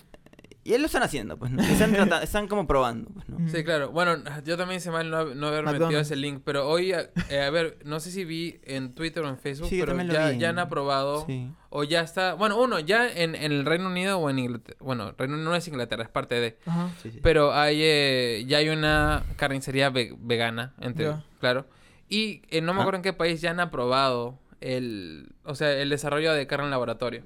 ya 0.64 0.78
lo 0.78 0.86
están 0.86 1.02
haciendo, 1.02 1.36
pues, 1.36 1.50
¿no? 1.52 1.62
Están, 1.62 2.48
como 2.48 2.66
probando, 2.66 3.10
pues, 3.10 3.28
¿no? 3.28 3.48
Sí, 3.48 3.62
claro. 3.64 3.90
Bueno, 3.90 4.16
yo 4.44 4.56
también 4.56 4.78
hice 4.78 4.90
mal 4.90 5.10
no, 5.10 5.34
no 5.34 5.48
haber 5.48 5.64
metido 5.64 6.00
ese 6.00 6.16
link, 6.16 6.40
pero 6.44 6.68
hoy, 6.68 6.92
eh, 6.92 7.40
a 7.40 7.50
ver, 7.50 7.78
no 7.84 8.00
sé 8.00 8.10
si 8.10 8.24
vi 8.24 8.60
en 8.64 8.94
Twitter 8.94 9.22
o 9.24 9.28
en 9.28 9.36
Facebook, 9.38 9.68
Sí, 9.68 9.80
pero 9.80 10.00
ya, 10.04 10.32
ya 10.32 10.48
han 10.50 10.58
aprobado 10.58 11.26
Sí. 11.26 11.50
o 11.70 11.84
ya 11.84 12.00
está, 12.00 12.34
bueno, 12.34 12.58
uno, 12.60 12.78
ya 12.80 13.06
en, 13.08 13.34
en 13.34 13.52
el 13.52 13.66
Reino 13.66 13.88
Unido 13.88 14.18
o 14.18 14.30
en 14.30 14.38
Inglaterra, 14.38 14.78
bueno, 14.80 15.12
Reino 15.18 15.34
Unido 15.34 15.50
no 15.50 15.56
es 15.56 15.68
Inglaterra, 15.68 16.02
es 16.04 16.08
parte 16.08 16.36
de, 16.36 16.56
Ajá. 16.66 16.90
sí, 17.02 17.10
sí. 17.10 17.20
pero 17.22 17.52
hay, 17.52 17.78
eh, 17.82 18.44
ya 18.46 18.58
hay 18.58 18.68
una 18.70 19.22
carnicería 19.36 19.90
ve- 19.90 20.14
vegana, 20.18 20.74
entre, 20.80 21.04
Ya. 21.06 21.24
claro, 21.40 21.66
y 22.08 22.42
eh, 22.50 22.60
no 22.60 22.72
me 22.74 22.80
Ah. 22.80 22.82
acuerdo 22.82 22.96
en 22.98 23.02
qué 23.02 23.12
país 23.12 23.40
ya 23.40 23.50
han 23.50 23.60
aprobado 23.60 24.38
el, 24.60 25.32
o 25.44 25.54
sea, 25.54 25.72
el 25.72 25.90
desarrollo 25.90 26.32
de 26.32 26.46
carne 26.46 26.64
en 26.66 26.70
laboratorio. 26.70 27.24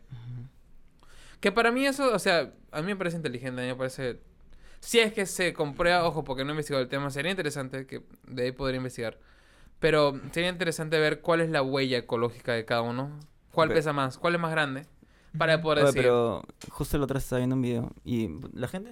Que 1.40 1.52
para 1.52 1.70
mí 1.72 1.86
eso, 1.86 2.12
o 2.12 2.18
sea, 2.18 2.52
a 2.72 2.80
mí 2.82 2.86
me 2.88 2.96
parece 2.96 3.16
inteligente, 3.16 3.60
a 3.60 3.64
mí 3.64 3.70
me 3.70 3.76
parece... 3.76 4.20
Si 4.80 5.00
es 5.00 5.12
que 5.12 5.26
se 5.26 5.52
comprueba, 5.54 6.04
ojo, 6.06 6.22
porque 6.24 6.44
no 6.44 6.50
he 6.50 6.52
investigado 6.52 6.82
el 6.82 6.88
tema, 6.88 7.10
sería 7.10 7.30
interesante 7.30 7.86
que 7.86 8.02
de 8.26 8.44
ahí 8.44 8.52
podría 8.52 8.76
investigar. 8.78 9.18
Pero 9.80 10.20
sería 10.32 10.50
interesante 10.50 10.98
ver 10.98 11.20
cuál 11.20 11.40
es 11.40 11.50
la 11.50 11.62
huella 11.62 11.98
ecológica 11.98 12.52
de 12.52 12.64
cada 12.64 12.82
uno. 12.82 13.10
¿Cuál 13.52 13.68
Pe- 13.68 13.74
pesa 13.74 13.92
más? 13.92 14.18
¿Cuál 14.18 14.34
es 14.36 14.40
más 14.40 14.50
grande? 14.52 14.86
Para 15.36 15.60
poder 15.60 15.78
Oye, 15.80 15.86
decir... 15.88 16.02
pero 16.02 16.42
justo 16.70 17.00
otra 17.00 17.14
vez 17.14 17.24
estaba 17.24 17.38
viendo 17.38 17.54
un 17.56 17.62
video 17.62 17.92
y 18.04 18.30
la 18.54 18.66
gente 18.66 18.90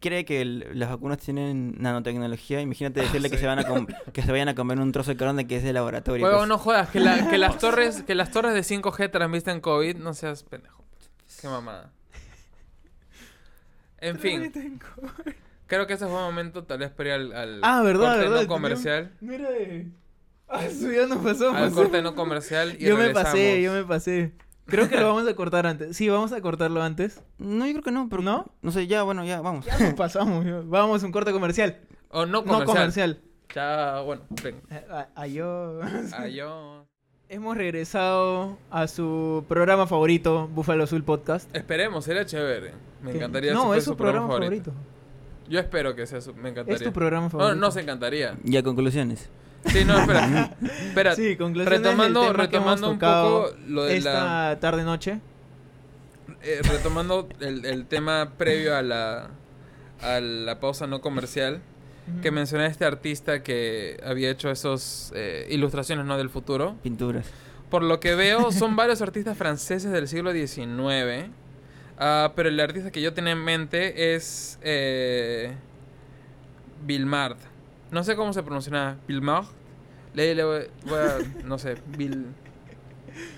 cree 0.00 0.24
que 0.24 0.40
el- 0.42 0.66
las 0.74 0.90
vacunas 0.90 1.18
tienen 1.18 1.76
nanotecnología. 1.78 2.60
Imagínate 2.60 3.00
decirle 3.00 3.30
que 3.30 3.36
Sí. 3.36 3.42
se 3.42 3.46
van 3.46 3.58
a 3.60 3.64
que 4.12 4.22
se 4.22 4.32
vayan 4.32 4.48
a 4.48 4.54
comer 4.54 4.80
un 4.80 4.92
trozo 4.92 5.12
de 5.12 5.16
carne 5.16 5.46
que 5.46 5.56
es 5.56 5.62
de 5.62 5.72
laboratorio. 5.72 6.24
Huevo, 6.26 6.38
pues. 6.38 6.48
no 6.48 6.58
jodas, 6.58 6.90
que, 6.90 7.00
la- 7.00 7.30
que 7.30 7.38
las 7.38 7.58
torres 7.58 8.02
que 8.02 8.14
las 8.14 8.30
torres 8.30 8.54
de 8.54 8.60
5G 8.76 9.10
transmiten 9.10 9.60
COVID, 9.60 9.96
no 9.96 10.14
seas 10.14 10.42
pendejo. 10.42 10.77
Qué 11.40 11.48
mamada. 11.48 11.92
En 14.00 14.16
fin, 14.20 14.52
creo 15.66 15.86
que 15.88 15.94
ese 15.94 16.06
fue 16.06 16.14
un 16.14 16.22
momento 16.22 16.62
tal 16.64 16.78
vez 16.78 16.90
para 16.90 17.08
ir 17.08 17.14
al, 17.16 17.32
al 17.32 17.60
Ah, 17.64 17.82
verdad, 17.82 18.12
corte 18.12 18.28
verdad. 18.28 18.42
no 18.42 18.48
comercial. 18.48 19.12
Mira 19.20 19.50
de... 19.50 19.88
Ah, 20.46 20.64
eso 20.64 20.90
ya 20.92 21.06
nos 21.06 21.18
pasó. 21.18 21.50
Al 21.50 21.72
corte 21.72 22.00
no 22.00 22.14
comercial 22.14 22.76
y 22.78 22.84
Yo 22.84 22.96
me 22.96 23.10
pasé, 23.10 23.60
yo 23.60 23.72
me 23.72 23.84
pasé. 23.84 24.32
Creo 24.66 24.88
que 24.88 24.96
lo 24.98 25.06
vamos 25.12 25.26
a 25.28 25.34
cortar 25.34 25.66
antes. 25.66 25.96
Sí, 25.96 26.08
vamos 26.08 26.32
a 26.32 26.40
cortarlo 26.40 26.80
antes. 26.82 27.22
No, 27.38 27.66
yo 27.66 27.72
creo 27.72 27.82
que 27.82 27.90
no, 27.90 28.08
pero 28.08 28.22
¿No? 28.22 28.54
No 28.62 28.70
sé, 28.70 28.86
ya, 28.86 29.02
bueno, 29.02 29.24
ya, 29.24 29.40
vamos. 29.40 29.64
Ya 29.66 29.76
nos 29.78 29.94
pasamos. 29.94 30.44
yo- 30.44 30.64
Vamos 30.66 31.02
a 31.02 31.06
un 31.06 31.10
corte 31.12 31.32
comercial. 31.32 31.80
O 32.10 32.24
no 32.24 32.42
No 32.42 32.44
comercial. 32.64 32.66
comercial. 32.76 33.20
Ya, 33.54 34.00
bueno, 34.02 34.22
ven. 34.44 34.62
Eh, 34.70 34.86
Adiós. 35.16 36.12
Adiós. 36.12 36.86
Hemos 37.30 37.56
regresado 37.58 38.56
a 38.70 38.88
su 38.88 39.44
programa 39.48 39.86
favorito, 39.86 40.48
Búfalo 40.48 40.84
Azul 40.84 41.04
Podcast. 41.04 41.54
Esperemos, 41.54 42.04
sería 42.06 42.24
chévere. 42.24 42.72
Me 43.02 43.10
¿Qué? 43.10 43.18
encantaría 43.18 43.52
No, 43.52 43.74
es 43.74 43.84
su 43.84 43.96
programa 43.96 44.28
favorito. 44.28 44.72
Yo 45.48 45.60
espero 45.60 45.94
que 45.94 46.06
sea 46.06 46.20
su... 46.22 46.34
Me 46.34 46.48
encantaría. 46.50 46.76
Es 46.76 46.82
tu 46.82 46.92
programa 46.92 47.26
No, 47.26 47.30
favorito. 47.30 47.56
no 47.56 47.70
se 47.70 47.80
encantaría. 47.80 48.34
Ya, 48.44 48.62
conclusiones. 48.62 49.28
Sí, 49.66 49.84
no, 49.84 49.98
espera. 49.98 50.56
espera. 50.62 51.14
Sí, 51.16 51.36
conclusiones 51.36 51.82
del 51.82 51.92
retomando 51.92 52.20
tema 52.22 52.32
que 52.34 52.42
retomando 52.56 52.86
hemos 52.86 52.92
un 52.94 52.98
poco 52.98 53.50
lo 53.66 53.84
de 53.84 53.96
esta 53.98 54.48
la... 54.50 54.58
tarde-noche. 54.60 55.20
eh, 56.42 56.60
retomando 56.62 57.28
el, 57.40 57.64
el 57.66 57.86
tema 57.86 58.32
previo 58.38 58.74
a 58.76 58.80
la, 58.82 59.30
a 60.00 60.20
la 60.20 60.60
pausa 60.60 60.86
no 60.86 61.00
comercial, 61.02 61.60
que 62.22 62.30
mencioné 62.30 62.64
a 62.64 62.66
este 62.68 62.84
artista 62.84 63.42
que 63.42 64.00
había 64.04 64.30
hecho 64.30 64.50
esos 64.50 65.12
eh, 65.14 65.46
ilustraciones 65.50 66.04
¿no? 66.06 66.16
del 66.16 66.30
futuro. 66.30 66.76
Pinturas. 66.82 67.26
Por 67.70 67.82
lo 67.82 68.00
que 68.00 68.14
veo, 68.14 68.50
son 68.52 68.76
varios 68.76 69.02
artistas 69.02 69.36
franceses 69.36 69.90
del 69.92 70.08
siglo 70.08 70.32
XIX. 70.32 71.30
ah, 71.98 72.32
pero 72.34 72.48
el 72.48 72.58
artista 72.60 72.90
que 72.90 73.02
yo 73.02 73.12
tenía 73.12 73.32
en 73.32 73.44
mente 73.44 74.14
es 74.14 74.58
eh, 74.62 75.52
Vilmard. 76.84 77.36
No 77.90 78.04
sé 78.04 78.16
cómo 78.16 78.32
se 78.32 78.42
pronuncia. 78.42 78.96
Vilmard. 79.06 79.46
Le, 80.14 80.34
le 80.34 80.44
voy- 80.44 80.68
voy 80.86 80.98
a- 80.98 81.18
no 81.44 81.58
sé. 81.58 81.76
Vil, 81.96 82.26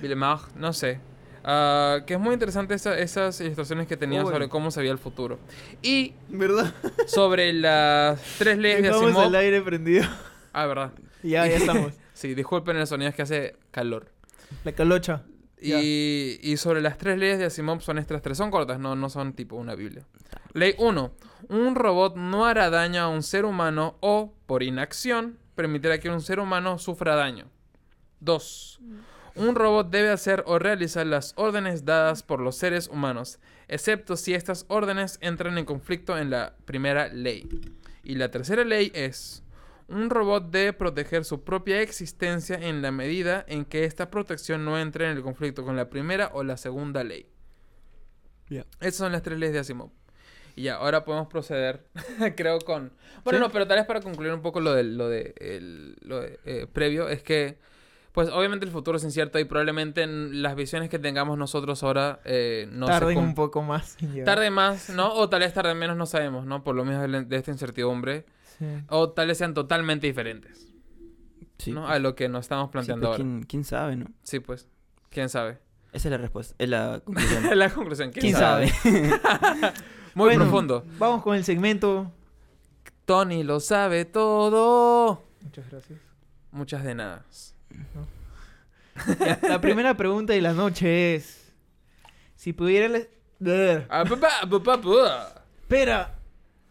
Vilmard. 0.02 0.40
No 0.56 0.72
sé. 0.72 1.00
Ah, 1.44 2.00
que 2.06 2.14
es 2.14 2.20
muy 2.20 2.34
interesante 2.34 2.74
esa- 2.74 2.98
esas 2.98 3.40
ilustraciones 3.40 3.86
que 3.86 3.96
tenía 3.96 4.24
Uy. 4.24 4.30
sobre 4.32 4.48
cómo 4.48 4.70
se 4.70 4.80
veía 4.80 4.92
el 4.92 4.98
futuro. 4.98 5.38
Y 5.82 6.14
¿Verdad? 6.28 6.74
sobre 7.06 7.52
las 7.52 8.20
tres 8.38 8.58
leyes 8.58 8.82
de 8.82 8.88
Asimov. 8.90 9.24
el 9.26 9.34
aire 9.34 9.62
prendido. 9.62 10.04
Ah, 10.52 10.66
verdad. 10.66 10.92
ya, 11.22 11.46
ya 11.46 11.56
estamos. 11.56 11.94
Sí, 12.12 12.34
disculpen 12.34 12.76
el 12.76 12.86
sonido, 12.86 13.08
es 13.08 13.14
que 13.14 13.22
hace 13.22 13.56
calor. 13.70 14.10
La 14.64 14.72
calocha. 14.72 15.22
Y, 15.62 16.38
y 16.42 16.56
sobre 16.56 16.80
las 16.80 16.96
tres 16.96 17.18
leyes 17.18 17.38
de 17.38 17.44
Asimov 17.44 17.80
son 17.82 17.98
estas 17.98 18.22
tres. 18.22 18.36
Son 18.38 18.50
cortas, 18.50 18.78
no, 18.78 18.96
no 18.96 19.08
son 19.10 19.32
tipo 19.34 19.56
una 19.56 19.74
Biblia. 19.74 20.06
Ley 20.54 20.74
1. 20.78 21.12
Un 21.48 21.74
robot 21.74 22.16
no 22.16 22.46
hará 22.46 22.70
daño 22.70 23.02
a 23.02 23.08
un 23.08 23.22
ser 23.22 23.44
humano 23.44 23.96
o, 24.00 24.34
por 24.46 24.62
inacción, 24.62 25.38
permitirá 25.54 25.98
que 26.00 26.08
un 26.10 26.20
ser 26.22 26.40
humano 26.40 26.78
sufra 26.78 27.14
daño. 27.14 27.46
2. 28.20 28.80
Un 29.36 29.54
robot 29.54 29.90
debe 29.90 30.10
hacer 30.10 30.42
o 30.46 30.58
realizar 30.58 31.06
las 31.06 31.32
órdenes 31.36 31.84
dadas 31.84 32.22
por 32.22 32.40
los 32.40 32.56
seres 32.56 32.88
humanos, 32.88 33.38
excepto 33.68 34.16
si 34.16 34.34
estas 34.34 34.64
órdenes 34.68 35.18
entran 35.20 35.56
en 35.58 35.64
conflicto 35.64 36.18
en 36.18 36.30
la 36.30 36.54
primera 36.64 37.08
ley. 37.08 37.48
Y 38.02 38.14
la 38.16 38.30
tercera 38.30 38.64
ley 38.64 38.90
es... 38.94 39.42
Un 39.88 40.08
robot 40.08 40.50
debe 40.52 40.72
proteger 40.72 41.24
su 41.24 41.42
propia 41.42 41.80
existencia 41.82 42.56
en 42.56 42.80
la 42.80 42.92
medida 42.92 43.44
en 43.48 43.64
que 43.64 43.84
esta 43.84 44.08
protección 44.08 44.64
no 44.64 44.78
entre 44.78 45.10
en 45.10 45.16
el 45.16 45.22
conflicto 45.24 45.64
con 45.64 45.74
la 45.74 45.90
primera 45.90 46.30
o 46.32 46.44
la 46.44 46.56
segunda 46.56 47.02
ley. 47.02 47.26
Ya. 48.48 48.64
Esas 48.80 48.94
son 48.96 49.10
las 49.12 49.22
tres 49.22 49.38
leyes 49.38 49.52
de 49.52 49.58
Asimov. 49.60 49.90
Y 50.54 50.62
ya, 50.62 50.76
ahora 50.76 51.04
podemos 51.04 51.26
proceder, 51.28 51.86
creo, 52.36 52.60
con... 52.60 52.92
Bueno, 53.24 53.38
Sí. 53.40 53.44
no, 53.44 53.50
pero 53.50 53.66
tal 53.66 53.78
vez 53.78 53.86
para 53.86 54.00
concluir 54.00 54.32
un 54.32 54.42
poco 54.42 54.60
lo 54.60 54.74
de, 54.74 54.84
lo 54.84 55.08
de, 55.08 55.34
el- 55.40 55.96
lo 56.02 56.20
de, 56.20 56.38
eh, 56.44 56.66
previo, 56.72 57.08
es 57.08 57.22
que, 57.24 57.58
pues 58.12 58.28
obviamente 58.28 58.66
el 58.66 58.72
futuro 58.72 58.96
es 58.98 59.04
incierto 59.04 59.38
y 59.38 59.44
probablemente 59.44 60.02
en 60.02 60.42
las 60.42 60.56
visiones 60.56 60.88
que 60.90 60.98
tengamos 60.98 61.38
nosotros 61.38 61.82
ahora 61.82 62.20
eh, 62.24 62.68
no 62.72 62.86
se 62.86 62.92
Tarden 62.92 63.14
cum- 63.16 63.24
un 63.24 63.34
poco 63.34 63.62
más. 63.62 63.96
Tarde 64.24 64.50
más, 64.50 64.90
¿no? 64.90 65.12
O 65.14 65.28
tal 65.28 65.40
vez 65.40 65.52
tarde 65.54 65.74
menos, 65.74 65.96
no 65.96 66.06
sabemos, 66.06 66.44
¿no? 66.46 66.64
Por 66.64 66.74
lo 66.74 66.84
mismo 66.84 67.06
de 67.06 67.36
esta 67.36 67.50
incertidumbre. 67.50 68.26
Sí. 68.58 68.66
O 68.88 69.10
tal 69.10 69.28
vez 69.28 69.38
sean 69.38 69.54
totalmente 69.54 70.06
diferentes, 70.06 70.66
Sí. 71.58 71.72
¿no? 71.72 71.86
A 71.88 71.98
lo 71.98 72.14
que 72.14 72.28
nos 72.28 72.40
estamos 72.46 72.70
planteando 72.70 73.08
pues, 73.08 73.20
ahora. 73.20 73.24
¿quién, 73.24 73.42
quién 73.44 73.64
sabe, 73.64 73.96
no? 73.96 74.06
Sí, 74.22 74.40
pues. 74.40 74.66
¿Quién 75.10 75.28
sabe? 75.28 75.58
Esa 75.92 76.08
es 76.08 76.12
la 76.12 76.18
respuesta. 76.18 76.54
Es 76.58 76.68
la 76.68 77.00
conclusión. 77.04 77.58
la 77.58 77.70
conclusión. 77.70 78.10
¿Quién, 78.12 78.20
¿Quién 78.22 78.36
sabe? 78.36 78.68
sabe? 78.68 78.92
Muy 80.14 80.26
Bueno, 80.26 80.40
profundo. 80.44 80.84
Vamos 80.98 81.22
con 81.22 81.36
el 81.36 81.44
segmento. 81.44 82.12
Tony 83.04 83.42
lo 83.44 83.60
sabe 83.60 84.04
todo. 84.04 85.22
Muchas 85.42 85.68
gracias. 85.70 85.98
Muchas 86.52 86.84
de 86.84 86.94
nada. 86.94 87.24
La 89.42 89.60
primera 89.60 89.96
pregunta 89.96 90.32
de 90.32 90.40
la 90.40 90.52
noche 90.52 91.14
es: 91.14 91.52
Si 92.36 92.52
pudiera. 92.52 92.98
Espera. 95.62 96.14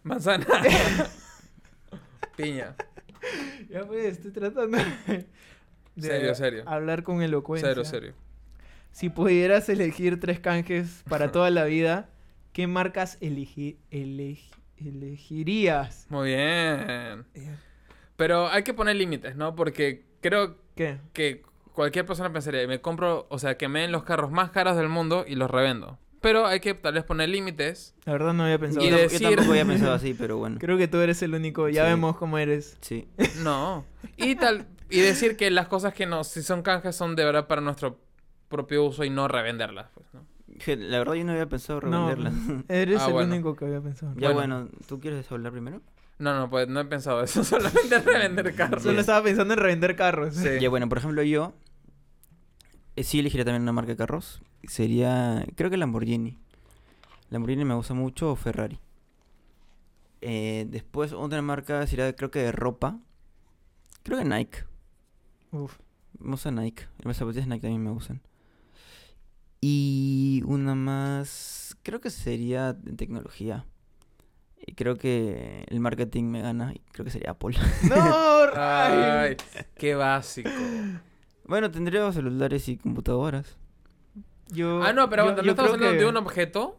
Manzana. 0.03 0.45
Piña. 2.35 2.75
Ya 3.69 3.85
pues, 3.85 4.13
estoy 4.17 4.31
tratando 4.31 4.77
de 4.77 5.25
Serio, 5.99 6.35
serio. 6.35 6.63
hablar 6.67 7.03
con 7.03 7.21
elocuencia. 7.21 7.67
Serio, 7.69 7.85
serio. 7.85 8.13
Si 8.91 9.09
pudieras 9.09 9.67
elegir 9.69 10.19
tres 10.19 10.39
canjes 10.39 11.03
para 11.09 11.31
toda 11.33 11.49
la 11.49 11.65
vida, 11.65 12.09
¿qué 12.53 12.65
marcas 12.67 13.19
elegi- 13.19 13.77
elegi- 13.91 14.51
elegirías? 14.77 16.05
Muy 16.09 16.29
bien. 16.29 17.25
Pero 18.15 18.47
hay 18.49 18.63
que 18.63 18.73
poner 18.73 18.95
límites, 18.95 19.35
¿no? 19.35 19.55
Porque 19.55 20.05
creo 20.21 20.57
¿Qué? 20.79 20.97
que 21.11 21.41
cualquier 21.73 22.05
persona 22.05 22.31
pensaría, 22.31 22.65
me 22.67 22.79
compro, 22.79 23.27
o 23.29 23.37
sea, 23.37 23.57
que 23.57 23.67
me 23.67 23.81
den 23.81 23.91
los 23.91 24.03
carros 24.03 24.31
más 24.31 24.49
caros 24.51 24.77
del 24.77 24.87
mundo 24.87 25.25
y 25.27 25.35
los 25.35 25.51
revendo. 25.51 25.97
Pero 26.21 26.45
hay 26.47 26.59
que 26.61 26.73
tal 26.73 26.93
vez 26.93 27.03
poner 27.03 27.27
límites. 27.29 27.95
La 28.05 28.13
verdad 28.13 28.33
no 28.33 28.43
había 28.43 28.57
pensado. 28.59 28.85
Y 28.85 28.89
Yo, 28.89 28.95
decir- 28.97 29.19
yo 29.21 29.29
tampoco 29.29 29.51
había 29.51 29.65
pensado 29.65 29.93
así, 29.95 30.13
pero 30.13 30.37
bueno. 30.37 30.55
Creo 30.59 30.77
que 30.77 30.87
tú 30.87 30.97
eres 30.99 31.21
el 31.21 31.33
único. 31.35 31.67
Ya 31.69 31.83
Sí. 31.83 31.89
vemos 31.89 32.15
cómo 32.17 32.37
eres. 32.37 32.77
Sí. 32.81 33.07
No. 33.43 33.85
Y 34.17 34.35
tal 34.35 34.67
y 34.89 34.99
decir 35.01 35.35
que 35.37 35.51
las 35.51 35.67
cosas 35.67 35.93
que 35.93 36.05
no, 36.05 36.23
si 36.23 36.41
son 36.43 36.61
canjes, 36.61 36.95
son 36.95 37.15
de 37.17 37.23
verdad 37.25 37.47
para 37.47 37.59
nuestro 37.61 37.99
propio 38.47 38.83
uso 38.85 39.03
y 39.03 39.09
no 39.09 39.27
revenderlas, 39.27 39.87
pues, 39.93 40.07
¿no? 40.13 40.25
La 40.87 40.97
verdad 40.97 41.13
yo 41.13 41.23
no 41.25 41.31
había 41.33 41.45
pensado 41.47 41.79
No, 41.81 42.09
revenderla. 42.09 42.63
eres 42.69 43.01
Ah, 43.01 43.07
el 43.07 43.13
bueno. 43.13 43.33
único 43.33 43.55
que 43.55 43.65
había 43.65 43.79
pensado. 43.81 44.13
ya 44.17 44.31
Bueno. 44.31 44.61
bueno. 44.63 44.71
¿tú 44.87 44.99
quieres 44.99 45.31
hablar 45.31 45.51
primero? 45.51 45.81
No, 46.19 46.37
no, 46.37 46.49
pues 46.49 46.67
no 46.67 46.81
he 46.81 46.85
pensado 46.85 47.23
eso, 47.23 47.43
solamente 47.45 47.99
revender 47.99 48.53
carros. 48.53 48.83
Solo 48.83 48.99
estaba 48.99 49.23
pensando 49.23 49.53
en 49.53 49.59
revender 49.59 49.95
carros. 49.95 50.35
Sí. 50.35 50.59
Ya 50.59 50.69
bueno, 50.69 50.87
por 50.89 50.97
ejemplo 50.97 51.23
yo 51.23 51.53
eh, 52.95 53.03
sí 53.03 53.19
elegiría 53.19 53.45
también 53.45 53.63
una 53.63 53.71
marca 53.71 53.91
de 53.91 53.97
carros. 53.97 54.41
Sería, 54.67 55.45
creo 55.55 55.69
que 55.69 55.77
Lamborghini. 55.77 56.37
Lamborghini 57.29 57.63
me 57.63 57.73
gusta 57.73 57.93
mucho 57.93 58.31
o 58.31 58.35
Ferrari. 58.35 58.77
Eh, 60.21 60.65
después 60.69 61.13
otra 61.13 61.41
marca 61.41 61.87
sería 61.87 62.13
creo 62.13 62.29
que 62.29 62.39
de 62.39 62.51
ropa. 62.51 62.99
Creo 64.03 64.17
que 64.17 64.25
Nike. 64.25 64.65
Uf. 65.51 65.77
Me 66.19 66.31
gusta 66.31 66.51
Nike. 66.51 66.87
Las 67.03 67.15
zapatillas 67.15 67.47
Nike 67.47 67.61
también 67.61 67.83
me 67.83 67.91
gustan. 67.91 68.21
Y 69.61 70.43
una 70.45 70.75
más. 70.75 71.77
Creo 71.83 72.01
que 72.01 72.09
sería 72.09 72.73
de 72.73 72.93
tecnología. 72.93 73.65
Y 74.69 74.73
creo 74.75 74.97
que 74.97 75.65
el 75.67 75.79
marketing 75.79 76.25
me 76.25 76.41
gana. 76.43 76.73
Y 76.75 76.79
creo 76.91 77.03
que 77.03 77.09
sería 77.09 77.31
Apple. 77.31 77.57
¡No! 77.89 77.95
Ay, 78.55 78.93
Ray! 78.95 79.37
qué 79.75 79.95
básico. 79.95 80.49
bueno, 81.45 81.71
tendría 81.71 82.11
celulares 82.11 82.69
y 82.69 82.77
computadoras. 82.77 83.57
Yo, 84.49 84.83
Ah, 84.83 84.93
no, 84.93 85.09
pero 85.09 85.23
yo- 85.23 85.29
aguanta, 85.31 85.41
¿no 85.41 85.49
estamos 85.49 85.73
hablando 85.73 85.93
que- 85.97 86.03
de 86.03 86.07
un 86.07 86.17
objeto? 86.17 86.77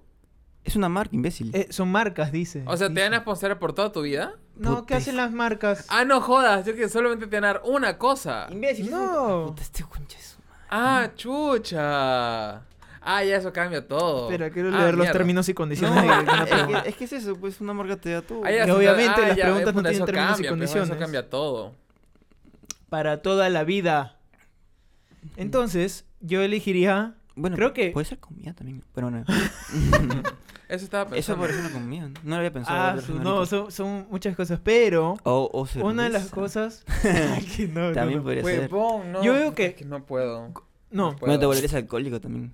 Es 0.62 0.76
una 0.76 0.88
marca, 0.88 1.16
imbécil. 1.16 1.50
Eh, 1.52 1.66
son 1.70 1.90
marcas, 1.90 2.30
dice. 2.30 2.62
O 2.66 2.76
sea, 2.76 2.86
¿te 2.88 2.92
dice. 2.94 3.02
van 3.04 3.14
a 3.14 3.20
sponsorar 3.22 3.58
por 3.58 3.72
toda 3.72 3.90
tu 3.90 4.02
vida? 4.02 4.34
No, 4.54 4.86
¿qué 4.86 4.94
hacen 4.94 5.16
las 5.16 5.32
marcas? 5.32 5.86
Ah, 5.88 6.04
no 6.04 6.20
jodas, 6.20 6.64
yo 6.66 6.76
que 6.76 6.88
solamente 6.88 7.26
te 7.26 7.36
van 7.38 7.44
a 7.44 7.46
dar 7.54 7.62
una 7.64 7.98
cosa. 7.98 8.46
imbécil. 8.52 8.88
No. 8.90 9.46
Puta, 9.48 9.62
este 9.62 9.82
concha 9.82 10.16
madre. 10.16 10.66
Ah, 10.70 11.10
chucha. 11.16 12.62
Ah, 13.02 13.24
ya 13.24 13.36
eso 13.36 13.52
cambia 13.52 13.86
todo. 13.88 14.30
Espera, 14.30 14.50
quiero 14.50 14.68
Ah, 14.68 14.78
leer 14.82 14.90
los 14.94 14.98
mierda. 15.04 15.12
términos 15.12 15.48
y 15.48 15.54
condiciones 15.54 15.94
No, 15.96 16.02
de 16.02 16.06
una 16.22 16.42
es, 16.44 16.50
pregunta. 16.50 16.82
que, 16.82 16.88
es 16.90 16.96
que 16.96 17.04
es 17.04 17.12
eso, 17.14 17.36
pues 17.36 17.60
una 17.60 17.72
marca 17.72 17.96
te 17.96 18.10
da 18.10 18.22
todo. 18.22 18.42
Ah, 18.44 18.50
ya, 18.50 18.66
Y 18.66 18.70
obviamente 18.70 19.12
ah, 19.22 19.28
las 19.28 19.36
ya, 19.36 19.44
preguntas 19.44 19.66
no 19.74 19.80
puta, 19.80 19.88
tienen 19.90 19.94
eso 19.96 20.04
términos 20.06 20.28
y 20.28 20.32
cambia, 20.34 20.36
pues, 20.36 20.50
condiciones. 20.50 20.90
Eso 20.90 20.98
cambia 20.98 21.30
todo. 21.30 21.74
Para 22.90 23.22
toda 23.22 23.48
la 23.48 23.64
vida. 23.64 24.16
Entonces, 25.36 26.04
yo 26.20 26.42
elegiría. 26.42 27.14
Bueno, 27.34 27.56
creo 27.56 27.72
que- 27.72 27.90
Puede 27.92 28.04
ser 28.06 28.18
comida 28.18 28.52
también. 28.52 28.82
Pero 28.94 29.10
no. 29.10 29.24
Eso 30.68 30.84
estaba 30.84 31.02
eso 31.16 31.34
pensando. 31.34 31.40
parece 31.42 31.60
una 31.62 31.70
comida. 31.72 32.02
¿no? 32.08 32.14
No 32.22 32.30
lo 32.30 32.36
había 32.36 32.52
pensado. 32.52 32.78
Ah, 32.78 33.00
su- 33.04 33.18
no, 33.18 33.44
son, 33.44 33.72
son 33.72 34.06
muchas 34.08 34.36
cosas, 34.36 34.60
pero. 34.62 35.16
O, 35.24 35.50
o 35.52 35.84
Una 35.84 36.04
de 36.04 36.10
las 36.10 36.28
cosas. 36.28 36.84
que 37.56 37.66
no, 37.66 37.88
no, 37.88 37.92
También 37.92 38.18
no. 38.18 38.22
podría 38.22 38.44
ser. 38.44 38.72
Huevón, 38.72 39.10
no. 39.10 39.20
Yo 39.24 39.32
veo 39.32 39.52
que- 39.52 39.74
es 39.76 39.84
no 39.86 40.04
puedo. 40.06 40.52
No, 40.92 41.16
puedo. 41.16 41.18
Bueno, 41.26 41.40
te 41.40 41.46
volverías 41.46 41.74
alcohólico 41.74 42.20
también. 42.20 42.52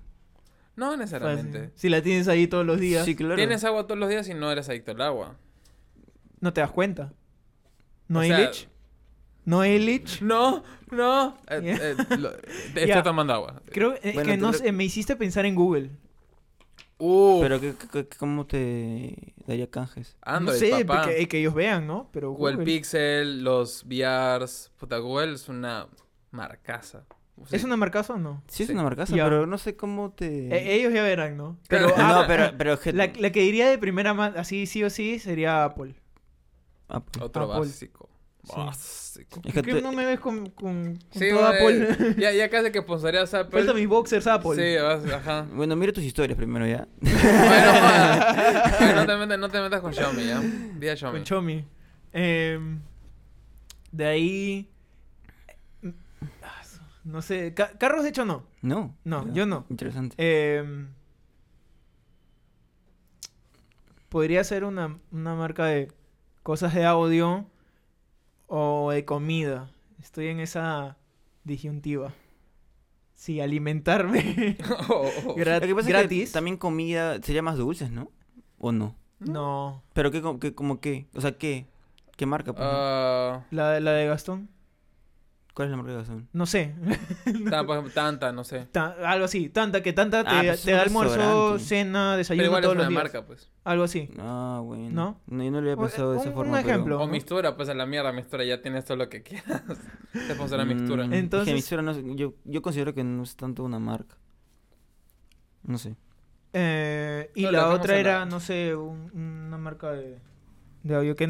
No 0.77 0.85
fácil. 0.85 0.99
necesariamente. 0.99 1.71
Si 1.75 1.89
la 1.89 2.01
tienes 2.01 2.29
ahí 2.29 2.47
todos 2.47 2.65
los 2.65 2.79
días, 2.79 3.03
Sí, 3.03 3.15
claro. 3.15 3.35
Tienes 3.35 3.63
agua 3.65 3.83
todos 3.87 3.99
los 3.99 4.07
días 4.09 4.29
y 4.29 4.33
no 4.33 4.49
eres 4.51 4.69
adicto 4.69 4.91
al 4.91 5.01
agua. 5.01 5.35
no 6.39 6.53
te 6.53 6.61
das 6.61 6.71
cuenta. 6.71 7.11
¿No 8.07 8.19
O 8.19 8.21
hay 8.21 8.29
sea- 8.29 8.39
lich? 8.39 8.69
¿No 9.43 9.59
hay 9.61 9.79
lich? 9.79 10.21
No, 10.21 10.63
no. 10.91 11.37
Eh, 11.49 11.61
Ya. 11.63 11.75
eh, 11.75 11.95
lo- 12.19 12.31
estoy 12.75 13.03
tomando 13.03 13.33
agua. 13.33 13.61
Creo 13.71 13.95
eh, 14.03 14.11
Bueno, 14.13 14.29
que 14.31 14.37
no 14.37 14.51
lo- 14.51 14.57
sé, 14.57 14.71
me 14.71 14.83
hiciste 14.85 15.15
pensar 15.17 15.45
en 15.45 15.55
Google. 15.55 15.89
Uh, 16.99 17.41
Pero 17.41 17.59
¿qué, 17.61 17.73
qué- 17.75 17.87
qué- 18.07 18.17
¿cómo 18.17 18.45
te 18.47 19.33
daría 19.45 19.69
canjes? 19.69 20.17
Android, 20.21 20.59
no 20.59 20.77
sé, 20.77 20.85
papá. 20.85 21.01
porque- 21.03 21.21
eh, 21.21 21.27
que 21.27 21.39
ellos 21.39 21.53
vean, 21.53 21.85
¿no? 21.85 22.09
Pero 22.11 22.31
Google 22.31 22.53
Google. 22.55 22.65
Pixel, 22.65 23.43
los 23.43 23.83
VRs. 23.85 24.71
Puta, 24.77 24.97
Google 24.97 25.33
es 25.33 25.47
una 25.47 25.87
marcaza. 26.31 27.05
¿Es 27.51 27.63
una 27.63 27.77
marcaza 27.77 28.13
o 28.13 28.17
no? 28.17 28.43
Sí, 28.47 28.63
es 28.63 28.67
Sí. 28.67 28.73
una 28.73 28.83
marcaza, 28.83 29.15
Ya. 29.15 29.23
pero 29.25 29.45
no 29.47 29.57
sé 29.57 29.75
cómo 29.75 30.11
te... 30.11 30.47
Eh, 30.49 30.75
ellos 30.75 30.93
ya 30.93 31.03
verán, 31.03 31.37
¿no? 31.37 31.57
Pero- 31.69 31.87
no, 31.89 31.93
ah, 31.97 32.23
pero, 32.27 32.51
pero 32.57 32.79
que... 32.79 32.91
la, 32.93 33.11
la 33.17 33.31
que 33.31 33.41
diría 33.41 33.69
de 33.69 33.77
primera 33.77 34.13
mano, 34.13 34.35
así 34.39 34.65
sí 34.65 34.83
o 34.83 34.89
sí, 34.89 35.19
sería 35.19 35.63
Apple. 35.63 35.95
Pues. 36.87 37.01
Otro 37.21 37.43
Apple. 37.51 37.59
básico. 37.67 38.09
Sí. 38.43 38.53
Básico. 38.55 39.41
Es 39.43 39.53
que 39.53 39.61
¿Qué 39.61 39.73
te- 39.75 39.81
no 39.81 39.91
me 39.91 40.05
ves 40.05 40.19
con, 40.21 40.49
con, 40.51 40.95
con 40.95 40.99
Sí, 41.11 41.29
todo 41.31 41.51
güey. 41.61 41.81
Apple? 41.83 42.15
Ya, 42.17 42.31
ya 42.31 42.49
casi 42.51 42.71
que 42.71 42.79
sponsorías 42.81 43.33
a 43.33 43.41
Apple. 43.41 43.59
Falta 43.59 43.73
mis 43.73 43.87
boxers 43.87 44.25
Apple. 44.27 44.55
Sí, 44.55 44.81
vas, 44.81 45.05
ajá. 45.13 45.45
Bueno, 45.51 45.75
mira 45.75 45.91
tus 45.91 46.03
historias 46.05 46.37
primero 46.37 46.65
ya. 46.65 46.87
Bueno. 47.01 47.13
Ay, 48.79 48.93
no, 48.95 49.05
te 49.05 49.17
metas, 49.17 49.39
no 49.39 49.49
te 49.49 49.59
metas 49.61 49.81
con 49.81 49.93
Xiaomi, 49.93 50.25
¿ya? 50.25 50.39
Día 50.79 50.95
Xiaomi. 50.95 51.19
Con 51.19 51.25
Xiaomi. 51.25 51.65
Em, 52.13 52.79
de 53.91 54.05
ahí... 54.05 54.69
No 57.07 57.21
sé, 57.21 57.53
ca- 57.53 57.77
carros 57.77 58.03
de 58.03 58.09
hecho 58.09 58.25
no. 58.25 58.43
No. 58.61 58.95
No, 59.03 59.31
yo 59.33 59.45
no. 59.45 59.65
Interesante. 59.69 60.15
Em, 60.17 60.89
podría 64.09 64.43
ser 64.43 64.63
una, 64.63 64.99
una 65.11 65.35
marca 65.35 65.65
de 65.65 65.91
cosas 66.43 66.73
de 66.73 66.85
audio 66.85 67.45
o 68.47 68.91
de 68.91 69.05
comida. 69.05 69.69
Estoy 70.01 70.27
en 70.27 70.39
esa 70.39 70.97
disyuntiva. 71.43 72.13
Sí, 73.15 73.41
alimentarme 73.41 74.57
Oh, 74.89 75.09
oh. 75.27 75.35
gra- 75.35 75.59
Lo 75.59 75.65
que 75.67 75.75
pasa 75.75 75.87
es 75.89 75.93
gratis. 75.95 76.29
que 76.29 76.33
también 76.33 76.57
comida 76.57 77.21
sería 77.23 77.41
más 77.41 77.57
dulces, 77.57 77.89
¿no? 77.89 78.11
¿O 78.59 78.71
no? 78.71 78.95
No. 79.19 79.81
¿Pero 79.93 80.11
qué, 80.11 80.21
qué, 80.39 80.53
como 80.53 80.79
qué? 80.79 81.07
O 81.15 81.21
sea, 81.21 81.31
¿qué? 81.37 81.65
¿Qué 82.15 82.25
marca? 82.25 82.53
por 82.53 82.61
ejemplo? 82.61 82.79
Ah, 82.83 83.45
La, 83.51 83.79
la 83.79 83.91
de 83.93 84.05
Gastón. 84.07 84.49
¿Cuál 85.57 85.69
es 85.69 85.71
la 85.71 85.77
marca 85.77 85.91
de 85.93 85.97
gasón? 85.97 86.29
No 86.33 86.45
sé. 86.45 86.75
ejemplo, 87.49 87.65
tanta, 87.91 88.31
no 88.31 88.43
sé. 88.43 88.67
Ta- 88.71 88.95
algo 89.11 89.25
así. 89.25 89.49
Tanta 89.49 89.81
que 89.81 89.91
tanta 89.91 90.23
te, 90.23 90.29
Ah, 90.29 90.41
pues 90.45 90.61
te 90.61 90.71
da 90.71 90.83
almuerzo, 90.83 91.57
cena, 91.57 92.09
Pero 92.11 92.17
desayuno 92.17 92.45
igual 92.45 92.63
es 92.63 92.69
una 92.69 92.79
los 92.81 92.89
días. 92.89 93.03
marca, 93.03 93.25
pues. 93.25 93.49
Algo 93.63 93.83
así. 93.85 94.07
Ah, 94.19 94.61
bueno. 94.63 94.89
¿No? 94.91 95.21
No, 95.25 95.43
yo 95.43 95.49
no 95.49 95.61
le 95.61 95.71
había 95.71 95.81
pensado 95.83 96.11
de 96.11 96.19
esa 96.19 96.31
forma. 96.31 96.57
un 96.57 96.61
pero- 96.63 96.69
ejemplo. 96.75 97.01
O. 97.01 97.07
Mistura, 97.07 97.55
pues 97.57 97.69
a 97.69 97.73
la 97.73 97.87
mierda, 97.87 98.11
Mistura, 98.13 98.43
ya 98.43 98.61
tienes 98.61 98.85
todo 98.85 98.97
lo 98.97 99.09
que 99.09 99.23
quieras. 99.23 99.63
Te 100.13 100.35
sponsora 100.35 100.63
Mistura. 100.63 101.07
Mm, 101.07 101.13
Entonces- 101.13 101.47
es 101.47 101.51
que 101.53 101.55
Mistura 101.55 101.81
no 101.81 101.89
es- 101.89 102.03
yo, 102.15 102.35
yo 102.45 102.61
considero 102.61 102.93
que 102.93 103.03
no 103.03 103.23
es 103.23 103.35
tanto 103.35 103.63
una 103.63 103.79
marca. 103.79 104.15
No 105.63 105.79
sé. 105.79 105.95
Eh, 106.53 107.31
y 107.33 107.43
No, 107.45 107.51
la 107.51 107.69
otra 107.69 107.97
era, 107.97 108.19
la- 108.19 108.25
no 108.25 108.39
sé, 108.39 108.75
un- 108.75 109.11
una 109.47 109.57
marca 109.57 109.91
de, 109.91 110.19
de 110.83 110.95
audio 110.95 111.15
que 111.15 111.27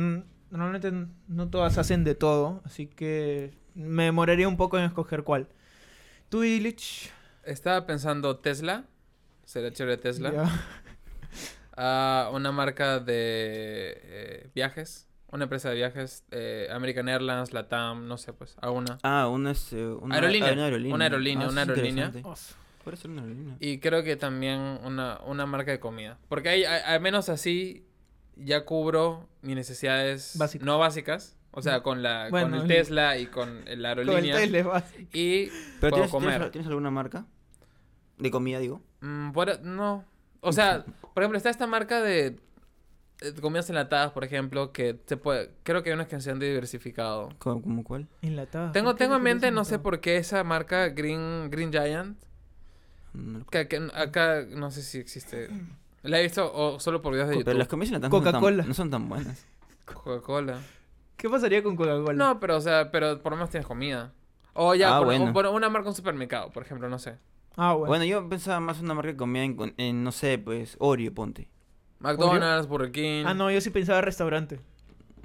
normalmente 0.51 0.91
no 1.27 1.49
todas 1.49 1.77
hacen 1.77 2.03
de 2.03 2.15
todo, 2.15 2.61
así 2.65 2.87
que 2.87 3.53
me 3.75 4.03
demoraría 4.05 4.47
un 4.47 4.57
poco 4.57 4.77
en 4.77 4.85
escoger 4.85 5.23
cuál. 5.23 5.47
¿Tú, 6.29 6.43
Illich? 6.43 7.11
Estaba 7.43 7.85
pensando 7.85 8.37
Tesla. 8.37 8.85
Sería 9.45 9.71
chévere 9.71 9.97
Tesla. 9.97 10.31
Ya. 10.33 10.49
Ah, 11.79 12.31
una 12.33 12.51
marca 12.51 12.99
de 12.99 13.99
eh, 14.03 14.49
viajes. 14.55 15.07
Una 15.31 15.43
empresa 15.43 15.69
de 15.69 15.75
viajes. 15.75 16.23
eh, 16.31 16.67
American 16.71 17.07
Airlines, 17.07 17.53
Latam, 17.53 18.07
no 18.07 18.17
sé, 18.17 18.33
pues. 18.33 18.55
A 18.61 18.71
una. 18.71 18.97
Ah, 19.03 19.27
una 19.27 19.51
es. 19.51 19.73
eh, 19.73 19.85
una 19.85 20.15
Aerolínea. 20.15 20.53
Una 20.53 20.63
aerolínea. 20.65 20.95
Una 20.95 21.05
aerolínea, 21.05 21.45
Ah, 21.47 21.51
una 21.51 21.61
aerolínea. 21.61 22.11
Puede 22.83 22.97
ser 22.97 23.11
una 23.11 23.21
aerolínea. 23.21 23.57
Y 23.59 23.79
creo 23.79 24.01
que 24.03 24.15
también 24.15 24.59
una, 24.83 25.19
una 25.25 25.45
marca 25.45 25.69
de 25.71 25.79
comida. 25.79 26.17
Porque 26.29 26.49
hay, 26.49 26.63
hay- 26.63 26.81
al 26.95 27.01
menos 27.01 27.29
así 27.29 27.85
ya 28.39 28.65
cubro 28.65 29.27
mis 29.41 29.55
necesidades 29.55 30.33
Básicas. 30.37 30.65
no 30.65 30.77
básicas. 30.79 31.33
O 31.51 31.61
sea, 31.61 31.81
con 31.81 32.03
la 32.03 32.27
Bueno, 32.29 32.49
con 32.51 32.59
el 32.61 32.67
Tesla 32.67 33.17
y 33.17 33.25
con 33.27 33.49
la 33.49 33.61
Con 33.65 33.69
el 33.73 33.85
aerolínea. 33.85 34.35
Tesla. 34.37 34.83
Y 35.13 35.47
¿Pero 35.79 35.79
puedo 35.79 35.93
tienes, 35.95 36.11
comer. 36.11 36.31
tienes, 36.35 36.51
tienes 36.51 36.67
alguna 36.67 36.91
marca? 36.91 37.25
De 38.19 38.29
comida, 38.29 38.59
digo. 38.59 38.81
Mm, 39.01 39.31
por- 39.31 39.61
no. 39.61 40.05
O 40.41 40.51
sea, 40.53 40.85
por 41.13 41.23
ejemplo, 41.23 41.37
está 41.37 41.49
esta 41.49 41.65
marca 41.65 42.01
de 42.01 42.39
eh, 43.21 43.33
comidas 43.41 43.69
enlatadas, 43.71 44.11
por 44.11 44.23
ejemplo, 44.23 44.71
que 44.71 44.99
se 45.07 45.17
puede... 45.17 45.49
Creo 45.63 45.81
que 45.81 45.89
hay 45.89 45.95
unas 45.95 46.07
que 46.07 46.19
se 46.21 46.29
han 46.29 46.37
diversificado. 46.39 47.29
¿Cómo, 47.39 47.61
cómo 47.63 47.83
cuál? 47.83 48.07
Enlatada. 48.21 48.71
Tengo, 48.71 48.91
¿Por 48.91 48.97
qué 48.97 49.03
tengo 49.05 49.15
en 49.15 49.23
mente, 49.23 49.49
no 49.49 49.65
sé 49.65 49.79
por 49.79 49.99
qué, 49.99 50.17
esa 50.17 50.43
marca 50.43 50.89
Green, 50.89 51.49
Green 51.49 51.71
Giant. 51.71 52.19
No 53.13 53.39
lo- 53.39 53.45
Que, 53.47 53.67
que 53.67 53.87
acá 53.95 54.45
no 54.47 54.69
sé 54.69 54.83
si 54.83 54.99
existe. 54.99 55.49
La 56.03 56.19
he 56.19 56.23
visto 56.23 56.51
o 56.53 56.79
solo 56.79 57.01
por 57.01 57.13
videos 57.13 57.29
de 57.29 57.35
Pero 57.43 57.57
las 57.57 57.67
YouTube. 57.67 57.69
comidas 57.71 58.01
no 58.01 58.09
Coca-Cola. 58.09 58.63
no 58.63 58.73
son 58.73 58.89
tan 58.89 59.09
buenas. 59.09 59.45
Coca-Cola. 59.85 60.59
¿Qué 61.17 61.29
pasaría 61.29 61.63
con 61.63 61.75
Coca-Cola? 61.75 62.13
No, 62.13 62.39
pero 62.39 62.57
o 62.57 62.61
sea, 62.61 62.91
pero 62.91 63.19
por 63.21 63.31
lo 63.31 63.37
menos 63.37 63.49
tienes 63.49 63.67
comida. 63.67 64.13
O 64.53 64.73
ya, 64.75 64.95
Ah, 64.95 64.99
por, 64.99 65.07
bueno. 65.07 65.29
o 65.29 65.33
por 65.33 65.45
una 65.47 65.69
marca 65.69 65.87
en 65.87 65.89
un 65.89 65.95
supermercado, 65.95 66.51
por 66.51 66.63
ejemplo, 66.63 66.89
no 66.89 66.99
sé. 66.99 67.17
Ah, 67.55 67.73
bueno. 67.73 67.87
Bueno, 67.89 68.05
yo 68.05 68.27
pensaba 68.29 68.59
más 68.59 68.79
una 68.79 68.93
marca 68.93 69.11
de 69.11 69.17
comida 69.17 69.43
en, 69.43 69.73
en, 69.77 70.03
no 70.03 70.11
sé, 70.11 70.37
pues, 70.37 70.75
Oreo, 70.79 71.13
ponte. 71.13 71.49
McDonald's, 71.99 72.67
Burger 72.67 72.91
King. 72.91 73.23
Ah, 73.25 73.33
no, 73.33 73.49
yo 73.49 73.59
sí 73.61 73.69
pensaba 73.71 74.01
restaurante. 74.01 74.59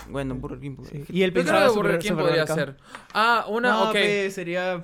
Bueno, 0.08 0.34
Burger 0.34 0.58
King. 0.60 0.76
Sí. 0.90 1.04
Y 1.10 1.22
él 1.22 1.30
Yo 1.30 1.34
creo 1.34 1.44
pensaba 1.44 1.66
que 1.66 1.72
Burger 1.76 1.98
King 1.98 2.12
podría 2.14 2.46
ser. 2.46 2.76
Ah, 3.12 3.44
una, 3.48 3.70
no, 3.72 3.82
ok. 3.84 3.92
pues, 3.92 4.34
sería 4.34 4.82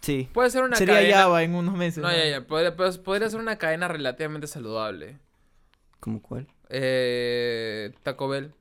Sí. 0.00 0.28
Puede 0.32 0.50
ser 0.50 0.62
una 0.62 0.76
sería 0.76 0.94
cadena. 0.94 1.16
Java 1.16 1.42
en 1.42 1.54
unos 1.54 1.76
meses. 1.76 2.02
No, 2.02 2.10
ya, 2.10 2.24
ya. 2.26 2.46
Podría, 2.46 2.76
pues, 2.76 2.98
podría 2.98 3.28
ser 3.30 3.40
una 3.40 3.56
cadena 3.56 3.88
relativamente 3.88 4.46
saludable. 4.46 5.18
¿Cómo 6.00 6.22
cuál? 6.22 6.46
Eh, 6.68 7.92
Taco 8.02 8.28
Bell. 8.28 8.52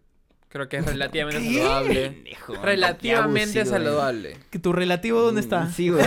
Creo 0.50 0.70
que 0.70 0.78
es 0.78 0.86
relativamente 0.86 1.42
saludable. 1.54 2.10
Pendejo, 2.10 2.56
Relativamente 2.64 3.60
abusivo, 3.60 3.66
saludable. 3.78 4.38
¿Que 4.50 4.60
¿Tu 4.60 4.74
relativo 4.74 5.22
dónde 5.22 5.42
Mm, 5.42 5.44
está? 5.44 5.70
Sí, 5.70 5.90
güey. 5.90 6.06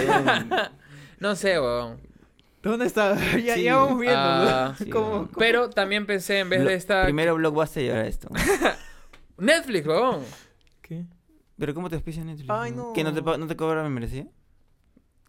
No 1.19 1.37
sé, 1.37 1.61
weón. 1.61 2.01
¿Dónde 2.63 2.87
está? 2.87 3.15
ya, 3.45 3.55
Sí. 3.55 3.63
ya 3.65 3.77
vamos 3.77 4.01
viendo. 4.01 4.19
Ah, 4.19 4.75
¿no? 4.79 4.85
sí, 4.85 4.91
¿Cómo- 4.91 5.09
bueno. 5.11 5.27
cómo? 5.29 5.39
Pero 5.39 5.71
también 5.71 6.07
pensé 6.07 6.41
en 6.41 6.49
vez 6.51 6.65
de 6.65 6.75
esta. 6.75 7.05
Primero 7.05 7.35
Blockbuster 7.37 7.85
y 7.85 7.89
ahora 7.91 8.07
esto. 8.07 8.29
Netflix, 9.39 9.87
weón. 9.87 10.23
¿Qué? 10.83 11.05
¿Pero 11.59 11.75
cómo 11.75 11.89
te 11.89 11.95
auspicia 11.97 12.25
Netflix? 12.25 12.49
Ay, 12.51 12.73
no. 12.73 12.93
¿Que 12.95 13.05
no 13.05 13.13
te, 13.13 13.21
no 13.23 13.47
te 13.47 13.57
cobra 13.57 13.83
membresía? 13.83 14.27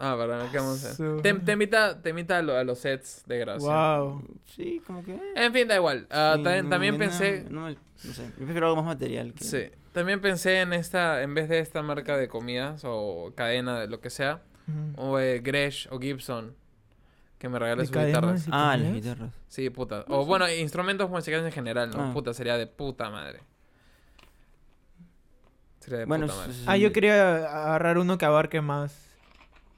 Ah, 0.04 0.16
verdad, 0.16 0.50
¿qué 0.52 0.58
vamos 0.58 0.84
a 0.84 0.90
hacer? 0.92 1.22
Te, 1.22 1.34
te 1.36 1.52
invita, 1.52 2.02
te 2.02 2.10
invita 2.10 2.40
a, 2.40 2.42
lo- 2.42 2.58
a 2.58 2.64
los 2.64 2.80
sets 2.80 3.24
de 3.28 3.38
gracia. 3.38 3.70
Wow. 4.00 4.24
Sí, 4.46 4.82
como 4.88 5.04
que... 5.04 5.20
En 5.36 5.54
fin, 5.54 5.68
da 5.68 5.76
igual. 5.76 6.08
Ah, 6.10 6.34
Sí, 6.38 6.44
también 6.44 6.64
no, 6.66 6.70
también 6.72 6.94
no, 6.96 7.00
pensé. 7.00 7.46
No, 7.50 7.70
sé, 7.70 8.26
yo 8.40 8.46
prefiero 8.46 8.68
algo 8.68 8.78
más 8.78 8.86
material. 8.86 9.34
Que... 9.34 9.44
Sí. 9.44 9.64
También 9.92 10.20
pensé 10.20 10.62
en 10.62 10.74
esta, 10.74 11.22
en 11.22 11.36
vez 11.36 11.50
de 11.50 11.60
esta 11.60 11.82
marca 11.84 12.18
de 12.18 12.28
comidas 12.28 12.82
o 12.84 13.32
cadena 13.36 13.80
de 13.80 13.88
lo 13.88 14.00
que 14.02 14.10
sea, 14.10 14.42
o 14.96 15.20
eh, 15.20 15.40
Gresh 15.40 15.88
o 15.92 16.00
Gibson, 16.00 16.56
que 17.38 17.50
me 17.50 17.60
regale 17.60 17.82
¿De 17.82 17.88
sus 17.88 17.96
guitarras. 17.98 18.42
¿Sí 18.44 18.50
Ah, 18.54 18.78
las 18.78 18.94
guitarras. 18.94 19.34
Sí, 19.50 19.70
puta. 19.70 20.06
O 20.08 20.26
bueno, 20.26 20.50
instrumentos 20.50 21.10
musicales 21.10 21.46
en 21.46 21.52
general, 21.52 21.92
¿no? 21.92 22.02
Ah. 22.06 22.14
Puta, 22.14 22.34
sería 22.34 22.58
de 22.58 22.66
puta 22.68 23.10
madre. 23.10 23.42
Sería 25.80 26.00
de 26.00 26.06
Bueno, 26.06 26.28
puta 26.28 26.38
madre. 26.38 26.54
Ah, 26.68 26.78
yo 26.78 26.92
quería 26.94 27.36
agarrar 27.66 27.98
uno 27.98 28.18
que 28.18 28.26
abarque 28.26 28.62
más 28.62 29.11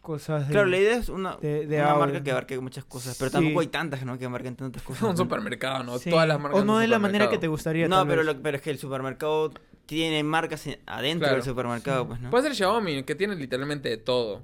cosas. 0.04 0.48
de- 0.48 0.52
Claro, 0.54 0.68
la 0.68 0.78
idea 0.78 0.96
es 0.98 1.10
una, 1.10 1.38
de- 1.38 1.66
de 1.66 1.82
una 1.82 1.96
marca 1.96 2.22
que 2.22 2.30
abarque 2.32 2.60
muchas 2.60 2.86
cosas, 2.86 3.16
pero 3.18 3.32
Sí. 3.32 3.34
tampoco 3.38 3.62
hay 3.62 3.68
tantas 3.68 4.06
¿no? 4.06 4.20
que 4.20 4.26
abarquen 4.26 4.56
tantas 4.56 4.84
cosas. 4.84 5.02
Un 5.04 5.18
supermercado, 5.18 5.84
¿no? 5.84 5.98
Sí. 5.98 6.12
Todas 6.12 6.28
las 6.28 6.40
marcas. 6.40 6.62
O 6.62 6.66
no 6.66 6.78
de 6.78 6.88
la 6.88 7.00
manera 7.00 7.30
que 7.30 7.40
te 7.40 7.48
gustaría. 7.48 7.88
No, 7.88 8.06
pero, 8.06 8.22
lo- 8.22 8.40
pero 8.42 8.58
es 8.58 8.62
que 8.62 8.70
el 8.70 8.78
supermercado 8.78 9.52
tiene 9.88 10.24
marcas 10.24 10.68
en- 10.68 10.80
adentro 10.86 11.26
Claro. 11.26 11.36
del 11.38 11.44
supermercado, 11.44 12.08
pues, 12.08 12.20
¿no? 12.22 12.30
Puede 12.30 12.44
ser 12.44 12.56
Xiaomi, 12.56 13.04
que 13.04 13.16
tiene 13.16 13.36
literalmente 13.36 13.90
de 13.90 13.98
todo. 13.98 14.38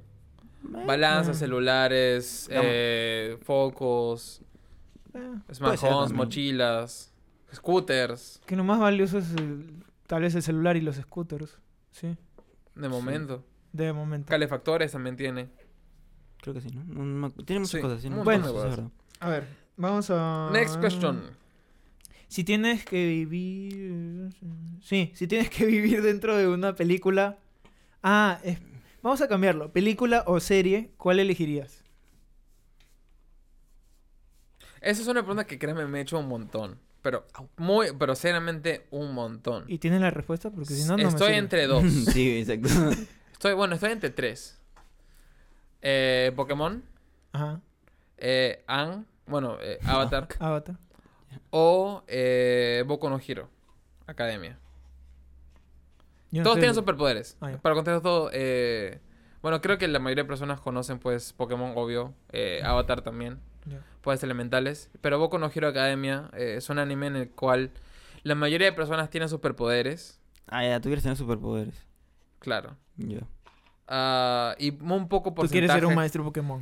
Eh, 0.64 0.84
Balanzas, 0.88 1.36
Ah. 1.38 1.39
celulares, 1.39 2.47
eh, 2.51 3.38
focos, 3.43 4.41
Eh, 5.14 5.20
smart 5.53 5.78
ser 5.78 5.91
homes, 5.91 6.10
también. 6.10 6.16
mochilas, 6.18 7.14
scooters, 7.53 8.41
que 8.45 8.55
lo 8.55 8.64
más 8.64 8.80
valioso 8.80 9.18
es 9.20 9.32
el- 9.36 9.84
tal 10.07 10.22
vez 10.24 10.36
el 10.36 10.43
celular 10.43 10.76
y 10.78 10.82
los 10.82 10.95
scooters. 10.97 11.57
Sí, 11.91 12.16
de 12.76 12.89
momento. 12.89 13.43
De 13.72 13.93
momento. 13.93 14.30
Calefactores 14.30 14.91
también 14.91 15.15
tiene. 15.15 15.49
Creo 16.41 16.53
que 16.53 16.61
sí, 16.61 16.70
¿no? 16.72 17.32
Tiene 17.45 17.59
muchas 17.59 17.72
Sí, 17.72 17.82
cosas. 17.82 18.01
Tiene 18.01 18.15
muchas 18.15 18.53
verdad. 18.53 18.91
A 19.20 19.30
ver, 19.30 19.47
vamos 19.78 20.09
a. 20.09 20.49
Next 20.53 20.80
question. 20.80 21.22
Si 22.28 22.43
tienes 22.43 22.86
que 22.86 23.05
vivir. 23.07 24.30
Sí, 24.82 25.11
si 25.15 25.28
tienes 25.28 25.49
que 25.49 25.65
vivir 25.65 26.01
dentro 26.01 26.38
de 26.38 26.47
una 26.47 26.76
película. 26.76 27.38
Ah, 28.03 28.39
es- 28.43 28.59
vamos 29.01 29.22
a 29.22 29.28
cambiarlo. 29.28 29.72
Película 29.74 30.24
o 30.28 30.39
serie, 30.39 30.91
¿cuál 30.97 31.20
elegirías? 31.20 31.84
Esa 34.82 35.01
es 35.01 35.07
una 35.07 35.22
pregunta 35.22 35.45
que 35.45 35.59
créeme 35.59 35.86
me 35.88 35.99
he 35.99 36.01
hecho 36.01 36.17
un 36.20 36.28
montón. 36.28 36.80
Pero 37.01 37.26
muy, 37.57 37.88
pero 37.97 38.13
seriamente 38.15 38.88
un 38.91 39.13
montón. 39.13 39.63
¿Y 39.67 39.78
tienes 39.78 40.01
la 40.01 40.11
respuesta? 40.11 40.49
Porque 40.51 40.74
si 40.74 40.84
no, 40.84 40.97
no 40.97 41.03
me 41.03 41.09
estoy 41.09 41.34
entre 41.34 41.65
dos. 41.67 41.84
sí, 42.13 42.39
exacto. 42.39 42.70
Estoy, 43.39 43.53
bueno, 43.53 43.75
estoy 43.75 43.91
entre 43.93 44.09
tres. 44.09 44.59
Eh, 45.81 46.33
Pokémon, 46.35 46.83
Ajá. 47.31 47.61
eh, 48.17 48.65
Ang, 48.67 49.05
bueno, 49.27 49.55
eh, 49.61 49.79
Avatar, 49.85 50.27
Avatar. 50.39 50.75
o 51.49 52.03
eh, 52.07 52.83
Boku 52.85 53.09
no 53.09 53.17
Hero, 53.25 53.49
Academia. 54.07 54.59
Yo 56.31 56.41
no 56.41 56.43
Todos 56.43 56.55
sé 56.55 56.59
tienen 56.59 56.75
de- 56.75 56.81
superpoderes. 56.81 57.37
Ah, 57.39 57.51
ya. 57.51 57.57
Para 57.61 57.75
contestar 57.75 58.01
todo, 58.01 58.29
eh, 58.33 58.99
bueno, 59.41 59.61
creo 59.61 59.77
que 59.77 59.87
la 59.87 59.99
mayoría 59.99 60.25
de 60.25 60.27
personas 60.27 60.59
conocen, 60.59 60.99
pues, 60.99 61.31
Pokémon, 61.31 61.71
obvio. 61.77 62.13
eh, 62.33 62.59
Avatar 62.65 63.03
también. 63.03 63.39
Ya. 63.67 63.81
Pues, 64.01 64.21
elementales. 64.21 64.89
Pero 64.99 65.17
Boku 65.17 65.39
no 65.39 65.49
Hero 65.55 65.69
Academia 65.69 66.29
eh, 66.33 66.55
es 66.57 66.69
un 66.69 66.77
anime 66.77 67.07
en 67.07 67.15
el 67.15 67.29
cual 67.31 67.71
la 68.23 68.35
mayoría 68.35 68.67
de 68.67 68.73
personas 68.73 69.09
tienen 69.09 69.29
superpoderes. 69.29 70.19
ah, 70.47 70.65
ya, 70.65 70.81
tú 70.81 70.89
quieres 70.89 71.03
tener 71.03 71.17
superpoderes. 71.17 71.85
Claro. 72.39 72.75
Yo. 73.07 73.19
Ah, 73.87 74.55
y 74.59 74.69
un 74.81 75.07
poco 75.07 75.33
Tú 75.33 75.47
quieres 75.47 75.71
ser 75.71 75.85
un 75.85 75.95
maestro 75.95 76.23
Pokémon. 76.23 76.61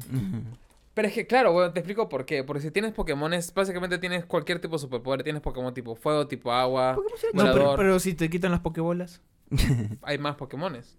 Pero 0.93 1.07
es 1.09 1.13
que, 1.13 1.27
claro, 1.27 1.51
bueno, 1.53 1.71
te 1.73 1.79
explico 1.79 2.09
por 2.09 2.25
qué. 2.25 2.43
Porque 2.43 2.61
si 2.61 2.71
tienes 2.71 2.91
Pokémones, 2.93 3.53
básicamente 3.53 3.97
tienes 3.99 4.25
cualquier 4.25 4.59
tipo 4.59 4.75
de 4.75 4.79
superpoder. 4.79 5.23
Tienes 5.23 5.41
Pokémon 5.43 5.73
tipo 5.73 5.95
fuego, 5.95 6.27
tipo 6.27 6.51
agua, 6.51 6.95
No, 6.95 7.03
pero, 7.43 7.53
volador. 7.53 7.77
pero 7.77 7.99
si 7.99 8.13
te 8.15 8.29
quitan 8.29 8.51
las 8.51 8.61
Pokébolas, 8.61 9.21
Hay 10.01 10.17
más 10.17 10.35
Pokémones. 10.35 10.97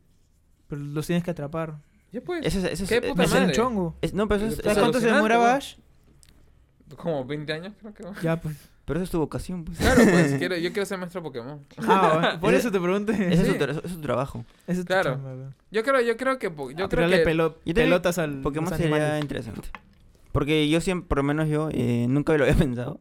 pero 0.68 0.80
los 0.82 1.06
tienes 1.06 1.24
que 1.24 1.30
atrapar. 1.32 1.78
Ya 2.12 2.20
pues. 2.20 2.44
Eso 2.46 2.58
es, 2.58 2.64
eso 2.64 2.84
es, 2.84 2.88
¿Qué 2.88 3.02
puta 3.02 3.24
hacen 3.24 3.40
madre. 3.42 3.54
chongo. 3.54 3.96
es- 4.00 4.14
no, 4.14 4.28
pero 4.28 4.44
eso 4.46 4.54
es, 4.54 4.62
¿Sabes 4.62 4.78
cuánto 4.78 5.00
se 5.00 5.06
demoraba. 5.06 5.54
Ash? 5.56 5.74
Como 6.96 7.24
20 7.24 7.52
años, 7.52 7.74
creo 7.80 7.92
que. 7.92 8.04
Ya, 8.22 8.40
pues. 8.40 8.56
Pero 8.88 8.98
eso 8.98 9.04
es 9.04 9.10
tu 9.10 9.18
vocación, 9.20 9.64
pues. 9.64 9.78
Claro, 9.78 10.02
pues 10.10 10.34
quiero, 10.38 10.56
yo 10.56 10.72
quiero 10.72 10.84
ser 10.86 10.98
maestro 10.98 11.22
Pokémon. 11.22 11.60
Ah, 11.86 12.10
bueno, 12.20 12.40
por 12.40 12.54
eso 12.54 12.72
te 12.72 12.80
pregunté. 12.80 13.12
Ese 13.32 13.42
es, 13.42 13.48
su, 13.48 13.54
tra- 13.54 13.70
eso 13.70 13.82
es 13.84 13.92
su 13.92 14.00
trabajo. 14.00 14.44
Ese 14.66 14.80
es 14.80 14.86
tu 14.86 14.92
Claro. 14.92 15.10
chamba, 15.12 15.30
weón. 15.34 15.54
Yo 15.70 15.84
creo, 15.84 16.00
yo 16.00 16.16
creo 16.16 16.38
que. 16.40 16.50
po- 16.50 16.72
Yo 16.72 16.86
A 16.86 16.88
creo 16.88 17.06
tirarle 17.06 17.18
que. 17.18 17.24
pelo- 17.30 17.50
Yo 17.64 17.74
también- 17.74 17.74
pelotas 17.86 18.18
al 18.18 18.40
Pokémon 18.40 18.70
los 18.70 18.76
sería 18.76 18.96
animales. 18.96 19.22
interesante. 19.22 19.68
Porque 20.32 20.68
yo 20.68 20.80
siempre, 20.80 21.06
por 21.08 21.18
lo 21.18 21.24
menos 21.24 21.48
yo, 21.48 21.68
eh, 21.72 22.06
nunca 22.08 22.36
lo 22.36 22.42
había 22.44 22.56
pensado. 22.58 22.98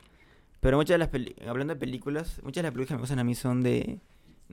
Pero 0.60 0.78
muchas 0.78 0.96
de 0.96 1.00
las 1.00 1.08
películas, 1.10 1.50
hablando 1.50 1.74
de 1.74 1.80
películas, 1.80 2.40
muchas 2.44 2.62
de 2.62 2.68
las 2.68 2.72
películas 2.74 2.88
que 2.90 2.94
me 2.96 3.00
gustan 3.00 3.20
a 3.20 3.24
mí 3.24 3.34
son 3.36 3.62
de 3.64 4.00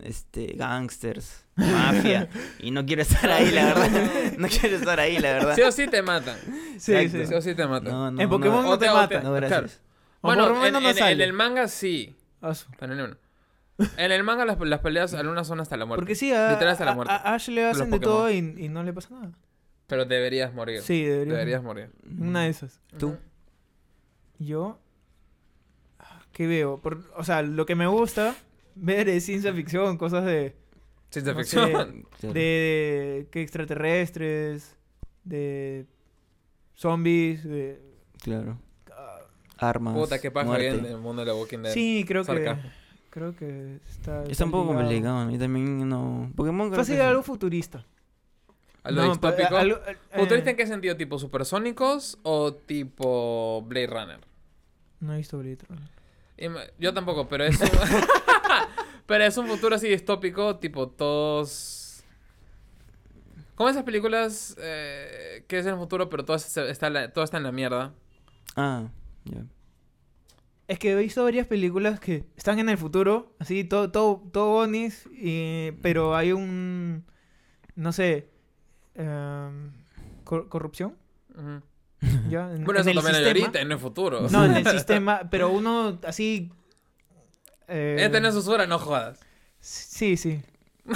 este 0.02 0.46
gangsters, 0.56 1.44
mafia. 1.56 2.28
y 2.58 2.70
no 2.72 2.84
quiero 2.84 3.02
estar 3.02 3.30
ahí, 3.30 3.50
la 3.52 3.66
verdad. 3.66 3.90
No 4.38 4.48
quiero 4.48 4.76
estar 4.76 4.98
ahí, 5.00 5.18
la 5.18 5.32
verdad. 5.34 5.54
Sí 5.54 5.62
o 5.62 5.72
sí 5.72 5.86
te 5.88 6.02
matan. 6.02 6.36
Sí, 6.78 6.92
Exacto. 6.94 7.18
sí. 7.18 7.26
Sí 7.26 7.34
o 7.34 7.40
sí 7.42 7.54
te 7.54 7.66
matan. 7.66 7.92
No, 7.92 8.10
no, 8.10 8.20
En 8.20 8.28
Pokémon 8.28 8.64
no, 8.64 8.76
te 8.78 8.86
te- 8.86 8.90
o 8.90 8.94
matan. 8.94 9.20
te- 9.20 9.24
No, 9.24 9.32
gracias. 9.32 9.80
Bueno, 10.28 10.42
por 10.44 10.52
lo 10.52 10.56
en, 10.58 10.62
menos 10.64 10.82
no 10.82 10.88
en- 10.90 10.96
en 10.96 11.02
sale. 11.02 11.24
el 11.24 11.32
manga 11.32 11.68
sí. 11.68 12.14
Ah, 12.42 12.52
Pero 12.78 12.92
en 12.94 13.00
el, 13.00 13.16
en 13.96 14.12
el 14.12 14.22
manga 14.24 14.44
las, 14.44 14.58
las 14.60 14.80
peleas 14.80 15.14
algunas 15.14 15.46
son 15.46 15.60
hasta 15.60 15.76
la 15.76 15.84
muerte. 15.86 16.00
Porque 16.00 16.14
sí, 16.14 16.32
a, 16.32 16.50
Literal 16.52 16.72
hasta 16.72 16.84
la 16.84 16.94
muerte. 16.94 17.12
a 17.12 17.34
Ash 17.34 17.48
le 17.48 17.64
hacen 17.66 17.90
de 17.90 17.98
todo 18.00 18.30
y, 18.30 18.36
y 18.36 18.68
no 18.68 18.82
le 18.82 18.92
pasa 18.92 19.10
nada. 19.14 19.32
Pero 19.86 20.04
deberías 20.04 20.52
morir. 20.54 20.80
Sí, 20.80 21.04
debería. 21.04 21.34
Deberías 21.34 21.62
morir. 21.62 21.90
Una 22.18 22.42
de 22.44 22.48
esas. 22.50 22.80
¿Tú? 22.98 23.16
Yo. 24.38 24.78
¿Qué 26.32 26.46
veo? 26.46 26.80
Por- 26.80 27.04
o 27.16 27.22
sea, 27.24 27.42
lo 27.42 27.64
que 27.66 27.74
me 27.74 27.86
gusta 27.86 28.34
ver 28.74 29.08
es 29.08 29.24
ciencia 29.24 29.52
ficción, 29.54 29.96
cosas 29.98 30.24
de. 30.24 30.56
Ciencia 31.10 31.32
No 31.32 31.38
ficción. 31.38 32.06
sé. 32.18 32.32
de. 32.32 33.28
que 33.30 33.42
extraterrestres. 33.42 34.76
De. 35.22 35.86
zombies. 36.74 37.44
De. 37.44 37.80
Claro. 38.22 38.58
Ah, 39.58 39.68
Armas. 39.68 39.94
Puta, 39.94 40.20
qué 40.20 40.30
paja 40.30 40.46
muerte. 40.46 40.70
hay 40.70 40.78
en 40.78 40.86
el 40.86 40.98
mundo 40.98 41.22
de 41.22 41.26
la 41.26 41.34
Walking 41.34 41.58
Dead. 41.58 41.72
sí, 41.72 42.04
creo 42.06 42.24
que. 42.24 42.56
Creo 43.10 43.36
que 43.36 43.78
está. 43.88 44.24
Está 44.24 44.44
un 44.44 44.50
poco 44.50 44.72
ligado. 44.72 44.80
complicado. 44.88 45.16
A 45.18 45.24
mí 45.26 45.38
también 45.38 45.88
no. 45.88 46.32
Pokémon 46.34 46.68
creo 46.68 46.80
Fácil 46.80 46.96
que 46.96 47.00
sí. 47.02 47.06
algo 47.06 47.22
futurista. 47.22 47.84
¿A 48.82 48.90
lo 48.90 49.02
No, 49.02 49.10
distópico? 49.12 49.56
algo- 49.56 49.78
eh, 49.86 49.96
¿Futurista 50.14 50.50
en 50.50 50.56
qué 50.56 50.66
sentido? 50.66 50.96
¿Tipo 50.96 51.18
supersónicos 51.18 52.18
o 52.22 52.52
tipo 52.54 53.62
Blade 53.66 53.86
Runner? 53.86 54.20
No 55.00 55.14
he 55.14 55.18
visto 55.18 55.38
Blade 55.38 55.58
Runner. 55.68 56.72
Yo 56.78 56.92
tampoco, 56.92 57.26
pero 57.28 57.44
es 57.44 57.58
un... 57.60 57.68
pero 59.06 59.24
es 59.24 59.36
un 59.38 59.46
futuro 59.46 59.76
así 59.76 59.88
distópico, 59.88 60.56
tipo 60.56 60.88
todos... 60.88 62.02
Como 63.54 63.68
esas 63.70 63.84
películas 63.84 64.56
eh, 64.58 65.44
que 65.46 65.60
es 65.60 65.66
en 65.66 65.72
el 65.74 65.78
futuro, 65.78 66.10
pero 66.10 66.24
todo 66.24 66.36
está, 66.36 66.66
está 66.68 66.90
la- 66.90 67.12
todo 67.12 67.22
está 67.24 67.36
en 67.36 67.44
la 67.44 67.52
mierda. 67.52 67.92
Ah, 68.56 68.88
ya. 69.24 69.44
Es 70.66 70.78
que 70.78 70.92
he 70.92 70.96
visto 70.96 71.22
varias 71.24 71.46
películas 71.46 72.00
que 72.00 72.24
están 72.36 72.58
en 72.58 72.68
el 72.70 72.78
futuro, 72.78 73.34
así, 73.38 73.64
todo, 73.64 73.90
todo, 73.90 74.22
todo 74.32 74.50
bonis, 74.52 75.06
y- 75.12 75.72
pero 75.82 76.16
hay 76.16 76.32
un, 76.32 77.04
no 77.76 77.92
sé, 77.92 78.28
em, 78.94 79.72
cor- 80.24 80.48
corrupción, 80.48 80.96
Ujú. 81.34 81.60
¿ya? 82.30 82.50
En, 82.54 82.64
Bueno, 82.64 82.80
en 82.80 82.88
eso 82.88 82.90
el 82.90 82.96
también 82.96 83.16
hay 83.16 83.26
ahorita, 83.26 83.60
en 83.60 83.72
el 83.72 83.78
futuro. 83.78 84.28
No, 84.30 84.44
en 84.46 84.56
el 84.56 84.66
sistema, 84.70 85.28
pero 85.30 85.50
uno 85.50 85.98
así... 86.06 86.50
eh, 87.68 87.96
Este 88.00 88.20
no 88.22 88.28
es 88.28 88.34
usura, 88.34 88.66
no 88.66 88.78
jodas. 88.78 89.20
Sí, 89.60 90.16
sí. 90.16 90.40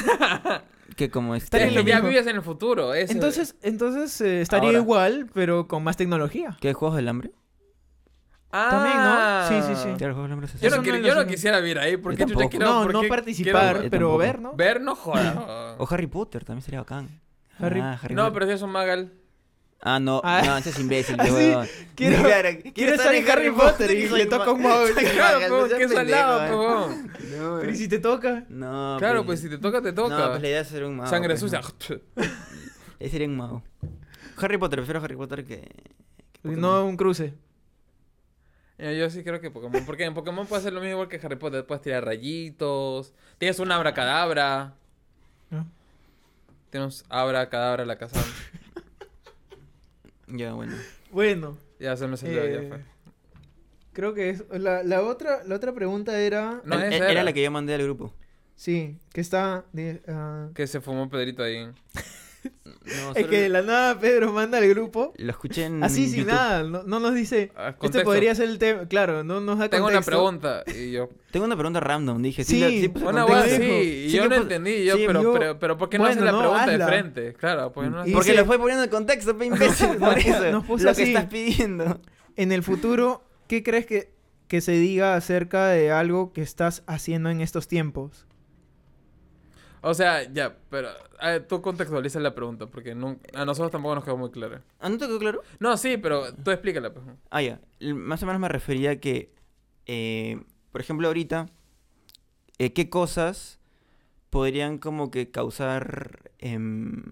Que 0.97 1.11
como 1.11 1.35
Estaría 1.35 1.66
Es 1.66 1.76
este... 1.76 1.91
ya 1.91 2.01
vives 2.01 2.26
en 2.26 2.37
el 2.37 2.43
futuro. 2.43 2.95
eso- 2.95 3.12
Entonces, 3.12 3.55
entonces 3.62 4.18
eh, 4.22 4.41
estaría 4.41 4.70
Ahora. 4.70 4.79
igual, 4.81 5.31
pero 5.35 5.68
con 5.68 5.85
más 5.85 5.97
tecnología. 5.99 6.57
¿Qué? 6.61 6.72
¿Juegos 6.72 6.97
del 6.97 7.09
hambre? 7.09 7.31
También, 8.51 8.97
¿no? 8.97 9.49
Sí, 9.49 9.55
sí, 9.61 9.83
sí. 9.83 9.89
Es 9.91 10.03
Ah. 10.11 10.59
Yo 10.61 10.77
no, 10.77 10.83
quiero- 10.83 10.99
yo 10.99 11.15
no 11.15 11.27
quisiera 11.27 11.61
vivir 11.61 11.79
ahí 11.79 11.97
porque 11.99 12.19
Yo 12.21 12.27
tampoco. 12.27 12.49
quiero- 12.51 12.65
no, 12.67 12.83
porque 12.83 12.93
no 12.95 13.01
quiero- 13.01 13.15
participar, 13.15 13.83
Yo 13.85 13.91
pero 13.91 14.17
ver, 14.17 14.41
¿no? 14.41 14.55
Ver 14.55 14.81
no 14.81 14.95
joda. 14.95 15.75
O 15.79 15.87
Harry 15.91 16.07
Potter, 16.07 16.45
también 16.45 16.63
sería 16.63 16.81
bacán. 16.81 17.09
Harry- 17.59 17.81
Ah, 17.81 17.99
Harry 18.03 18.15
No, 18.15 18.23
Potter. 18.25 18.33
pero 18.35 18.47
si 18.47 18.53
es 18.53 18.63
un 18.63 18.71
magal. 18.71 19.13
Ah, 19.81 20.01
no, 20.01 20.21
Ah. 20.25 20.43
no, 20.45 20.57
ese 20.57 20.71
es 20.71 20.79
imbécil, 20.81 21.15
Ah, 21.21 21.25
qué 21.25 21.29
sí. 21.31 21.35
huevón. 21.37 21.69
Quiero- 21.95 22.23
Claro, 22.25 22.49
quiero 22.75 22.95
estar 22.95 23.15
en 23.15 23.31
Harry 23.31 23.51
Potter 23.53 23.91
y 23.93 24.09
le 24.09 24.27
toca 24.27 24.51
un 24.51 24.63
soy 24.63 24.93
Claro, 24.95 25.17
magal, 25.19 25.39
pero 25.41 25.61
no 25.61 25.67
seas 25.69 25.79
que 25.79 25.89
salado, 25.89 26.39
pendejo, 26.41 26.63
pebón. 26.89 27.13
No, 27.39 27.59
Pero 27.61 27.71
¿y 27.71 27.77
si 27.77 27.89
te 27.89 27.99
toca? 27.99 28.45
no, 28.49 28.97
Claro, 28.99 29.25
pues 29.27 29.41
si 29.41 29.49
te 29.51 29.59
toca, 29.59 29.81
te 29.83 29.93
toca. 29.93 30.17
No, 30.19 30.29
pues 30.31 30.43
la 30.43 30.49
idea 30.49 30.61
es 30.63 30.69
ser 30.69 30.85
un 30.85 30.97
mago. 30.97 31.11
Sangre 31.11 31.35
pues, 31.35 31.41
sucia. 31.41 31.61
no. 31.61 32.01
Ese 32.99 33.11
sería 33.11 33.29
un 33.29 33.37
mago. 33.37 33.63
Harry 34.39 34.57
Potter, 34.59 34.79
prefiero 34.81 35.01
Harry 35.05 35.17
Potter 35.17 35.45
que... 35.45 35.61
que. 36.43 36.49
No 36.49 36.85
un 36.85 36.97
cruce. 36.97 37.35
Eh, 38.79 38.97
Yo 38.99 39.11
sí 39.11 39.22
creo 39.24 39.41
que 39.41 39.51
Pokémon. 39.51 39.85
Porque 39.85 40.05
en 40.05 40.14
Pokémon 40.14 40.47
puede 40.47 40.62
ser 40.62 40.72
lo 40.72 40.81
mismo 40.81 40.93
igual 40.95 41.09
que 41.09 41.20
Harry 41.24 41.37
Potter. 41.37 41.66
Puedes 41.66 41.83
tirar 41.83 42.05
rayitos. 42.05 43.12
Tienes 43.39 43.59
un 43.59 43.70
abracadabra. 43.72 44.74
¿no? 45.51 45.66
Tienes 46.70 47.05
abracadabra 47.09 47.85
la 47.85 47.97
casa. 47.99 48.22
Ya, 50.29 50.53
bueno. 50.53 50.76
Bueno, 51.11 51.57
Ya 51.81 51.97
se 51.97 52.07
me 52.07 52.16
salió, 52.18 52.37
ya 52.45 52.61
eh, 52.61 52.68
fue. 52.68 52.85
creo 53.95 54.12
que 54.14 54.29
es 54.31 54.45
la, 54.51 54.83
la 54.83 55.01
otra 55.03 55.43
la 55.45 55.55
otra 55.57 55.72
pregunta 55.72 56.20
era 56.20 56.61
No, 56.64 56.76
esa 56.76 56.95
era. 56.97 57.11
era. 57.11 57.24
la 57.24 57.33
que 57.33 57.43
yo 57.43 57.51
mandé 57.51 57.74
al 57.74 57.83
grupo. 57.83 58.12
sí, 58.55 58.99
que 59.14 59.22
está 59.22 59.64
de, 59.72 60.03
ah, 60.07 60.49
Que 60.55 60.66
se 60.66 60.81
fumó 60.83 61.09
Pedrito 61.09 61.43
ahí. 61.43 61.66
No, 63.03 63.12
es 63.14 63.26
que 63.26 63.41
de 63.43 63.49
la 63.49 63.62
nada 63.62 63.99
Pedro 63.99 64.32
manda 64.32 64.59
al 64.59 64.68
grupo 64.68 65.12
Lo 65.16 65.30
escuché 65.30 65.64
en 65.66 65.82
así 65.84 66.07
sin 66.09 66.20
YouTube. 66.20 66.32
nada, 66.32 66.62
no, 66.62 66.82
no 66.84 67.01
nos 67.01 67.14
dice 67.14 67.53
Ah, 67.57 67.74
este 67.82 68.01
podría 68.01 68.34
ser 68.34 68.49
el 68.49 68.59
tema, 68.59 68.86
claro, 68.89 69.24
no 69.24 69.41
nos 69.41 69.59
da 69.59 69.68
Tengo 69.68 69.86
una 69.89 70.01
pregunta. 70.01 70.62
Y 70.66 70.93
yo. 70.93 71.09
Tengo 71.30 71.47
una 71.47 71.57
pregunta 71.57 71.80
random, 71.80 72.22
dije. 72.22 72.45
Sí, 72.45 72.61
la- 72.86 72.93
puse 72.93 73.05
Una 73.07 73.24
guay, 73.24 73.51
sí. 73.51 73.62
y 74.07 74.11
Sí 74.11 74.16
yo 74.16 74.28
no 74.28 74.34
entendí. 74.36 74.84
Yo, 74.84 74.97
sí, 74.97 75.05
pero, 75.07 75.22
yo- 75.22 75.32
pero, 75.32 75.59
pero 75.59 75.76
¿por 75.76 75.89
qué 75.91 75.99
no 75.99 76.05
Bueno, 76.05 76.12
haces 76.14 76.24
la 76.24 76.32
no, 76.32 76.39
pregunta 76.39 76.66
de 76.78 76.84
frente? 76.86 77.32
Claro, 77.34 77.72
porque 77.72 77.91
no 77.91 78.07
Y 78.07 78.12
Porque 78.12 78.30
dice- 78.30 78.41
lo 78.41 78.47
fue 78.47 78.59
poniendo 78.59 78.84
en 78.84 78.91
contexto, 78.91 79.36
pe 79.36 79.45
imbécil, 79.47 79.97
por 79.97 80.18
eso. 80.18 80.51
nos 80.51 80.64
puso 80.64 80.84
lo 80.84 80.91
así. 80.91 81.03
que 81.05 81.09
estás 81.11 81.26
pidiendo. 81.26 82.01
En 82.36 82.53
el 82.53 82.62
futuro, 82.62 83.22
¿qué 83.49 83.62
crees 83.62 83.84
que, 83.86 84.11
que 84.47 84.61
se 84.61 84.72
diga 84.72 85.14
acerca 85.16 85.66
de 85.66 85.91
algo 85.91 86.32
que 86.32 86.41
estás 86.43 86.82
haciendo 86.86 87.28
en 87.30 87.41
estos 87.43 87.68
tiempos? 87.68 88.26
O 89.81 89.95
sea, 89.95 90.22
ya, 90.33 90.57
pero 90.70 90.89
ver, 91.22 91.47
tú 91.47 91.62
contextualiza 91.62 92.18
la 92.20 92.35
pregunta 92.35 92.66
porque 92.66 92.93
a 92.93 93.45
nosotros 93.45 93.70
tampoco 93.70 93.95
nos 93.95 94.05
quedó 94.05 94.16
muy 94.16 94.31
clara. 94.31 94.62
¿Ah, 94.81 94.89
no 94.89 94.99
te 94.99 95.07
quedó 95.07 95.18
claro? 95.18 95.43
No, 95.61 95.76
sí, 95.76 95.97
pero 95.97 96.33
tú 96.35 96.51
explícala. 96.51 96.93
Pues. 96.93 97.05
Ah, 97.31 97.43
ya. 97.43 97.61
Más 97.95 98.22
o 98.22 98.26
menos 98.26 98.41
me 98.41 98.49
refería 98.49 98.93
a 98.93 98.97
que, 98.97 99.33
eh, 99.87 100.41
por 100.72 100.81
ejemplo, 100.81 101.07
ahorita, 101.07 101.47
eh, 102.59 102.72
¿qué 102.72 102.91
cosas 102.91 103.59
podrían 104.31 104.79
como 104.79 105.11
que 105.11 105.31
causar... 105.31 106.31
em, 106.39 107.03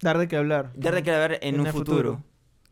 Dar 0.00 0.18
de 0.18 0.28
qué 0.28 0.36
hablar. 0.36 0.72
dar 0.76 0.94
de 0.94 1.02
qué 1.02 1.10
hablar 1.10 1.38
en, 1.42 1.54
En 1.56 1.60
un 1.60 1.66
futuro. 1.66 1.96
futuro. 2.12 2.24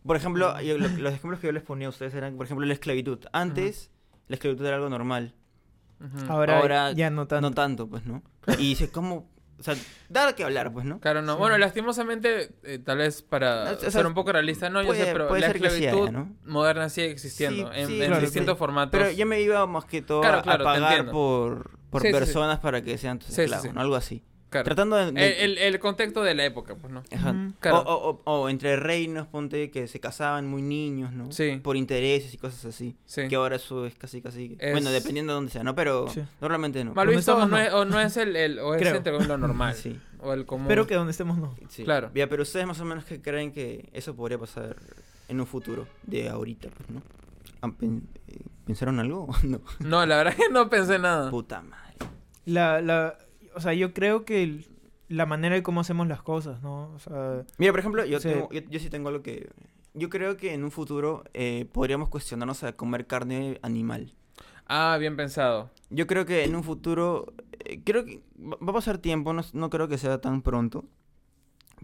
Por 0.06 0.16
ejemplo, 0.16 0.60
yo- 0.60 0.78
lo- 0.78 0.88
los 0.88 1.12
ejemplos 1.14 1.40
que 1.40 1.46
yo 1.48 1.52
les 1.52 1.62
ponía 1.62 1.86
a 1.86 1.90
ustedes 1.90 2.14
eran, 2.14 2.36
por 2.36 2.46
ejemplo, 2.46 2.66
la 2.66 2.72
esclavitud. 2.74 3.18
Antes, 3.32 3.90
la 4.28 4.34
esclavitud 4.36 4.64
era 4.66 4.76
algo 4.76 4.88
normal. 4.88 5.34
Ahora, 6.28 6.58
Ahora 6.58 6.92
ya 6.92 7.10
no 7.10 7.26
tanto. 7.26 7.48
No 7.48 7.54
tanto, 7.54 7.88
pues, 7.88 8.04
¿no? 8.06 8.22
Y 8.58 8.70
dice, 8.70 8.90
¿cómo...? 8.90 9.30
O 9.58 9.62
sea, 9.64 9.76
dar 10.08 10.34
qué 10.34 10.42
hablar, 10.42 10.72
pues, 10.72 10.84
¿no? 10.84 10.98
Claro, 10.98 11.22
no. 11.22 11.36
Bueno, 11.36 11.56
lastimosamente, 11.56 12.50
eh, 12.64 12.80
tal 12.80 12.98
vez 12.98 13.22
para 13.22 13.72
O 13.74 13.76
sea, 13.78 13.90
ser 13.92 14.06
un 14.06 14.14
poco 14.14 14.32
realista, 14.32 14.68
no, 14.70 14.80
yo 14.82 14.88
puede- 14.88 15.04
sé, 15.04 15.12
pero 15.12 15.32
la 15.36 15.52
que 15.52 15.66
esclavitud 15.66 16.10
moderna 16.44 16.88
sigue 16.88 17.10
existiendo 17.12 17.72
Sí, 17.72 17.80
en, 17.80 17.86
sí, 17.86 18.00
en 18.02 18.06
claro, 18.08 18.20
distintos 18.22 18.54
sí. 18.54 18.58
formatos. 18.58 18.98
Pero 18.98 19.12
yo 19.12 19.24
me 19.24 19.40
iba 19.40 19.64
más 19.68 19.84
que 19.84 20.02
todo 20.02 20.20
Claro, 20.22 20.38
a- 20.38 20.42
claro, 20.42 20.64
te 20.64 20.70
a 20.70 20.72
pagar 20.74 21.10
por, 21.12 21.78
por 21.90 22.02
Sí, 22.02 22.08
sí, 22.08 22.12
sí. 22.14 22.18
personas 22.18 22.58
para 22.58 22.82
que 22.82 22.98
sean 22.98 23.20
tus 23.20 23.28
Sí, 23.28 23.34
sí, 23.36 23.40
esclavos, 23.42 23.66
sí. 23.68 23.72
¿no? 23.72 23.80
Algo 23.80 23.94
así. 23.94 24.24
Claro. 24.52 24.64
Tratando 24.66 24.94
de... 24.96 25.10
de- 25.10 25.44
el, 25.44 25.52
el, 25.52 25.58
el 25.58 25.80
contexto 25.80 26.22
de 26.22 26.34
la 26.36 26.44
época, 26.44 26.76
pues, 26.76 26.92
¿no? 26.92 27.02
Ajá. 27.10 27.30
Ujú. 27.32 27.52
Claro. 27.58 27.78
O, 27.80 28.10
o- 28.10 28.20
o- 28.24 28.40
o 28.42 28.48
entre 28.48 28.76
reinos, 28.76 29.26
ponte 29.26 29.70
que 29.72 29.88
se 29.88 29.98
casaban 29.98 30.46
muy 30.46 30.62
niños, 30.62 31.12
¿no? 31.12 31.32
Sí. 31.32 31.58
Por 31.62 31.76
intereses 31.76 32.32
y 32.34 32.36
cosas 32.38 32.64
así. 32.66 32.94
Sí. 33.06 33.26
Que 33.28 33.34
ahora 33.34 33.56
eso 33.56 33.86
es 33.86 33.94
casi, 33.96 34.22
casi... 34.22 34.56
Es- 34.60 34.70
Bueno, 34.72 34.90
dependiendo 34.90 35.32
de 35.32 35.34
dónde 35.36 35.50
sea, 35.50 35.64
¿no? 35.64 35.74
Pero 35.74 36.06
Sí. 36.08 36.22
normalmente 36.40 36.84
no. 36.84 36.94
Mal 36.94 37.06
¿Dónde 37.06 37.16
visto 37.16 37.34
o 37.34 37.40
no, 37.40 37.46
no? 37.48 37.58
es, 37.58 37.72
o 37.72 37.84
no 37.84 37.98
es 38.00 38.16
el, 38.16 38.36
el- 38.36 38.58
o 38.60 38.74
es 38.74 38.86
entre 38.86 39.12
lo 39.26 39.36
normal. 39.38 39.74
Sí. 39.82 39.98
O 40.20 40.32
el 40.34 40.46
común. 40.46 40.66
Espero 40.66 40.86
que 40.86 40.94
donde 40.94 41.10
estemos 41.10 41.36
no. 41.38 41.56
Sí. 41.68 41.82
Claro. 41.82 42.12
Ya, 42.14 42.28
pero 42.28 42.42
ustedes 42.44 42.64
más 42.66 42.78
o 42.80 42.84
menos 42.84 43.04
que 43.04 43.20
creen 43.20 43.50
que 43.50 43.88
eso 43.92 44.14
podría 44.14 44.38
pasar 44.38 44.76
en 45.28 45.40
un 45.40 45.46
futuro 45.48 45.88
de 46.04 46.28
ahorita, 46.28 46.68
pues, 46.68 46.90
¿no? 46.90 47.02
¿Han 47.62 47.72
pen- 47.72 48.06
eh, 48.28 48.36
¿Pensaron 48.66 49.00
algo 49.00 49.24
o 49.24 49.34
no? 49.46 49.60
No, 49.80 50.04
la 50.06 50.16
verdad 50.18 50.34
que 50.36 50.48
no 50.50 50.68
pensé 50.68 50.98
nada. 50.98 51.30
Puta 51.30 51.62
madre. 51.62 51.82
La, 52.44 52.80
la, 52.80 53.16
o 53.54 53.60
sea, 53.60 53.72
yo 53.74 53.92
creo 53.94 54.24
que 54.24 54.42
el- 54.42 54.66
la 55.08 55.26
manera 55.26 55.54
de 55.54 55.62
cómo 55.62 55.80
hacemos 55.80 56.06
las 56.08 56.22
cosas, 56.22 56.62
¿no? 56.62 56.90
O 56.94 56.98
sea, 56.98 57.44
Mira, 57.58 57.72
por 57.72 57.80
ejemplo, 57.80 58.04
yo, 58.04 58.18
Sí. 58.20 58.28
tengo- 58.28 58.48
yo, 58.50 58.60
yo 58.68 58.80
sí 58.80 58.88
tengo 58.90 59.08
algo 59.08 59.22
que... 59.22 59.50
Yo 59.94 60.08
creo 60.08 60.36
que 60.38 60.54
en 60.54 60.64
un 60.64 60.70
futuro 60.70 61.22
eh, 61.34 61.66
podríamos 61.70 62.08
cuestionarnos 62.08 62.62
a 62.64 62.72
comer 62.74 63.06
carne 63.06 63.58
animal. 63.62 64.14
Ah, 64.66 64.96
bien 64.98 65.16
pensado. 65.16 65.68
Yo 65.90 66.06
creo 66.06 66.24
que 66.24 66.44
en 66.44 66.54
un 66.56 66.64
futuro, 66.64 67.34
eh, 67.64 67.82
creo 67.84 68.06
que 68.06 68.22
va 68.38 68.56
va 68.64 68.70
a 68.70 68.74
pasar 68.74 68.96
tiempo, 68.98 69.34
no, 69.34 69.42
no 69.52 69.68
creo 69.68 69.88
que 69.88 69.98
sea 69.98 70.18
tan 70.22 70.40
pronto, 70.40 70.84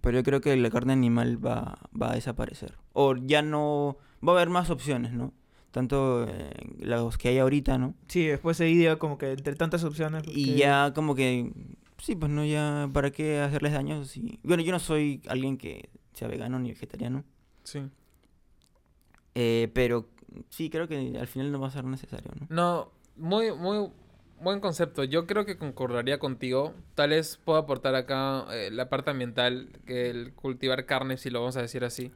pero 0.00 0.16
yo 0.18 0.22
creo 0.24 0.40
que 0.40 0.56
la 0.56 0.70
carne 0.70 0.94
animal 0.94 1.44
va, 1.44 1.78
va 2.00 2.12
a 2.12 2.14
desaparecer. 2.14 2.74
O 2.94 3.14
ya 3.16 3.42
no, 3.42 3.98
va 4.26 4.32
a 4.32 4.36
haber 4.36 4.48
más 4.48 4.70
opciones, 4.70 5.12
¿no? 5.12 5.34
Tanto 5.78 6.24
eh, 6.28 6.50
los 6.80 7.16
que 7.18 7.28
hay 7.28 7.38
ahorita, 7.38 7.78
¿no? 7.78 7.94
sí, 8.08 8.26
después 8.26 8.56
se 8.56 8.68
idea 8.68 8.98
como 8.98 9.16
que 9.16 9.30
entre 9.30 9.54
tantas 9.54 9.84
opciones. 9.84 10.24
Y 10.26 10.56
ya 10.56 10.92
como 10.92 11.14
que, 11.14 11.52
sí, 11.98 12.16
pues 12.16 12.32
no, 12.32 12.44
ya, 12.44 12.90
¿para 12.92 13.12
qué 13.12 13.38
hacerles 13.38 13.74
daño? 13.74 14.04
Si... 14.04 14.40
Bueno, 14.42 14.64
yo 14.64 14.72
no 14.72 14.80
soy 14.80 15.22
alguien 15.28 15.56
que 15.56 15.88
sea 16.14 16.26
vegano 16.26 16.58
ni 16.58 16.70
vegetariano, 16.70 17.22
Sí. 17.62 17.78
eh, 19.36 19.70
pero 19.72 20.08
sí, 20.50 20.68
creo 20.68 20.88
que 20.88 21.16
al 21.16 21.28
final 21.28 21.52
no 21.52 21.60
va 21.60 21.68
a 21.68 21.70
ser 21.70 21.84
necesario, 21.84 22.32
¿no? 22.40 22.46
No, 22.50 22.90
muy, 23.14 23.52
muy 23.54 23.88
buen 24.40 24.58
concepto. 24.58 25.04
Yo 25.04 25.28
creo 25.28 25.44
que 25.44 25.58
concordaría 25.58 26.18
contigo. 26.18 26.74
Tal 26.96 27.10
vez 27.10 27.36
puedo 27.44 27.56
aportar 27.60 27.94
acá 27.94 28.46
eh, 28.52 28.70
la 28.72 28.88
parte 28.88 29.10
ambiental, 29.12 29.68
que 29.86 30.10
el 30.10 30.32
cultivar 30.34 30.86
carne, 30.86 31.18
si 31.18 31.30
lo 31.30 31.38
vamos 31.38 31.56
a 31.56 31.62
decir 31.62 31.84
así, 31.84 32.10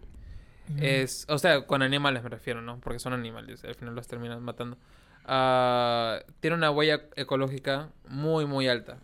Es, 0.78 1.26
o 1.28 1.38
sea, 1.38 1.66
con 1.66 1.82
animales 1.82 2.22
me 2.22 2.28
refiero, 2.30 2.62
¿no? 2.62 2.78
Porque 2.80 2.98
son 2.98 3.12
animales, 3.12 3.64
al 3.64 3.74
final 3.74 3.94
los 3.94 4.06
terminan 4.06 4.42
matando. 4.42 4.78
Ah, 5.24 6.20
tiene 6.40 6.56
una 6.56 6.70
huella 6.70 7.02
ecológica 7.16 7.90
muy, 8.08 8.46
muy 8.46 8.68
alta. 8.68 8.98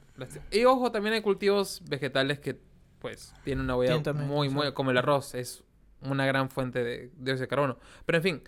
Y 0.50 0.64
ojo, 0.64 0.90
también 0.90 1.14
hay 1.14 1.20
cultivos 1.22 1.82
vegetales 1.88 2.38
que, 2.40 2.58
pues, 3.00 3.34
tienen 3.44 3.64
una 3.64 3.76
huella 3.76 4.12
muy, 4.14 4.48
muy, 4.48 4.72
como 4.72 4.90
el 4.90 4.98
arroz, 4.98 5.34
es 5.34 5.62
una 6.00 6.26
gran 6.26 6.48
fuente 6.50 6.82
de 6.82 7.10
dióxido 7.16 7.42
de 7.42 7.48
carbono. 7.48 7.78
Pero 8.06 8.18
en 8.18 8.22
fin, 8.22 8.42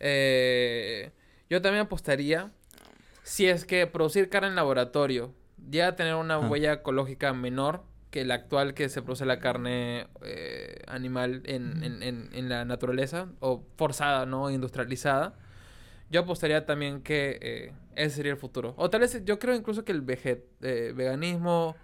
eh, 0.00 1.12
yo 1.48 1.60
también 1.62 1.86
apostaría, 1.86 2.50
si 3.22 3.48
es 3.48 3.64
que 3.64 3.86
producir 3.86 4.28
carne 4.28 4.48
en 4.48 4.56
laboratorio 4.56 5.32
llega 5.70 5.88
a 5.88 5.96
tener 5.96 6.14
una 6.16 6.34
Ah. 6.36 6.38
huella 6.48 6.72
ecológica 6.72 7.32
menor 7.32 7.84
que 8.12 8.24
la 8.24 8.34
actual 8.34 8.74
que 8.74 8.88
se 8.88 9.02
produce 9.02 9.24
la 9.26 9.40
carne 9.40 10.06
eh, 10.22 10.82
animal 10.86 11.42
en, 11.46 11.82
en- 11.82 12.02
en- 12.04 12.28
en 12.32 12.48
la 12.48 12.64
naturaleza, 12.64 13.26
o 13.40 13.64
forzada, 13.76 14.26
¿no? 14.26 14.50
Industrializada. 14.50 15.34
Yo 16.10 16.20
apostaría 16.20 16.66
también 16.66 17.00
que 17.02 17.38
eh, 17.40 17.72
ese 17.96 18.16
sería 18.16 18.32
el 18.32 18.38
futuro. 18.38 18.74
O 18.76 18.90
tal 18.90 19.00
vez 19.00 19.24
yo 19.24 19.38
creo 19.38 19.54
incluso 19.56 19.84
que 19.84 19.92
el 19.92 20.02
veget 20.02 20.44
eh, 20.60 20.92
veganismo 20.94 21.74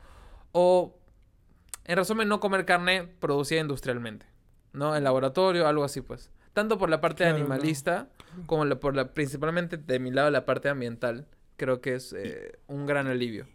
o, 0.52 0.98
en 1.86 1.96
resumen, 1.96 2.28
no 2.28 2.40
comer 2.40 2.66
carne 2.66 3.08
producida 3.20 3.60
industrialmente, 3.60 4.26
¿no? 4.74 4.94
En 4.94 5.02
laboratorio, 5.04 5.66
algo 5.66 5.82
así, 5.82 6.02
pues. 6.02 6.30
Tanto 6.52 6.76
por 6.76 6.90
la 6.90 7.00
parte 7.00 7.24
Claro, 7.24 7.38
no. 7.38 7.44
animalista 7.44 8.08
como 8.46 8.66
la- 8.66 8.78
por 8.78 8.94
la, 8.94 9.14
principalmente 9.14 9.78
de 9.78 9.98
mi 9.98 10.10
lado 10.10 10.30
la 10.30 10.44
parte 10.44 10.68
ambiental. 10.68 11.26
Creo 11.56 11.80
que 11.80 11.94
es 11.94 12.12
eh, 12.12 12.58
un 12.66 12.84
gran 12.84 13.06
alivio. 13.06 13.46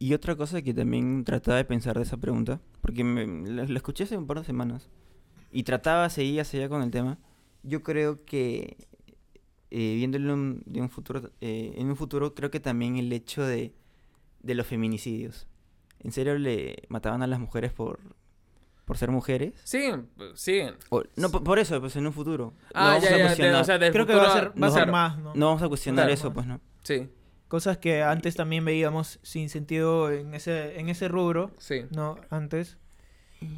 Y 0.00 0.14
otra 0.14 0.34
cosa 0.34 0.62
que 0.62 0.72
también 0.74 1.22
trataba 1.24 1.58
de 1.58 1.64
pensar 1.66 1.94
de 1.96 2.02
esa 2.02 2.16
pregunta, 2.16 2.60
porque 2.80 3.04
me, 3.04 3.26
la, 3.48 3.64
escuché 3.64 4.04
hace 4.04 4.16
un 4.16 4.26
par 4.26 4.38
de 4.38 4.44
semanas, 4.44 4.88
y 5.52 5.62
trataba, 5.62 6.08
seguía, 6.10 6.42
seguía 6.44 6.68
con 6.68 6.82
el 6.82 6.90
tema, 6.90 7.18
yo 7.62 7.82
creo 7.82 8.24
que, 8.24 8.76
eh, 9.70 9.94
viéndolo 9.96 10.32
en- 10.32 10.62
de 10.64 10.80
un 10.80 10.88
futuro, 10.88 11.30
eh, 11.42 11.74
en 11.76 11.88
un 11.88 11.96
futuro, 11.96 12.34
creo 12.34 12.50
que 12.50 12.60
también 12.60 12.96
el 12.96 13.12
hecho 13.12 13.44
de, 13.44 13.74
de 14.42 14.54
los 14.54 14.66
feminicidios. 14.66 15.46
¿En 15.98 16.12
serio 16.12 16.38
le 16.38 16.84
mataban 16.88 17.22
a 17.22 17.26
las 17.26 17.38
mujeres 17.38 17.70
por, 17.74 18.00
por 18.86 18.96
ser 18.96 19.10
mujeres? 19.10 19.52
Siguen, 19.64 20.08
siguen. 20.34 20.76
O- 20.88 21.02
no, 21.16 21.30
por, 21.30 21.44
por 21.44 21.58
eso, 21.58 21.78
pues 21.78 21.94
en 21.96 22.06
un 22.06 22.14
futuro. 22.14 22.54
No 22.56 22.70
Ah, 22.72 22.86
vamos 22.94 23.02
ya, 23.02 23.08
a 23.08 23.10
ya, 23.12 23.16
de- 23.18 23.22
cuestionar- 23.24 23.60
o 23.60 23.64
sea, 23.64 23.78
del 23.78 23.92
Creo 23.92 24.06
que 24.06 24.14
va 24.14 24.30
a 24.30 24.32
ser, 24.32 24.48
va 24.48 24.52
a 24.54 24.58
no, 24.60 24.66
ser 24.70 24.74
claro. 24.84 24.92
más, 24.92 25.18
¿no? 25.18 25.34
no 25.34 25.46
vamos 25.46 25.62
a 25.62 25.68
cuestionar 25.68 26.06
Claro. 26.06 26.14
eso, 26.14 26.32
pues 26.32 26.46
no. 26.46 26.58
Sí, 26.84 27.06
Cosas 27.50 27.76
que 27.76 28.02
antes 28.02 28.34
también 28.36 28.64
veíamos 28.64 29.18
sin 29.22 29.50
sentido 29.50 30.10
en 30.10 30.32
ese, 30.34 30.80
en 30.80 30.88
ese 30.88 31.08
rubro, 31.08 31.50
sí. 31.58 31.84
¿no? 31.90 32.16
Antes. 32.30 32.78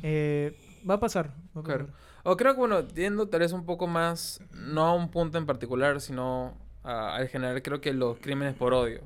Eh, 0.03 0.57
va 0.88 0.95
a 0.95 1.01
pasar. 1.01 1.28
va 1.57 1.61
a 1.61 1.64
Claro. 1.64 1.86
pasar. 1.86 2.01
O 2.24 2.36
creo 2.36 2.55
que, 2.55 2.59
bueno, 2.61 2.88
yendo 2.88 3.28
tal 3.28 3.40
vez 3.40 3.53
un 3.53 3.66
poco 3.66 3.86
más, 3.86 4.40
no 4.53 4.86
a 4.86 4.95
un 4.95 5.11
punto 5.11 5.38
en 5.38 5.45
particular, 5.47 6.01
sino 6.01 6.55
al 6.84 7.28
general, 7.28 7.62
creo 7.62 7.80
que 7.80 7.93
los 7.93 8.18
crímenes 8.18 8.55
por 8.55 8.72
odio. 8.74 9.03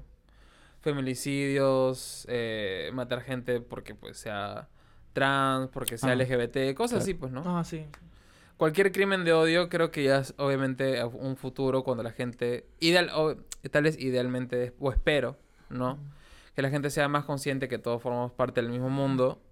Feminicidios, 0.82 2.26
eh, 2.28 2.91
matar 2.95 3.22
gente 3.22 3.61
porque 3.61 3.95
pues 3.95 4.18
sea 4.18 4.68
trans, 5.12 5.68
porque 5.70 5.99
sea 5.99 6.11
Ah, 6.11 6.14
LGBT, 6.14 6.74
cosas 6.76 6.91
claro. 6.99 7.03
así, 7.03 7.14
pues, 7.14 7.32
¿no? 7.32 7.43
Ah, 7.59 7.64
sí. 7.64 7.84
Cualquier 8.57 8.91
crimen 8.93 9.25
de 9.25 9.33
odio 9.35 9.69
creo 9.69 9.91
que 9.91 10.03
ya 10.05 10.19
es 10.21 10.35
obviamente 10.39 11.03
un 11.05 11.37
futuro 11.37 11.85
cuando 11.85 12.03
la 12.03 12.13
gente, 12.13 12.67
ideal, 12.81 13.11
o, 13.15 13.37
tal 13.71 13.85
vez 13.85 13.99
idealmente, 13.99 14.73
o 14.79 14.91
espero, 14.91 15.37
¿no? 15.69 15.99
que 16.55 16.63
la 16.63 16.71
gente 16.71 16.89
sea 16.89 17.07
más 17.09 17.25
consciente 17.27 17.69
que 17.69 17.77
todos 17.79 18.01
formamos 18.01 18.33
parte 18.33 18.63
del 18.63 18.71
mismo 18.71 18.89
mundo 18.89 19.43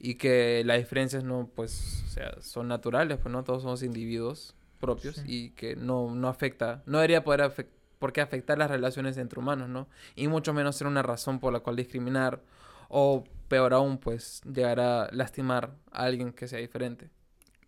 y 0.00 0.16
que 0.16 0.62
las 0.64 0.78
diferencias 0.78 1.22
no, 1.22 1.48
pues, 1.54 2.02
o 2.06 2.08
sea, 2.08 2.32
son 2.40 2.66
naturales, 2.66 3.18
pues, 3.22 3.30
¿no? 3.30 3.44
Todos 3.44 3.62
somos 3.62 3.84
individuos 3.84 4.56
propios 4.80 5.14
Sí. 5.16 5.22
y 5.26 5.50
que 5.50 5.76
no, 5.76 6.12
no 6.12 6.26
afecta, 6.26 6.82
no 6.86 6.98
debería 6.98 7.22
poder 7.22 7.42
afec- 7.42 7.68
por 8.00 8.12
qué 8.12 8.20
afectar 8.20 8.58
las 8.58 8.68
relaciones 8.68 9.16
entre 9.18 9.38
humanos, 9.38 9.68
¿no? 9.68 9.86
Y 10.16 10.26
mucho 10.26 10.52
menos 10.52 10.74
ser 10.74 10.88
una 10.88 11.02
razón 11.02 11.38
por 11.38 11.52
la 11.52 11.60
cual 11.60 11.76
discriminar 11.76 12.40
o, 12.88 13.22
peor 13.46 13.72
aún, 13.72 13.98
pues, 13.98 14.40
llegar 14.50 14.80
a 14.80 15.08
lastimar 15.12 15.76
a 15.92 16.02
alguien 16.04 16.32
que 16.32 16.48
sea 16.48 16.58
diferente. 16.58 17.10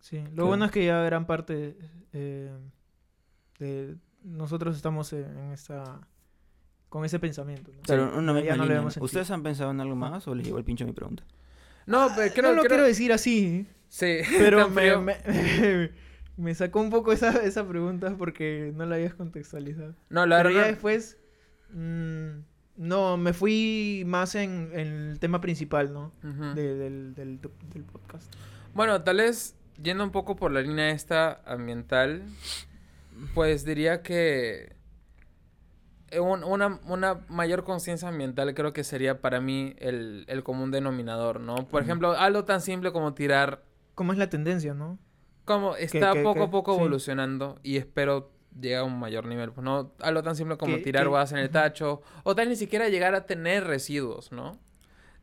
Sí, 0.03 0.17
lo 0.17 0.23
Claro. 0.31 0.47
bueno 0.47 0.65
es 0.65 0.71
que 0.71 0.85
ya 0.85 1.01
gran 1.01 1.25
parte 1.25 1.77
eh, 2.11 2.51
de 3.57 3.95
nosotros 4.23 4.75
estamos 4.75 5.13
en 5.13 5.51
esta 5.53 6.01
con 6.89 7.05
ese 7.05 7.19
pensamiento. 7.19 7.71
¿no? 7.71 7.81
Claro, 7.83 8.11
Sí, 8.11 8.17
una 8.17 8.33
ya 8.33 8.39
misma 8.51 8.55
no 8.57 8.63
línea. 8.81 8.91
¿Ustedes 8.99 9.31
han 9.31 9.43
pensado 9.43 9.71
en 9.71 9.79
algo 9.79 9.95
más 9.95 10.27
o 10.27 10.35
les 10.35 10.45
llegó 10.45 10.57
el 10.57 10.65
pincho 10.65 10.85
mi 10.85 10.91
pregunta? 10.91 11.23
No, 11.85 12.09
pero 12.15 12.33
creo, 12.33 12.49
no 12.49 12.55
lo 12.55 12.61
creo- 12.63 12.69
quiero 12.69 12.83
decir 12.83 13.13
así, 13.13 13.65
Sí, 13.87 14.17
pero 14.37 14.69
me, 14.69 14.97
me, 14.97 15.15
me 16.37 16.53
sacó 16.53 16.81
un 16.81 16.89
poco 16.89 17.13
esa, 17.13 17.31
esa 17.43 17.65
pregunta 17.65 18.13
porque 18.17 18.73
no 18.75 18.85
la 18.85 18.95
habías 18.95 19.13
contextualizado. 19.13 19.95
No, 20.09 20.25
la 20.25 20.37
Pero 20.37 20.49
verdad... 20.49 20.61
ya 20.63 20.67
después, 20.67 21.17
mm, 21.71 22.29
no, 22.75 23.15
me 23.15 23.31
fui 23.31 24.03
más 24.05 24.35
en, 24.35 24.69
en 24.73 24.87
el 25.11 25.19
tema 25.19 25.39
principal, 25.39 25.93
¿no? 25.93 26.11
De- 26.55 26.75
del, 26.75 27.15
del, 27.15 27.39
del 27.71 27.83
podcast. 27.85 28.31
Bueno, 28.73 29.01
tal 29.03 29.17
vez 29.17 29.55
yendo 29.81 30.03
un 30.03 30.11
poco 30.11 30.35
por 30.35 30.51
la 30.51 30.61
línea 30.61 30.89
esta 30.91 31.41
ambiental, 31.45 32.23
pues 33.33 33.65
diría 33.65 34.01
que 34.01 34.75
eh, 36.09 36.19
un- 36.19 36.43
una, 36.43 36.79
una 36.87 37.25
mayor 37.29 37.63
conciencia 37.63 38.07
ambiental 38.07 38.53
creo 38.53 38.73
que 38.73 38.83
sería 38.83 39.21
para 39.21 39.41
mí 39.41 39.75
el, 39.79 40.25
el 40.27 40.43
común 40.43 40.71
denominador, 40.71 41.39
¿no? 41.39 41.55
Por 41.67 41.81
ejemplo, 41.81 42.11
algo 42.17 42.45
tan 42.45 42.61
simple 42.61 42.91
como 42.91 43.13
tirar, 43.13 43.63
¿Cómo 43.95 44.11
es 44.11 44.17
la 44.17 44.29
tendencia, 44.29 44.73
no? 44.73 44.97
como 45.45 45.75
está 45.75 46.13
poco 46.23 46.43
a 46.43 46.49
poco 46.51 46.73
sí. 46.73 46.79
evolucionando 46.79 47.59
y 47.63 47.77
espero 47.77 48.31
llegar 48.59 48.81
a 48.81 48.83
un 48.85 48.97
mayor 48.99 49.25
nivel, 49.25 49.51
pues 49.51 49.63
no, 49.65 49.91
algo 49.99 50.23
tan 50.23 50.35
simple 50.35 50.57
como 50.57 50.77
tirar 50.77 51.07
bodas 51.09 51.31
en 51.33 51.39
el 51.39 51.49
tacho, 51.49 52.01
o 52.23 52.33
tal 52.35 52.47
ni 52.49 52.55
siquiera 52.55 52.87
llegar 52.89 53.13
a 53.13 53.25
tener 53.25 53.65
residuos, 53.65 54.31
¿no? 54.31 54.57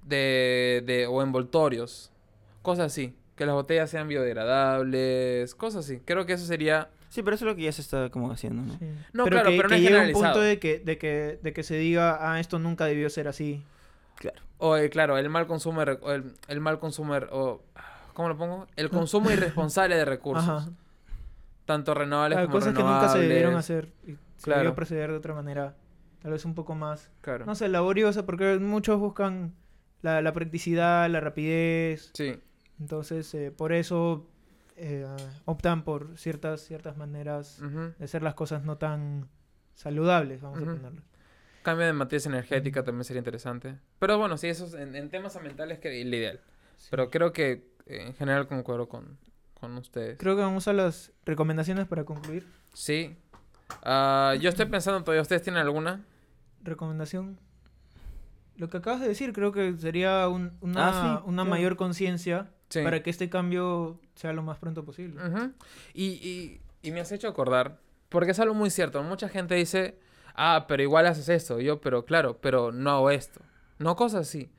De, 0.05 0.83
de, 0.87 1.07
o 1.07 1.23
envoltorios, 1.23 2.11
cosas 2.63 2.87
así, 2.87 3.15
que 3.41 3.47
las 3.47 3.55
botellas 3.55 3.89
sean 3.89 4.07
biodegradables, 4.07 5.55
cosas 5.55 5.87
así. 5.87 5.99
Creo 6.05 6.27
que 6.27 6.35
eso 6.35 6.45
sería... 6.45 6.91
Sí, 7.09 7.23
pero 7.23 7.35
eso 7.37 7.47
es 7.47 7.51
lo 7.51 7.57
que 7.57 7.63
ya 7.63 7.73
se 7.73 7.81
está 7.81 8.11
como 8.11 8.31
haciendo, 8.31 8.63
¿no? 8.63 8.79
Sí. 8.79 8.85
No, 9.15 9.25
claro, 9.25 9.49
que, 9.51 9.57
pero 9.57 9.69
no 9.69 9.69
que 9.71 9.75
es 9.77 9.81
llegue 9.81 9.95
un 9.95 10.01
generalizado. 10.01 10.33
punto 10.35 10.41
de 10.43 10.59
que, 10.59 10.79
de, 10.79 10.99
que, 10.99 11.39
de 11.43 11.53
que 11.55 11.63
se 11.63 11.77
diga, 11.77 12.19
ah, 12.21 12.39
esto 12.39 12.59
nunca 12.59 12.85
debió 12.85 13.09
ser 13.09 13.29
así. 13.29 13.65
Claro. 14.17 14.39
O, 14.59 14.77
eh, 14.77 14.91
claro, 14.91 15.17
el 15.17 15.29
mal 15.31 15.47
consumo, 15.47 15.81
el, 15.83 15.99
el 16.49 16.61
mal 16.61 16.79
consumo, 16.79 17.15
o... 17.33 17.63
¿Cómo 18.13 18.29
lo 18.29 18.37
pongo? 18.37 18.67
El 18.77 18.91
consumo 18.91 19.31
irresponsable 19.31 19.97
de 19.97 20.05
recursos. 20.05 20.47
Ajá. 20.47 20.69
Tanto 21.65 21.95
renovables 21.95 22.37
Claro, 22.37 22.49
como 22.49 22.59
cosas 22.61 22.75
que 22.75 22.83
nunca 22.83 23.09
se 23.09 23.19
debieron 23.21 23.55
renovables. 23.55 23.65
hacer. 23.65 23.89
Y 24.07 24.11
se 24.37 24.45
Claro. 24.45 24.61
debió 24.61 24.75
proceder 24.75 25.11
de 25.11 25.17
otra 25.17 25.33
manera. 25.35 25.75
Tal 26.21 26.33
vez 26.33 26.45
un 26.45 26.55
poco 26.55 26.75
más, 26.75 27.11
Claro. 27.23 27.47
no 27.47 27.55
sé, 27.55 27.69
laboriosa, 27.69 28.27
porque 28.27 28.59
muchos 28.59 28.99
buscan 29.01 29.55
la, 30.03 30.21
la 30.21 30.33
practicidad, 30.35 31.09
la 31.09 31.21
rapidez. 31.21 32.11
Sí. 32.13 32.39
Entonces, 32.81 33.33
eh, 33.35 33.51
por 33.51 33.73
eso 33.73 34.27
eh, 34.77 35.07
optan 35.45 35.85
por 35.85 36.17
ciertas, 36.17 36.63
ciertas 36.63 36.97
maneras 36.97 37.61
de 37.99 38.05
hacer 38.05 38.23
las 38.23 38.35
cosas 38.35 38.65
no 38.65 38.79
tan 38.79 39.29
saludables, 39.75 40.41
vamos 40.41 40.59
a 40.63 40.65
ponerlo. 40.65 41.03
Cambio 41.63 41.87
de 41.87 41.93
matriz 41.93 42.25
energética 42.25 42.83
también 42.83 43.05
sería 43.05 43.19
interesante. 43.21 43.77
Pero 43.99 44.17
bueno, 44.19 44.39
sí, 44.39 44.49
eso 44.49 44.65
es 44.65 44.73
en, 44.75 44.97
en 44.97 45.11
temas 45.11 45.37
ambientales 45.37 45.79
que 45.79 46.01
es 46.01 46.07
lo 46.07 46.17
ideal. 46.17 46.41
Sí. 46.79 46.89
Pero 46.91 47.11
creo 47.11 47.33
que 47.35 47.69
eh, 47.85 48.07
en 48.07 48.15
general 48.15 48.47
concuerdo 48.49 48.89
con, 48.89 49.19
con 49.61 49.77
ustedes. 49.77 50.17
Creo 50.19 50.37
que 50.37 50.43
vamos 50.43 50.67
a 50.69 50.73
las 50.73 51.13
recomendaciones 51.27 51.87
para 51.87 52.05
concluir. 52.05 52.47
Sí. 52.73 53.15
Ah, 53.83 54.35
yo 54.41 54.49
estoy 54.49 54.65
pensando 54.67 55.03
todavía, 55.05 55.21
¿ustedes 55.21 55.43
tienen 55.43 55.61
alguna? 55.61 56.03
Recomendación. 56.63 57.39
Lo 58.57 58.69
que 58.71 58.79
acabas 58.79 59.01
de 59.01 59.09
decir, 59.09 59.33
creo 59.35 59.53
que 59.53 59.75
sería 59.77 60.27
un- 60.29 60.53
una, 60.63 60.89
Ah, 60.89 60.93
sí, 60.93 61.29
una 61.29 61.43
claro. 61.43 61.51
mayor 61.51 61.77
conciencia 61.77 62.51
Sí. 62.71 62.83
para 62.83 63.03
que 63.03 63.11
este 63.11 63.29
cambio 63.29 64.01
sea 64.15 64.33
lo 64.33 64.43
más 64.43 64.59
pronto 64.59 64.85
posible. 64.85 65.21
Y, 65.93 66.05
y, 66.07 66.61
y 66.83 66.93
me 66.93 67.01
has 67.01 67.13
hecho 67.13 67.29
acordar, 67.29 67.79
porque 68.09 68.31
es 68.31 68.41
algo 68.41 68.55
muy 68.55 68.71
cierto. 68.71 69.03
Mucha 69.03 69.29
gente 69.29 69.55
dice, 69.57 69.99
ah, 70.35 70.67
pero 70.69 70.83
igual 70.83 71.07
haces 71.07 71.29
esto. 71.29 71.61
Y 71.61 71.65
yo, 71.65 71.81
pero 71.81 72.05
claro, 72.05 72.39
pero 72.41 72.73
no 72.73 72.91
hago 72.91 73.11
esto. 73.11 73.41
No 73.79 73.97
cosas 73.97 74.29
así. 74.29 74.51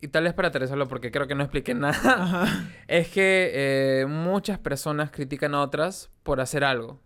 Y 0.00 0.08
tal 0.08 0.24
vez 0.24 0.34
para 0.34 0.48
aterrizarlo, 0.48 0.86
porque 0.86 1.10
creo 1.10 1.26
que 1.26 1.34
no 1.34 1.42
expliqué 1.42 1.74
nada. 1.74 1.96
Ajá. 2.04 2.68
Es 2.86 3.08
que 3.08 3.50
eh, 3.54 4.06
muchas 4.06 4.58
personas 4.58 5.10
critican 5.10 5.54
a 5.54 5.62
otras 5.62 6.10
por 6.22 6.40
hacer 6.40 6.64
algo. 6.64 7.00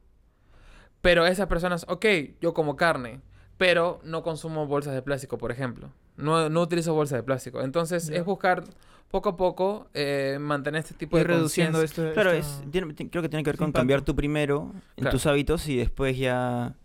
Pero 1.01 1.27
esas 1.27 1.47
personas, 1.47 1.85
ok, 1.89 2.07
yo 2.41 2.53
como 2.55 2.77
carne, 2.77 3.21
pero 3.59 4.01
no 4.05 4.23
consumo 4.23 4.67
bolsas 4.67 4.95
de 4.95 5.03
plástico, 5.03 5.39
por 5.39 5.51
ejemplo. 5.51 5.91
No, 6.17 6.49
no 6.49 6.61
utilizo 6.63 6.95
bolsas 6.95 7.19
de 7.19 7.23
plástico. 7.23 7.63
Entonces 7.63 8.09
es 8.09 8.25
buscar 8.25 8.65
poco 9.11 9.31
a 9.31 9.37
poco 9.37 9.89
eh, 9.95 10.39
mantener 10.41 10.81
este 10.81 10.95
tipo 10.95 11.19
Ir 11.19 11.27
de 11.27 11.35
reduciendo 11.35 11.79
conciencia. 11.79 12.05
esto. 12.11 12.15
Claro, 12.15 12.33
es, 12.33 12.63
tiene- 12.71 12.95
creo 12.95 13.23
que 13.23 13.29
tiene 13.29 13.43
que 13.43 13.51
ver 13.51 13.57
con 13.59 13.69
impacto. 13.69 13.81
cambiar 13.81 14.03
tú 14.03 14.15
primero 14.17 14.73
en 14.97 15.03
Claro. 15.05 15.11
tus 15.11 15.27
hábitos 15.27 15.69
y 15.69 15.77
después 15.77 16.17
ya 16.17 16.77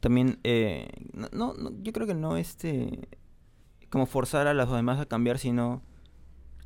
también, 0.00 0.38
eh, 0.44 0.88
no, 1.32 1.54
no, 1.54 1.72
yo 1.82 1.92
creo 1.92 2.06
que 2.06 2.14
no 2.14 2.36
este, 2.36 3.08
como 3.90 4.06
forzar 4.06 4.46
a 4.46 4.54
los 4.54 4.70
demás 4.70 5.00
a 5.00 5.06
cambiar, 5.06 5.38
sino 5.38 5.82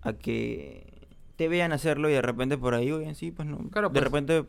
a 0.03 0.13
que 0.15 1.09
te 1.37 1.49
vean 1.49 1.73
hacerlo 1.73 2.11
y 2.11 2.13
de 2.13 2.21
repente 2.23 2.59
por 2.59 2.75
ahí, 2.75 2.93
oye, 2.93 3.15
sí, 3.15 3.31
pues 3.31 3.49
no. 3.49 3.57
Claro, 3.71 3.89
de 3.89 3.93
pues. 3.95 4.05
repente 4.05 4.45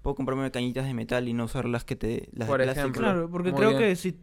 puedo 0.00 0.14
comprarme 0.14 0.50
cañitas 0.50 0.86
de 0.86 0.94
metal 0.94 1.28
y 1.28 1.34
no 1.34 1.44
usar 1.44 1.66
las 1.66 1.84
que 1.84 1.96
te, 1.96 2.28
las 2.32 2.48
Por 2.48 2.58
de 2.60 2.64
plástico. 2.64 2.88
ejemplo. 2.88 3.02
Claro, 3.02 3.30
porque 3.30 3.50
Muy 3.50 3.58
creo 3.58 3.70
bien. 3.70 3.82
que 3.82 3.96
si, 3.96 4.18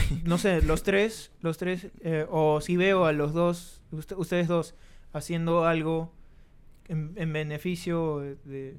no 0.24 0.38
sé, 0.38 0.62
los 0.62 0.82
tres, 0.82 1.30
los 1.40 1.58
tres, 1.58 1.88
eh, 2.00 2.26
o 2.30 2.60
si 2.60 2.76
veo 2.76 3.04
a 3.06 3.12
los 3.12 3.32
dos, 3.32 3.82
ust- 3.92 4.16
ustedes 4.16 4.48
dos, 4.48 4.74
haciendo 5.12 5.64
algo 5.66 6.12
en, 6.88 7.12
en 7.16 7.32
beneficio 7.32 8.18
de, 8.44 8.76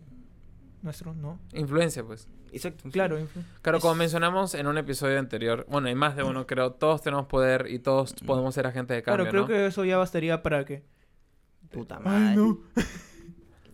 nuestro, 0.81 1.13
¿no? 1.13 1.39
Influencia, 1.53 2.03
pues. 2.03 2.27
Exacto. 2.51 2.89
Claro, 2.91 3.19
influ- 3.19 3.43
Claro, 3.61 3.79
como 3.79 3.93
Es- 3.93 3.99
mencionamos 3.99 4.53
en 4.55 4.67
un 4.67 4.77
episodio 4.77 5.19
anterior, 5.19 5.65
bueno, 5.69 5.87
hay 5.89 5.95
más 5.95 6.15
de 6.15 6.23
uno, 6.23 6.47
creo, 6.47 6.71
todos 6.73 7.01
tenemos 7.01 7.25
poder 7.27 7.67
y 7.69 7.79
todos 7.79 8.13
podemos 8.25 8.55
ser 8.55 8.67
agentes 8.67 8.95
de 8.95 9.03
cambio, 9.03 9.25
claro, 9.25 9.31
creo 9.31 9.41
¿no? 9.41 9.47
que 9.47 9.67
eso 9.67 9.83
ya 9.85 9.97
bastaría 9.97 10.41
para 10.43 10.63
que... 10.65 10.83
Puta 11.71 11.97
Ay, 11.97 12.03
madre. 12.05 12.35
no. 12.37 12.59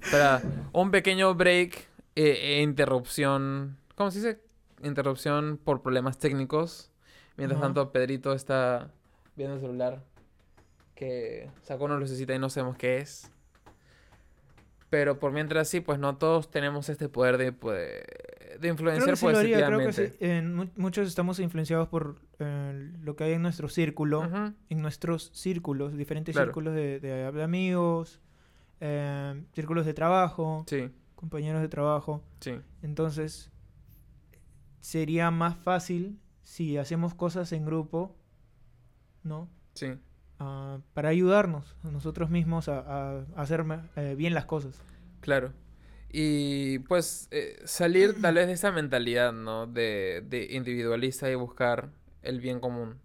Espera, 0.01 0.41
un 0.73 0.89
pequeño 0.89 1.35
break 1.35 1.87
eh, 2.15 2.57
e 2.57 2.61
interrupción. 2.63 3.77
¿Cómo 3.95 4.09
se 4.09 4.17
dice? 4.19 4.41
Interrupción 4.83 5.59
por 5.63 5.81
problemas 5.83 6.17
técnicos. 6.17 6.89
Mientras 7.37 7.59
tanto, 7.61 7.91
Pedrito 7.91 8.33
está 8.33 8.91
viendo 9.35 9.55
el 9.55 9.61
celular 9.61 10.03
que 10.95 11.49
sacó 11.63 11.85
una 11.85 11.97
lucecita 11.97 12.33
y 12.35 12.39
no 12.39 12.49
sabemos 12.49 12.77
qué 12.77 12.99
es. 12.99 13.29
Pero 14.89 15.17
por 15.17 15.31
mientras 15.31 15.67
sí, 15.67 15.79
pues 15.79 15.97
no 15.97 16.17
todos 16.17 16.51
tenemos 16.51 16.87
este 16.89 17.09
poder 17.09 17.39
de, 17.39 17.51
pues, 17.51 17.79
de 17.79 18.57
Creo 18.59 18.71
influenciar 18.73 19.09
que 19.09 19.15
sí 19.15 19.25
creo 19.65 19.79
que 19.79 19.93
sí. 19.93 20.13
En 20.19 20.53
mu- 20.53 20.69
muchos 20.75 21.07
estamos 21.07 21.39
influenciados 21.39 21.87
por 21.87 22.19
eh, 22.37 22.91
lo 23.01 23.15
que 23.15 23.23
hay 23.23 23.33
en 23.33 23.41
nuestro 23.41 23.69
círculo, 23.69 24.23
en 24.69 24.81
nuestros 24.81 25.31
círculos, 25.33 25.97
diferentes 25.97 26.33
Claro. 26.33 26.49
círculos 26.49 26.75
de, 26.75 26.99
de- 26.99 27.31
de 27.31 27.43
amigos, 27.43 28.21
eh, 28.81 29.43
círculos 29.55 29.87
de 29.87 29.95
trabajo, 29.95 30.63
Sí, 30.67 30.91
compañeros 31.15 31.61
de 31.63 31.69
trabajo. 31.69 32.21
sí. 32.41 32.59
Entonces, 32.83 33.49
sería 34.79 35.31
más 35.31 35.55
fácil 35.57 36.19
si 36.43 36.77
hacemos 36.77 37.13
cosas 37.13 37.51
en 37.53 37.65
grupo, 37.65 38.15
¿no? 39.23 39.49
Sí, 39.73 39.93
Ah, 40.39 40.79
para 40.93 41.09
ayudarnos 41.09 41.75
a 41.83 41.89
nosotros 41.91 42.29
mismos 42.29 42.67
a, 42.67 43.19
hacer 43.35 43.63
eh, 43.95 44.15
bien 44.17 44.33
las 44.33 44.45
cosas. 44.45 44.81
claro. 45.21 45.53
Y 46.15 46.79
pues 46.79 47.27
eh, 47.31 47.59
salir 47.65 48.15
tal 48.21 48.35
vez 48.35 48.47
de 48.47 48.53
esa 48.53 48.71
mentalidad, 48.71 49.31
¿no? 49.33 49.65
De, 49.67 50.23
de 50.27 50.47
individualista 50.51 51.29
y 51.31 51.35
buscar 51.35 51.89
el 52.21 52.39
bien 52.39 52.59
común. 52.59 52.99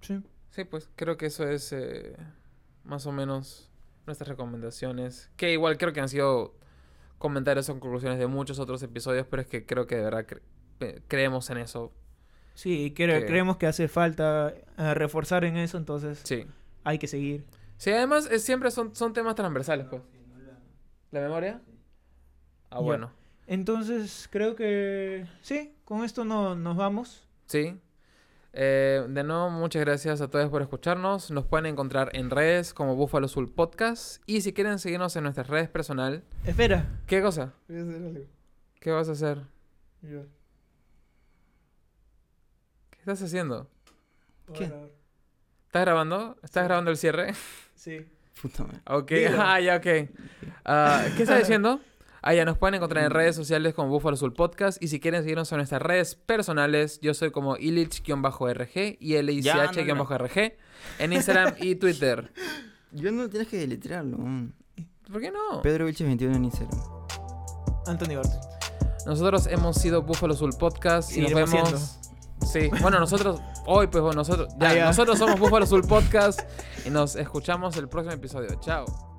Sí. 0.00 0.20
Sí, 0.50 0.64
pues 0.64 0.90
creo 0.96 1.16
que 1.16 1.26
eso 1.26 1.48
es 1.48 1.72
eh, 1.72 2.14
más 2.84 3.06
o 3.06 3.12
menos 3.12 3.70
nuestras 4.06 4.28
recomendaciones. 4.28 5.30
Que 5.36 5.52
igual 5.52 5.78
creo 5.78 5.92
que 5.94 6.00
han 6.00 6.08
sido 6.10 6.54
comentarios 7.18 7.68
o 7.70 7.72
conclusiones 7.74 8.18
de 8.18 8.26
muchos 8.26 8.58
otros 8.58 8.82
episodios, 8.82 9.26
pero 9.30 9.42
es 9.42 9.48
que 9.48 9.64
creo 9.64 9.86
que 9.86 9.96
de 9.96 10.02
verdad 10.02 10.26
cre- 10.26 11.02
creemos 11.08 11.48
en 11.50 11.58
eso. 11.58 11.92
Sí, 12.54 12.84
y 12.84 12.90
cre- 12.90 13.20
Que- 13.20 13.26
creemos 13.26 13.56
que 13.56 13.66
hace 13.66 13.88
falta 13.88 14.52
eh, 14.78 14.94
reforzar 14.94 15.44
en 15.44 15.56
eso, 15.56 15.78
entonces 15.78 16.20
Sí. 16.24 16.44
hay 16.84 16.98
que 16.98 17.06
seguir. 17.06 17.44
Sí, 17.78 17.90
además 17.90 18.28
siempre 18.38 18.70
son, 18.70 18.94
son 18.94 19.12
temas 19.12 19.34
transversales, 19.34 19.86
pues. 19.88 20.02
¿La 21.10 21.20
memoria? 21.20 21.60
Ah, 22.70 22.76
Ya. 22.76 22.80
bueno. 22.80 23.12
Entonces, 23.46 24.28
creo 24.30 24.54
que 24.54 25.26
sí, 25.42 25.74
con 25.84 26.04
esto 26.04 26.24
no, 26.24 26.54
nos 26.54 26.76
vamos. 26.76 27.26
Sí. 27.46 27.78
Eh, 28.54 29.04
de 29.08 29.24
nuevo, 29.24 29.50
muchas 29.50 29.80
gracias 29.82 30.20
a 30.20 30.28
todos 30.28 30.48
por 30.50 30.62
escucharnos. 30.62 31.30
Nos 31.30 31.46
pueden 31.46 31.66
encontrar 31.66 32.10
en 32.14 32.30
redes 32.30 32.72
como 32.74 32.94
Buffalo 32.96 33.26
Soul 33.28 33.50
Podcast. 33.50 34.22
Y 34.26 34.42
si 34.42 34.52
quieren 34.52 34.78
seguirnos 34.78 35.16
en 35.16 35.24
nuestras 35.24 35.48
redes 35.48 35.68
personal, 35.68 36.22
Espera. 36.44 36.86
¿qué 37.06 37.20
cosa? 37.22 37.54
Voy 37.68 37.78
a 37.78 37.82
hacer 37.82 37.94
algo. 37.96 38.24
¿Qué 38.80 38.90
vas 38.90 39.08
a 39.08 39.12
hacer? 39.12 39.38
¿Qué 40.02 40.26
estás 43.02 43.22
haciendo? 43.22 43.68
¿Qué? 44.54 44.64
¿Estás 45.66 45.82
grabando? 45.82 46.36
¿Estás 46.42 46.62
Sí. 46.62 46.66
grabando 46.66 46.90
el 46.90 46.96
cierre? 46.96 47.34
Sí. 47.74 48.06
Puta 48.40 48.64
madre. 48.64 48.80
Ok, 48.86 49.12
ah, 49.38 49.60
ya, 49.60 49.76
ok. 49.76 49.86
Ah, 50.64 51.04
¿Qué 51.16 51.22
estás 51.22 51.38
diciendo? 51.38 51.80
Ah, 52.24 52.34
ya, 52.34 52.44
nos 52.44 52.56
pueden 52.56 52.74
encontrar 52.76 53.04
en 53.04 53.10
redes 53.10 53.34
sociales 53.34 53.74
como 53.74 53.88
Buffalo 53.88 54.16
Soul 54.16 54.32
Podcast. 54.32 54.80
Y 54.80 54.86
si 54.88 55.00
quieren 55.00 55.22
seguirnos 55.22 55.50
en 55.50 55.58
nuestras 55.58 55.82
redes 55.82 56.14
personales, 56.14 57.00
yo 57.00 57.14
soy 57.14 57.32
como 57.32 57.56
Illich-RG 57.56 58.96
y 59.00 59.14
LICH-RG 59.20 60.52
en 61.00 61.12
Instagram 61.12 61.54
y 61.58 61.74
Twitter. 61.76 62.32
Yo 62.92 63.10
no 63.10 63.28
tienes 63.28 63.48
que 63.48 63.56
deletrearlo. 63.58 64.18
mm. 64.18 64.52
¿Por 65.10 65.20
qué 65.20 65.30
no? 65.32 65.62
Pedro 65.62 65.86
Vilches 65.86 66.06
21 66.06 66.36
en 66.36 66.44
Instagram. 66.44 66.80
Anthony 67.86 68.14
Barton. 68.16 68.40
Nosotros 69.04 69.46
hemos 69.48 69.76
sido 69.76 70.02
Buffalo 70.02 70.34
Soul 70.34 70.52
Podcast 70.58 71.16
y 71.16 71.22
nos 71.22 71.34
vemos. 71.34 72.01
Sí, 72.52 72.68
bueno, 72.82 73.00
nosotros, 73.00 73.40
hoy 73.64 73.86
pues 73.86 74.14
nosotros, 74.14 74.54
ya, 74.58 74.84
nosotros 74.84 75.18
somos 75.18 75.40
Buffalo 75.40 75.64
Soul 75.64 75.82
Podcast 75.88 76.40
y 76.84 76.90
nos 76.90 77.16
escuchamos 77.16 77.78
el 77.78 77.88
próximo 77.88 78.12
episodio. 78.12 78.60
Chao. 78.60 79.11